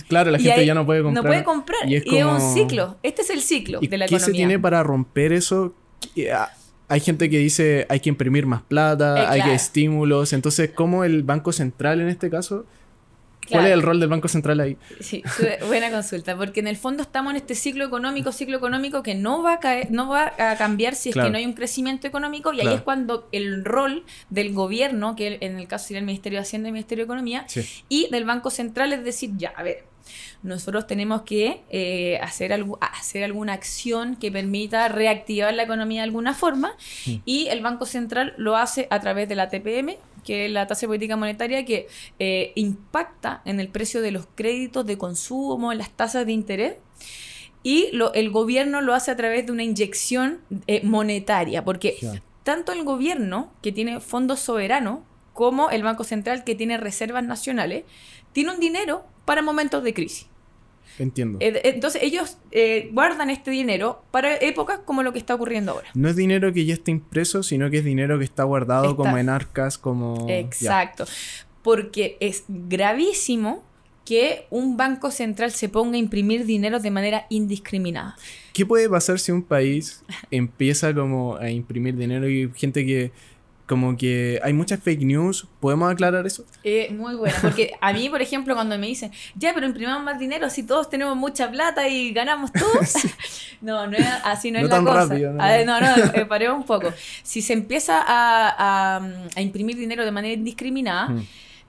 claro, 0.07 0.29
la 0.29 0.37
gente 0.37 0.63
ya 0.63 0.75
no 0.75 0.85
puede 0.85 1.01
comprar. 1.01 1.23
No 1.23 1.27
puede 1.27 1.43
comprar. 1.43 1.89
Y 1.89 1.95
es, 1.95 2.05
un 2.05 2.39
ciclo. 2.53 2.97
Este 3.01 3.23
es 3.23 3.31
el 3.31 3.41
ciclo 3.41 3.79
de 3.79 3.97
la 3.97 4.05
economía. 4.05 4.27
¿Qué 4.27 4.31
se 4.31 4.31
tiene 4.31 4.59
para 4.59 4.83
romper 4.83 5.33
eso? 5.33 5.73
Ah, 6.31 6.51
hay 6.87 6.99
gente 6.99 7.31
que 7.31 7.39
dice 7.39 7.87
hay 7.89 7.99
que 7.99 8.09
imprimir 8.09 8.45
más 8.45 8.61
plata, 8.61 9.23
eh, 9.23 9.25
hay 9.27 9.41
que 9.41 9.55
estímulos. 9.55 10.33
Entonces, 10.33 10.69
¿cómo 10.69 11.03
el 11.03 11.23
Banco 11.23 11.51
Central 11.51 11.99
en 11.99 12.09
este 12.09 12.29
caso 12.29 12.67
¿Cuál 13.49 13.65
es 13.67 13.71
el 13.71 13.81
rol 13.81 13.99
del 13.99 14.09
Banco 14.09 14.27
Central 14.27 14.59
ahí? 14.59 14.77
Sí, 14.99 15.23
buena 15.67 15.91
consulta, 15.91 16.35
porque 16.35 16.59
en 16.59 16.67
el 16.67 16.77
fondo 16.77 17.03
estamos 17.03 17.31
en 17.31 17.37
este 17.37 17.55
ciclo 17.55 17.85
económico, 17.85 18.31
ciclo 18.31 18.57
económico 18.57 19.03
que 19.03 19.15
no 19.15 19.43
va 19.43 19.53
a 19.53 19.59
caer, 19.59 19.91
no 19.91 20.09
va 20.09 20.33
a 20.37 20.55
cambiar 20.57 20.95
si 20.95 21.09
es 21.09 21.15
que 21.15 21.29
no 21.29 21.37
hay 21.37 21.45
un 21.45 21.53
crecimiento 21.53 22.07
económico 22.07 22.53
y 22.53 22.61
ahí 22.61 22.73
es 22.73 22.81
cuando 22.81 23.27
el 23.31 23.65
rol 23.65 24.03
del 24.29 24.53
gobierno, 24.53 25.15
que 25.15 25.37
en 25.41 25.59
el 25.59 25.67
caso 25.67 25.87
sería 25.87 25.99
el 25.99 26.05
Ministerio 26.05 26.39
de 26.39 26.43
Hacienda 26.43 26.67
y 26.67 26.69
el 26.69 26.73
Ministerio 26.73 27.03
de 27.03 27.07
Economía, 27.07 27.45
y 27.89 28.07
del 28.11 28.25
Banco 28.25 28.49
Central 28.49 28.93
es 28.93 29.03
decir, 29.03 29.31
ya, 29.37 29.49
a 29.55 29.63
ver, 29.63 29.83
nosotros 30.43 30.85
tenemos 30.87 31.23
que 31.23 31.61
eh, 31.69 32.19
hacer, 32.21 32.53
hacer 32.79 33.23
alguna 33.23 33.53
acción 33.53 34.15
que 34.15 34.31
permita 34.31 34.87
reactivar 34.87 35.53
la 35.53 35.63
economía 35.63 36.01
de 36.01 36.05
alguna 36.05 36.33
forma 36.33 36.73
mm. 37.05 37.15
y 37.25 37.47
el 37.47 37.61
Banco 37.61 37.85
Central 37.85 38.33
lo 38.37 38.55
hace 38.55 38.87
a 38.91 38.99
través 38.99 39.27
de 39.27 39.35
la 39.35 39.49
TPM, 39.49 39.97
que 40.25 40.47
es 40.47 40.51
la 40.51 40.67
tasa 40.67 40.81
de 40.81 40.87
política 40.87 41.15
monetaria 41.15 41.63
que 41.63 41.87
eh, 42.19 42.51
impacta 42.55 43.41
en 43.45 43.59
el 43.59 43.69
precio 43.69 44.01
de 44.01 44.11
los 44.11 44.27
créditos 44.35 44.85
de 44.85 44.97
consumo, 44.97 45.71
en 45.71 45.77
las 45.77 45.91
tasas 45.91 46.25
de 46.25 46.33
interés. 46.33 46.75
Y 47.63 47.89
el 48.13 48.29
gobierno 48.29 48.81
lo 48.81 48.93
hace 48.93 49.11
a 49.11 49.15
través 49.15 49.45
de 49.45 49.51
una 49.51 49.63
inyección 49.63 50.41
eh, 50.67 50.81
monetaria, 50.83 51.63
porque 51.63 51.97
tanto 52.43 52.71
el 52.71 52.83
gobierno, 52.83 53.51
que 53.63 53.71
tiene 53.71 53.99
fondos 53.99 54.39
soberanos, 54.39 54.99
cómo 55.33 55.71
el 55.71 55.81
Banco 55.81 56.03
Central, 56.03 56.43
que 56.43 56.53
tiene 56.53 56.77
reservas 56.77 57.23
nacionales, 57.23 57.83
tiene 58.33 58.51
un 58.51 58.59
dinero 58.59 59.05
para 59.25 59.41
momentos 59.41 59.83
de 59.83 59.93
crisis. 59.93 60.27
Entiendo. 60.99 61.37
Eh, 61.41 61.61
Entonces 61.65 62.01
ellos 62.03 62.37
eh, 62.51 62.89
guardan 62.93 63.29
este 63.29 63.51
dinero 63.51 64.03
para 64.11 64.35
épocas 64.37 64.79
como 64.85 65.03
lo 65.03 65.11
que 65.13 65.19
está 65.19 65.35
ocurriendo 65.35 65.73
ahora. 65.73 65.87
No 65.93 66.09
es 66.09 66.15
dinero 66.15 66.53
que 66.53 66.65
ya 66.65 66.73
está 66.73 66.91
impreso, 66.91 67.43
sino 67.43 67.69
que 67.69 67.79
es 67.79 67.83
dinero 67.85 68.17
que 68.17 68.25
está 68.25 68.43
guardado 68.43 68.85
Está- 68.91 68.95
como 68.97 69.17
en 69.17 69.29
arcas, 69.29 69.77
como... 69.77 70.27
ya. 70.27 70.39
Exacto. 70.39 71.05
Porque 71.63 72.17
es 72.19 72.43
gravísimo 72.47 73.63
que 74.05 74.45
un 74.51 74.77
banco 74.77 75.09
central 75.09 75.51
se 75.51 75.67
ponga 75.67 75.95
a 75.95 75.97
imprimir 75.97 76.45
dinero 76.45 76.79
de 76.79 76.91
manera 76.91 77.25
indiscriminada. 77.29 78.15
¿Qué 78.53 78.63
puede 78.65 78.87
pasar 78.87 79.17
si 79.19 79.31
un 79.31 79.41
país 79.41 80.03
empieza 80.31 80.93
como 80.93 81.35
a 81.37 81.49
imprimir 81.49 81.95
dinero 81.97 82.29
y 82.29 82.51
gente 82.55 82.85
que 82.85 83.11
como 83.67 83.97
que 83.97 84.39
hay 84.43 84.53
muchas 84.53 84.79
fake 84.79 85.01
news? 85.01 85.47
¿Podemos 85.59 85.91
aclarar 85.91 86.25
eso? 86.27 86.45
Eh, 86.63 86.89
muy 86.91 87.15
bueno, 87.15 87.35
porque 87.41 87.71
a 87.81 87.93
mí, 87.93 88.09
por 88.09 88.21
ejemplo, 88.21 88.53
cuando 88.55 88.77
me 88.77 88.87
dicen, 88.87 89.11
ya, 89.35 89.53
pero 89.53 89.65
imprimamos 89.65 90.03
más 90.03 90.19
dinero 90.19 90.49
si 90.49 90.63
todos 90.63 90.89
tenemos 90.89 91.15
mucha 91.17 91.49
plata 91.49 91.87
y 91.87 92.11
ganamos 92.13 92.51
todos. 92.51 92.93
No, 93.61 93.87
no 93.87 93.97
es, 93.97 94.05
así 94.25 94.51
no, 94.51 94.59
No 94.59 94.65
es 94.65 94.69
la 94.69 94.75
tan 94.75 94.85
cosa. 94.85 95.05
rápido, 95.05 95.31
¿no? 95.33 95.65
No, 95.65 95.81
no, 95.81 95.95
eh, 96.13 96.25
paremos 96.25 96.57
un 96.57 96.65
poco. 96.65 96.93
Si 97.23 97.41
se 97.41 97.53
empieza 97.53 97.99
a, 98.05 98.97
a- 98.97 99.09
a 99.35 99.41
imprimir 99.41 99.75
dinero 99.77 100.03
de 100.05 100.11
manera 100.11 100.33
indiscriminada, 100.35 101.07
Mm. 101.09 101.25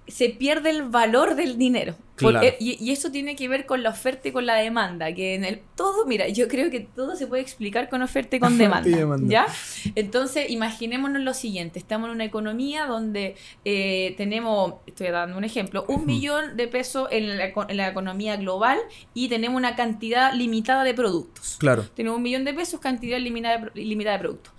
Se 0.08 0.28
pierde 0.30 0.70
el 0.70 0.82
valor 0.84 1.34
del 1.34 1.58
dinero. 1.58 1.94
Claro. 2.16 2.40
Eh, 2.46 2.56
y, 2.60 2.82
y 2.82 2.92
eso 2.92 3.10
tiene 3.10 3.36
que 3.36 3.46
ver 3.46 3.66
con 3.66 3.82
la 3.82 3.90
oferta 3.90 4.28
y 4.28 4.32
con 4.32 4.46
la 4.46 4.54
demanda. 4.54 5.12
Que 5.12 5.34
en 5.34 5.44
el 5.44 5.60
todo, 5.76 6.06
mira, 6.06 6.26
yo 6.28 6.48
creo 6.48 6.70
que 6.70 6.80
todo 6.80 7.14
se 7.14 7.26
puede 7.26 7.42
explicar 7.42 7.90
con 7.90 8.00
oferta 8.00 8.36
y 8.36 8.40
con 8.40 8.56
demanda. 8.58 8.88
y 8.88 8.92
demanda. 8.92 9.26
¿Ya? 9.30 9.46
Entonces, 9.94 10.48
imaginémonos 10.50 11.20
lo 11.22 11.34
siguiente: 11.34 11.78
estamos 11.78 12.08
en 12.08 12.14
una 12.14 12.24
economía 12.24 12.86
donde 12.86 13.36
eh, 13.66 14.14
tenemos, 14.16 14.74
estoy 14.86 15.08
dando 15.08 15.36
un 15.36 15.44
ejemplo, 15.44 15.84
un 15.88 16.06
millón 16.06 16.56
de 16.56 16.68
pesos 16.68 17.08
en 17.10 17.36
la, 17.36 17.46
eco- 17.46 17.66
en 17.68 17.76
la 17.76 17.88
economía 17.88 18.36
global 18.36 18.78
y 19.12 19.28
tenemos 19.28 19.56
una 19.58 19.76
cantidad 19.76 20.32
limitada 20.32 20.84
de 20.84 20.94
productos. 20.94 21.56
Claro. 21.58 21.84
Tenemos 21.94 22.16
un 22.16 22.22
millón 22.22 22.44
de 22.44 22.54
pesos, 22.54 22.80
cantidad 22.80 23.18
limitada 23.18 23.58
de, 23.74 23.82
limitada 23.84 24.16
de 24.16 24.20
productos. 24.22 24.52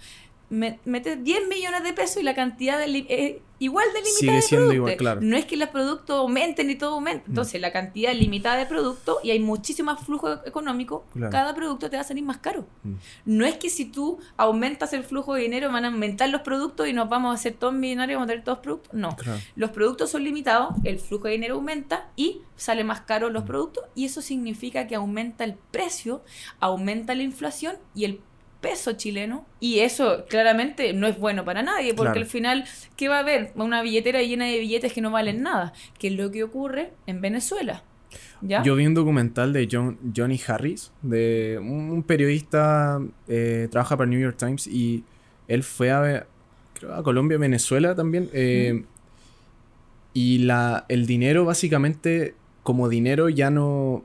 Me- 0.50 0.80
Metes 0.86 1.24
10 1.24 1.48
millones 1.48 1.84
de 1.84 1.94
pesos 1.94 2.18
y 2.18 2.24
la 2.24 2.34
cantidad 2.36 2.78
de 2.80 3.42
igual 3.60 3.86
de 3.92 4.00
limitada 4.02 4.20
Sigue 4.20 4.32
de 4.34 4.42
siendo 4.44 4.68
productos. 4.68 4.76
igual, 4.92 4.98
claro. 4.98 5.22
No 5.22 5.36
es 5.36 5.46
que 5.46 5.58
los 5.58 5.70
productos 5.70 6.16
aumenten 6.20 6.70
y 6.70 6.76
todo 6.76 6.94
aumenta. 6.94 7.26
Entonces, 7.28 7.60
la 7.60 7.72
cantidad 7.74 8.14
limitada 8.14 8.56
de 8.56 8.66
productos 8.68 9.18
y 9.24 9.32
hay 9.32 9.40
muchísimo 9.40 9.92
más 9.92 10.06
flujo 10.06 10.32
económico, 10.46 11.06
Claro. 11.14 11.32
cada 11.32 11.56
producto 11.56 11.90
te 11.90 11.98
va 11.98 12.02
a 12.02 12.06
salir 12.06 12.24
más 12.24 12.38
caro. 12.38 12.68
Mm. 12.84 12.94
No 13.26 13.46
es 13.48 13.56
que 13.58 13.70
si 13.72 13.86
tú 13.86 14.20
aumentas 14.38 14.94
el 14.94 15.04
flujo 15.04 15.34
de 15.34 15.42
dinero 15.42 15.72
van 15.72 15.86
a 15.86 15.88
aumentar 15.88 16.30
los 16.30 16.42
productos 16.42 16.88
y 16.88 16.94
nos 16.94 17.10
vamos 17.10 17.32
a 17.32 17.34
hacer 17.34 17.54
todos 17.56 17.74
millonarios, 17.74 18.18
vamos 18.18 18.28
a 18.28 18.32
tener 18.34 18.44
todos 18.46 18.60
productos. 18.60 18.94
No. 18.94 19.16
Claro. 19.16 19.40
Los 19.56 19.72
productos 19.72 20.12
son 20.12 20.24
limitados, 20.24 20.76
el 20.84 21.00
flujo 21.00 21.26
de 21.26 21.32
dinero 21.32 21.56
aumenta 21.56 22.10
y 22.16 22.42
sale 22.56 22.84
más 22.84 23.02
caro 23.02 23.30
Mm. 23.30 23.34
los 23.34 23.44
productos 23.44 23.84
y 23.96 24.06
eso 24.06 24.22
significa 24.22 24.86
que 24.88 24.94
aumenta 24.96 25.44
el 25.44 25.56
precio, 25.72 26.24
aumenta 26.60 27.16
la 27.16 27.24
inflación 27.24 27.78
y 27.96 28.06
el 28.06 28.22
peso 28.62 28.93
chileno 28.93 29.46
y 29.60 29.80
eso 29.80 30.26
claramente 30.30 30.93
no 30.93 31.08
es 31.08 31.17
bueno 31.20 31.46
para 31.46 31.62
nadie 31.63 31.93
porque 31.93 32.12
Claro. 32.13 32.22
al 32.22 32.26
final 32.26 32.65
¿qué 32.96 33.08
va 33.08 33.17
a 33.17 33.20
haber? 33.20 33.52
Una 33.56 33.82
billetera 33.82 34.22
llena 34.24 34.46
de 34.46 34.60
billetes 34.60 34.93
que 34.93 35.02
no 35.02 35.12
valen 35.12 35.41
nada, 35.43 35.74
que 36.00 36.08
es 36.08 36.13
lo 36.13 36.32
que 36.32 36.43
ocurre 36.43 36.91
en 37.06 37.22
Venezuela. 37.22 37.84
¿Ya? 38.41 38.63
Yo 38.63 38.76
vi 38.76 38.86
un 38.88 38.93
documental 38.93 39.52
de 39.54 39.67
John, 39.72 39.98
Johnny 40.15 40.39
Harris, 40.48 40.91
de 41.02 41.58
un, 41.60 41.91
un 41.91 42.04
periodista, 42.04 43.00
eh, 43.28 43.67
trabaja 43.72 43.98
para 43.98 44.10
New 44.10 44.20
York 44.20 44.38
Times 44.38 44.67
y 44.67 45.04
él 45.48 45.63
fue 45.63 45.91
a, 45.91 46.26
creo, 46.74 46.93
a 46.96 47.04
Colombia, 47.04 47.38
Venezuela 47.38 47.96
también. 47.96 48.30
eh, 48.34 48.84
Y 50.13 50.39
la, 50.39 50.86
el 50.89 51.06
dinero 51.06 51.46
básicamente 51.46 52.34
como 52.63 52.89
dinero 52.89 53.30
ya 53.30 53.50
no... 53.50 54.04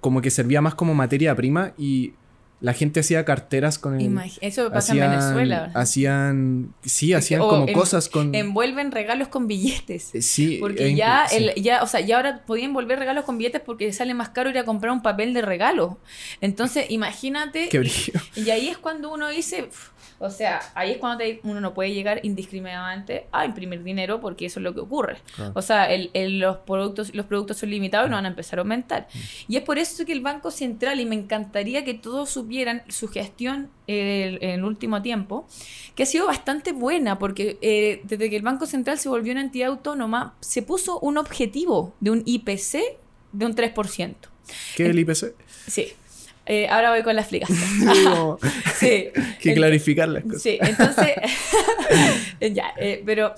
Como 0.00 0.22
que 0.22 0.30
servía 0.30 0.62
más 0.62 0.74
como 0.74 0.94
materia 0.94 1.34
prima 1.34 1.72
y 1.76 2.14
la 2.60 2.74
gente 2.74 3.00
hacía 3.00 3.24
carteras 3.24 3.78
con 3.78 3.98
el... 3.98 4.06
Imagi- 4.06 4.38
eso 4.42 4.70
pasa 4.70 4.92
en 4.92 5.00
Venezuela. 5.00 5.70
Hacían... 5.74 6.74
Sí, 6.84 7.14
hacían 7.14 7.40
o 7.40 7.48
como 7.48 7.66
en- 7.68 7.72
cosas 7.74 8.08
con... 8.08 8.34
Envuelven 8.34 8.92
regalos 8.92 9.28
con 9.28 9.46
billetes. 9.46 10.14
eh, 10.14 10.20
sí, 10.22 10.58
Porque 10.60 10.94
ya, 10.94 11.26
sí. 11.28 11.36
el, 11.36 11.54
ya, 11.62 11.82
o 11.82 11.86
sea, 11.86 12.00
ya 12.00 12.16
ahora 12.16 12.42
podían 12.46 12.72
volver 12.74 12.98
regalos 12.98 13.24
con 13.24 13.38
billetes 13.38 13.62
porque 13.64 13.92
sale 13.92 14.12
más 14.14 14.28
caro 14.28 14.50
ir 14.50 14.58
a 14.58 14.64
comprar 14.64 14.92
un 14.92 15.00
papel 15.02 15.32
de 15.32 15.42
regalo. 15.42 15.98
Entonces, 16.40 16.86
imagínate. 16.90 17.68
Qué 17.68 17.78
brillo. 17.78 18.12
Y 18.36 18.50
ahí 18.50 18.68
es 18.68 18.76
cuando 18.78 19.12
uno 19.12 19.28
dice, 19.30 19.68
o 20.22 20.30
sea, 20.30 20.60
ahí 20.74 20.92
es 20.92 20.98
cuando 20.98 21.18
te- 21.24 21.40
uno 21.44 21.60
no 21.60 21.72
puede 21.74 21.92
llegar 21.92 22.20
indiscriminadamente 22.22 23.26
a 23.32 23.46
imprimir 23.46 23.82
dinero 23.82 24.20
porque 24.20 24.46
eso 24.46 24.60
es 24.60 24.64
lo 24.64 24.74
que 24.74 24.80
ocurre. 24.80 25.16
Claro. 25.34 25.52
O 25.54 25.62
sea, 25.62 25.90
el- 25.90 26.10
el- 26.12 26.38
los, 26.38 26.58
productos, 26.58 27.14
los 27.14 27.26
productos 27.26 27.56
son 27.56 27.70
limitados 27.70 28.06
y 28.06 28.10
no 28.10 28.16
van 28.16 28.26
a 28.26 28.28
empezar 28.28 28.58
a 28.58 28.62
aumentar. 28.62 29.08
Mm. 29.12 29.18
Y 29.52 29.56
es 29.56 29.62
por 29.62 29.78
eso 29.78 30.04
que 30.04 30.12
el 30.12 30.20
Banco 30.20 30.50
Central, 30.50 31.00
y 31.00 31.06
me 31.06 31.14
encantaría 31.16 31.84
que 31.84 31.94
todos 31.94 32.30
supieran 32.30 32.82
su 32.88 33.08
gestión 33.08 33.70
eh, 33.88 34.38
en 34.42 34.50
el 34.50 34.64
último 34.64 35.02
tiempo, 35.02 35.48
que 35.96 36.04
ha 36.04 36.06
sido 36.06 36.26
bastante 36.26 36.72
buena, 36.72 37.18
porque 37.18 37.58
eh, 37.62 38.02
desde 38.04 38.30
que 38.30 38.36
el 38.36 38.42
Banco 38.42 38.66
Central 38.66 38.98
se 38.98 39.08
volvió 39.08 39.32
una 39.32 39.40
entidad 39.40 39.70
autónoma, 39.70 40.34
se 40.40 40.62
puso 40.62 41.00
un 41.00 41.16
objetivo 41.18 41.92
de 41.98 42.10
un 42.10 42.22
IPC 42.26 42.78
de 43.32 43.46
un 43.46 43.54
3%. 43.56 44.14
¿Qué 44.76 44.84
es 44.84 44.90
el 44.90 44.98
IPC? 44.98 45.34
Sí. 45.66 45.92
Eh, 46.52 46.66
ahora 46.68 46.90
voy 46.90 47.02
con 47.04 47.14
la 47.14 47.20
explicación. 47.22 47.58
Sí. 48.74 49.10
que 49.40 49.50
El- 49.50 49.54
clarificar 49.54 50.08
las 50.08 50.24
cosas. 50.24 50.42
Sí, 50.42 50.58
entonces, 50.60 51.14
ya, 52.52 52.72
eh, 52.78 53.02
pero 53.06 53.34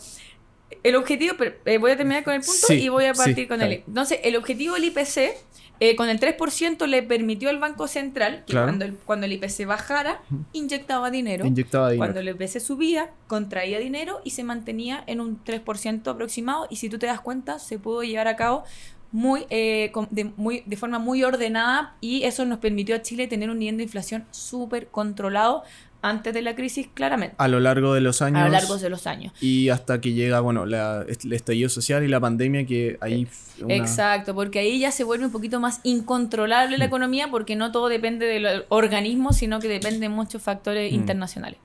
el 0.83 0.97
objetivo, 0.97 1.35
pero, 1.39 1.55
eh, 1.65 1.79
voy 1.79 1.91
a 1.91 1.97
terminar 1.97 2.25
con 2.25 2.35
el 2.35 2.41
punto 2.41 2.67
Sí, 2.69 2.75
y 2.75 2.89
voy 2.89 3.05
a 3.05 3.13
partir 3.15 3.35
sí, 3.35 3.47
con 3.47 3.61
el... 3.63 3.73
Entonces, 3.87 4.21
el 4.25 4.37
objetivo 4.37 4.75
del 4.75 4.85
IPC, 4.85 5.35
eh, 5.81 5.97
con 5.97 6.09
el 6.09 6.21
3% 6.21 6.87
le 6.87 7.03
permitió 7.03 7.51
al 7.51 7.59
Banco 7.59 7.89
Central 7.89 8.45
que 8.47 8.53
Claro. 8.53 8.67
cuando, 8.69 8.85
el, 8.85 8.95
cuando 8.95 9.27
el 9.27 9.33
IPC 9.33 9.67
bajara, 9.67 10.21
inyectaba 10.53 11.11
dinero. 11.11 11.45
Inyectaba 11.45 11.91
dinero. 11.91 11.99
Cuando 12.13 12.21
el 12.21 12.29
IPC 12.37 12.61
subía, 12.61 13.11
contraía 13.27 13.79
dinero 13.81 14.21
y 14.25 14.31
se 14.31 14.45
mantenía 14.45 15.03
en 15.07 15.21
un 15.21 15.43
3% 15.45 16.07
aproximado. 16.09 16.67
Y 16.71 16.77
si 16.77 16.89
tú 16.89 16.99
te 16.99 17.07
das 17.07 17.21
cuenta, 17.21 17.59
se 17.59 17.79
pudo 17.81 18.03
llevar 18.05 18.29
a 18.29 18.37
cabo 18.37 18.65
muy, 19.13 19.47
eh, 19.51 19.93
de, 20.11 20.25
muy, 20.37 20.63
de 20.67 20.77
forma 20.77 20.99
muy 20.99 21.23
ordenada 21.23 21.95
y 22.01 22.25
eso 22.25 22.45
nos 22.45 22.59
permitió 22.59 22.97
a 22.97 23.03
Chile 23.03 23.29
tener 23.29 23.51
un 23.51 23.59
nivel 23.59 23.77
de 23.77 23.83
inflación 23.85 24.25
súper 24.31 24.89
controlado 24.89 25.63
antes 26.03 26.35
de 26.35 26.43
la 26.43 26.55
crisis, 26.55 26.89
claramente, 26.93 27.35
A 27.39 27.49
lo 27.49 27.61
largo 27.61 27.95
de 27.95 28.01
los 28.01 28.21
años. 28.23 28.41
a 28.43 28.45
lo 28.47 28.51
largo 28.53 28.77
de 28.77 28.91
los 28.91 29.07
años. 29.07 29.33
Y 29.41 29.69
hasta 29.71 30.01
que 30.01 30.13
llega, 30.13 30.41
bueno, 30.41 30.67
la, 30.67 31.07
el 31.09 31.33
estallido 31.33 31.69
social 31.69 32.03
y 32.05 32.09
la 32.09 32.21
pandemia, 32.21 32.67
que 32.67 32.99
ahí. 33.01 33.27
una- 33.61 33.75
Exacto, 33.77 34.35
porque 34.35 34.59
ahí 34.59 34.81
ya 34.81 34.91
se 34.91 35.05
vuelve 35.05 35.25
un 35.27 35.33
poquito 35.33 35.61
más 35.61 35.81
incontrolable 35.85 36.77
la 36.79 36.85
economía 36.87 37.29
porque 37.31 37.55
no 37.57 37.71
todo 37.73 37.89
depende 37.89 38.27
del 38.27 38.65
organismo, 38.69 39.33
sino 39.33 39.61
que 39.61 39.69
depende 39.69 40.01
de 40.01 40.09
muchos 40.09 40.43
factores 40.43 40.93
Mm. 40.93 40.95
internacionales. 40.97 41.59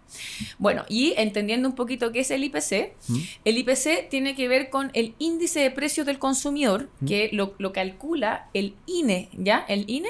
Bueno, 0.57 0.85
y 0.87 1.13
entendiendo 1.17 1.67
un 1.67 1.75
poquito 1.75 2.11
qué 2.11 2.19
es 2.21 2.31
el 2.31 2.43
IPC, 2.43 2.93
¿Mm? 3.07 3.17
el 3.45 3.57
IPC 3.57 4.07
tiene 4.09 4.35
que 4.35 4.47
ver 4.47 4.69
con 4.69 4.91
el 4.93 5.15
índice 5.19 5.59
de 5.59 5.71
precios 5.71 6.05
del 6.05 6.19
consumidor, 6.19 6.89
que 7.07 7.29
lo, 7.33 7.53
lo 7.57 7.73
calcula 7.73 8.47
el 8.53 8.75
INE, 8.85 9.29
¿ya? 9.33 9.65
El 9.67 9.85
INE, 9.89 10.09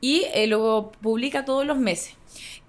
y 0.00 0.24
eh, 0.34 0.46
lo 0.46 0.92
publica 1.00 1.44
todos 1.44 1.66
los 1.66 1.78
meses. 1.78 2.14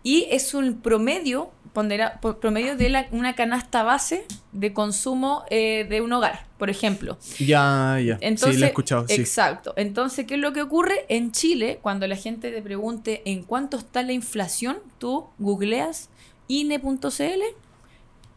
Y 0.05 0.27
es 0.29 0.53
un 0.53 0.81
promedio, 0.81 1.49
pondera- 1.73 2.21
po- 2.21 2.37
promedio 2.39 2.77
de 2.77 2.89
la- 2.89 3.07
una 3.11 3.33
canasta 3.33 3.81
base 3.81 4.23
de 4.51 4.71
consumo 4.71 5.43
eh, 5.49 5.87
de 5.89 5.99
un 6.01 6.13
hogar, 6.13 6.45
por 6.59 6.69
ejemplo. 6.69 7.17
Ya, 7.39 7.99
ya. 8.05 8.19
Entonces, 8.21 8.53
sí, 8.55 8.59
lo 8.59 8.65
he 8.67 8.69
escuchado. 8.69 9.07
Sí. 9.07 9.15
Exacto. 9.19 9.73
Entonces, 9.75 10.27
¿qué 10.27 10.35
es 10.35 10.39
lo 10.39 10.53
que 10.53 10.61
ocurre? 10.61 11.05
En 11.09 11.31
Chile, 11.31 11.79
cuando 11.81 12.05
la 12.07 12.15
gente 12.15 12.51
te 12.51 12.61
pregunte 12.61 13.23
en 13.25 13.41
cuánto 13.41 13.77
está 13.77 14.03
la 14.03 14.13
inflación, 14.13 14.77
tú 14.99 15.25
googleas 15.39 16.09
INE.cl 16.47 17.41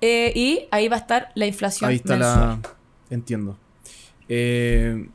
eh, 0.00 0.33
y 0.35 0.61
ahí 0.70 0.88
va 0.88 0.96
a 0.96 1.00
estar 1.00 1.33
la 1.35 1.44
inflación 1.46 1.90
Ahí 1.90 1.96
está 1.96 2.16
mensual. 2.16 2.48
la. 2.62 2.76
Entiendo. 3.11 3.59
Eh, 4.31 5.07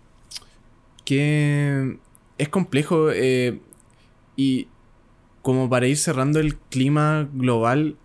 que 1.05 1.97
es 2.37 2.49
complejo 2.49 3.11
eh, 3.11 3.59
y 4.35 4.67
como 5.43 5.69
para 5.69 5.85
ir 5.87 5.97
cerrando 5.97 6.39
el 6.39 6.55
clima 6.57 7.29
global, 7.33 7.97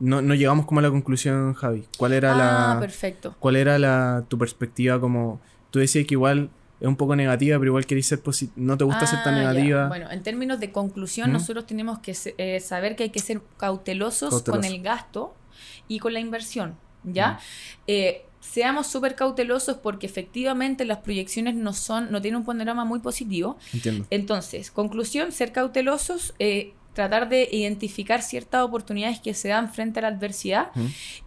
no, 0.00 0.22
no 0.22 0.34
llegamos 0.34 0.66
como 0.66 0.80
a 0.80 0.82
la 0.82 0.90
conclusión, 0.90 1.54
Javi. 1.54 1.84
¿Cuál 1.98 2.14
era 2.14 2.32
Ah, 2.32 2.34
la 2.34 2.76
perfecto. 2.80 3.36
cuál 3.38 3.56
era 3.56 3.78
la 3.78 4.24
tu 4.28 4.38
perspectiva 4.38 4.98
como 5.00 5.40
tú 5.70 5.78
decías 5.78 6.06
que 6.06 6.14
igual 6.14 6.50
es 6.80 6.88
un 6.88 6.96
poco 6.96 7.14
negativa, 7.14 7.58
pero 7.58 7.68
igual 7.70 7.84
querés 7.86 8.06
ser 8.06 8.22
no 8.56 8.78
te 8.78 8.84
gusta 8.84 9.06
ser 9.06 9.22
tan 9.22 9.34
Ah, 9.34 9.42
ya. 9.42 9.42
negativa. 9.52 9.88
Bueno, 9.88 10.10
en 10.10 10.22
términos 10.22 10.58
de 10.58 10.72
conclusión, 10.72 11.28
Ujú. 11.28 11.38
nosotros 11.38 11.66
tenemos 11.66 11.98
que 11.98 12.16
eh, 12.38 12.60
saber 12.60 12.96
que 12.96 13.04
hay 13.04 13.10
que 13.10 13.20
ser 13.20 13.42
cautelosos 13.58 14.30
Cauteloso. 14.30 14.50
con 14.50 14.64
el 14.64 14.82
gasto 14.82 15.34
y 15.86 15.98
con 15.98 16.14
la 16.14 16.20
inversión, 16.20 16.76
¿ya? 17.04 17.38
Eh, 17.86 18.22
seamos 18.40 18.86
súper 18.86 19.14
cautelosos 19.14 19.76
porque 19.76 20.06
efectivamente 20.06 20.84
las 20.84 20.98
proyecciones 20.98 21.54
no 21.54 21.72
son, 21.72 22.10
no 22.10 22.20
tienen 22.20 22.40
un 22.40 22.46
panorama 22.46 22.84
muy 22.84 23.00
positivo. 23.00 23.58
Entiendo. 23.72 24.06
Entonces, 24.10 24.70
conclusión, 24.70 25.32
ser 25.32 25.52
cautelosos, 25.52 26.34
eh, 26.38 26.72
tratar 27.00 27.30
de 27.30 27.48
identificar 27.50 28.20
ciertas 28.20 28.62
oportunidades 28.62 29.20
que 29.20 29.32
se 29.32 29.48
dan 29.48 29.72
frente 29.72 30.00
a 30.00 30.02
la 30.02 30.08
adversidad 30.08 30.68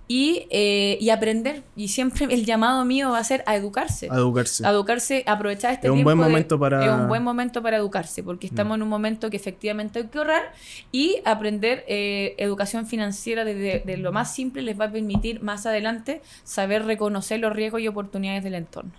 y, 0.08 0.46
eh, 0.52 1.00
y, 1.02 1.10
aprender. 1.10 1.64
Y 1.76 1.88
siempre 1.88 2.28
el 2.30 2.46
llamado 2.46 2.86
mío 2.86 3.10
va 3.10 3.18
a 3.18 3.24
ser 3.24 3.44
a 3.48 3.56
educarse. 3.56 4.08
A 4.12 4.18
educarse. 4.18 4.64
A 4.68 4.70
educarse, 4.70 5.24
aprovechar 5.26 5.74
este 5.74 5.88
es 5.88 5.94
un 5.94 6.04
buen 6.04 6.18
momento 6.18 6.60
para... 6.60 6.86
Es 6.86 6.92
un 6.92 7.08
buen 7.08 7.24
momento 7.24 7.64
para 7.64 7.78
educarse, 7.78 8.22
porque 8.22 8.46
estamos 8.46 8.76
en 8.76 8.84
un 8.84 8.90
momento 8.90 9.32
que 9.32 9.38
efectivamente 9.38 9.98
hay 9.98 10.06
que 10.06 10.18
ahorrar 10.20 10.54
y 10.92 11.18
aprender 11.26 11.84
eh, 11.88 12.36
educación 12.38 12.86
financiera 12.86 13.44
desde 13.44 13.98
lo 13.98 14.12
más 14.12 14.32
simple 14.34 14.62
les 14.62 14.80
va 14.80 14.86
a 14.86 14.92
permitir 14.92 15.42
más 15.42 15.66
adelante 15.66 16.22
saber 16.44 16.86
reconocer 16.86 17.40
los 17.40 17.52
riesgos 17.52 17.82
y 17.82 17.88
oportunidades 17.88 18.44
del 18.44 18.54
entorno. 18.54 18.92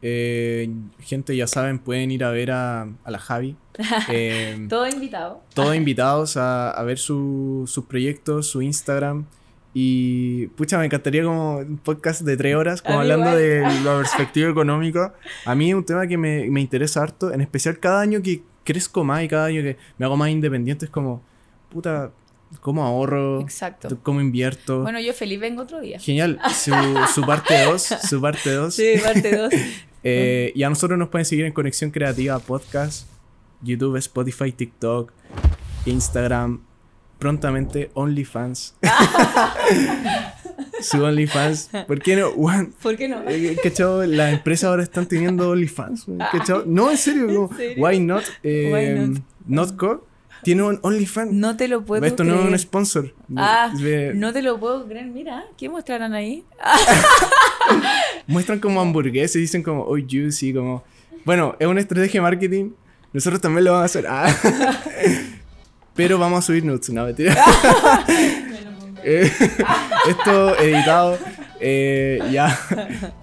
Eh, 0.03 0.71
gente, 1.01 1.35
ya 1.35 1.47
saben, 1.47 1.79
pueden 1.79 2.11
ir 2.11 2.23
a 2.23 2.31
ver 2.31 2.51
a, 2.51 2.89
la 3.07 3.19
Javi. 3.19 3.57
Eh, 4.09 4.67
todo 4.69 4.87
invitado. 4.89 5.43
Todos 5.55 5.77
invitados 5.77 6.37
a, 6.37 6.83
ver 6.85 6.99
sus 6.99 7.85
proyectos, 7.89 8.47
su 8.47 8.63
Instagram. 8.63 9.27
Y 9.75 10.47
pucha, 10.49 10.79
me 10.79 10.87
encantaría 10.87 11.23
como 11.23 11.59
un 11.59 11.77
podcast 11.77 12.23
de 12.23 12.37
tres 12.37 12.57
horas, 12.57 12.81
como 12.81 13.01
hablando 13.01 13.37
de 13.37 13.61
la 13.85 13.99
perspectiva 13.99 14.49
económica. 14.49 15.15
A 15.45 15.55
mí 15.55 15.69
es 15.69 15.75
un 15.75 15.85
tema 15.85 16.07
que 16.07 16.17
me, 16.17 16.49
me, 16.49 16.63
interesa 16.63 17.03
harto, 17.03 17.31
en 17.31 17.43
especial 17.43 17.79
cada 17.79 18.01
año 18.01 18.23
que 18.23 18.43
crezco 18.65 19.05
más 19.05 19.23
y 19.23 19.29
cada 19.29 19.47
año 19.47 19.63
que 19.63 19.77
me 19.99 20.07
hago 20.07 20.17
más 20.17 20.31
independiente, 20.31 20.87
es 20.87 20.91
como, 20.91 21.23
puta, 21.71 22.11
cómo 22.61 22.85
ahorro, 22.85 23.41
Exacto. 23.41 23.99
cómo 24.03 24.21
invierto. 24.21 24.83
Bueno, 24.83 25.01
yo 25.01 25.13
feliz 25.13 25.41
vengo 25.41 25.63
otro 25.63 25.81
día. 25.81 25.99
Genial, 25.99 26.41
su, 26.53 27.23
parte 27.23 27.65
2, 27.65 27.83
su 28.09 28.21
parte 28.21 28.53
2. 28.53 28.75
Sí, 28.75 28.95
parte 29.03 29.37
2. 29.37 29.53
eh, 30.05 30.53
y 30.55 30.63
a 30.63 30.69
nosotros 30.69 30.99
nos 30.99 31.09
pueden 31.09 31.25
seguir 31.25 31.45
en 31.45 31.53
Conexión 31.53 31.91
Creativa 31.91 32.39
Podcast, 32.39 33.09
YouTube, 33.63 33.97
Spotify, 33.97 34.53
TikTok, 34.53 35.13
Instagram, 35.87 36.63
prontamente 37.19 37.91
OnlyFans. 37.95 38.75
su 40.81 41.03
OnlyFans. 41.03 41.71
¿Por 41.87 42.01
qué 42.01 42.17
no? 42.17 42.33
¿Por 42.83 42.97
qué 42.97 43.09
no? 43.09 43.23
Eh, 43.29 43.57
Las 44.07 44.33
empresas 44.33 44.65
ahora 44.69 44.83
están 44.83 45.07
teniendo 45.07 45.51
OnlyFans. 45.51 46.07
No, 46.67 46.91
en 46.91 46.97
serio. 46.97 47.51
Why 47.77 48.01
not? 48.01 48.25
Eh, 48.43 49.09
not? 49.47 49.77
Not 49.77 49.77
tiene 50.43 50.63
un 50.63 50.79
OnlyFans. 50.83 51.33
No 51.33 51.57
te 51.57 51.69
lo 51.69 51.85
puedo 51.85 52.05
Esto 52.05 52.25
no 52.25 52.41
es 52.41 52.47
un 52.47 52.59
sponsor. 52.59 53.15
Ah, 53.37 53.73
no 54.15 54.33
te 54.33 54.43
lo 54.43 54.59
puedo 54.59 54.87
creer. 54.87 55.07
Mira, 55.07 55.45
¿qué 55.57 55.69
mostrarán 55.69 56.15
ahí? 56.15 56.45
Muestran 58.27 58.61
como 58.61 58.81
hamburguesas 58.81 59.37
y 59.37 59.41
dicen 59.41 59.63
como, 59.63 59.83
oh, 59.83 59.97
juicy, 59.97 60.53
como... 60.53 60.85
Bueno, 61.25 61.57
es 61.59 61.67
una 61.67 61.81
estrategia 61.81 62.21
de 62.21 62.23
marketing. 62.23 62.71
Nosotros 63.13 63.41
también 63.41 63.65
lo 63.65 63.73
vamos 63.73 63.83
a 63.83 63.87
hacer. 63.87 64.07
Ah. 64.09 64.33
Pero 65.95 66.19
vamos 66.19 66.41
a 66.41 66.43
subir 66.43 66.65
nudes, 66.65 66.91
no, 66.91 67.05
mentira. 67.05 67.37
Eh, 69.09 69.31
esto 70.09 70.59
editado. 70.59 71.17
Eh, 71.61 72.19
ya, 72.33 72.59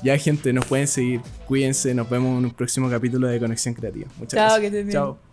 ya, 0.01 0.17
gente, 0.17 0.53
nos 0.53 0.65
pueden 0.65 0.87
seguir. 0.87 1.19
Cuídense. 1.45 1.93
Nos 1.93 2.09
vemos 2.09 2.39
en 2.39 2.45
un 2.45 2.51
próximo 2.51 2.89
capítulo 2.89 3.27
de 3.27 3.37
Conexión 3.37 3.73
Creativa. 3.73 4.07
Muchas 4.17 4.37
Chao, 4.37 4.61
gracias. 4.61 4.85
Que 4.85 4.91
Chao. 4.93 5.32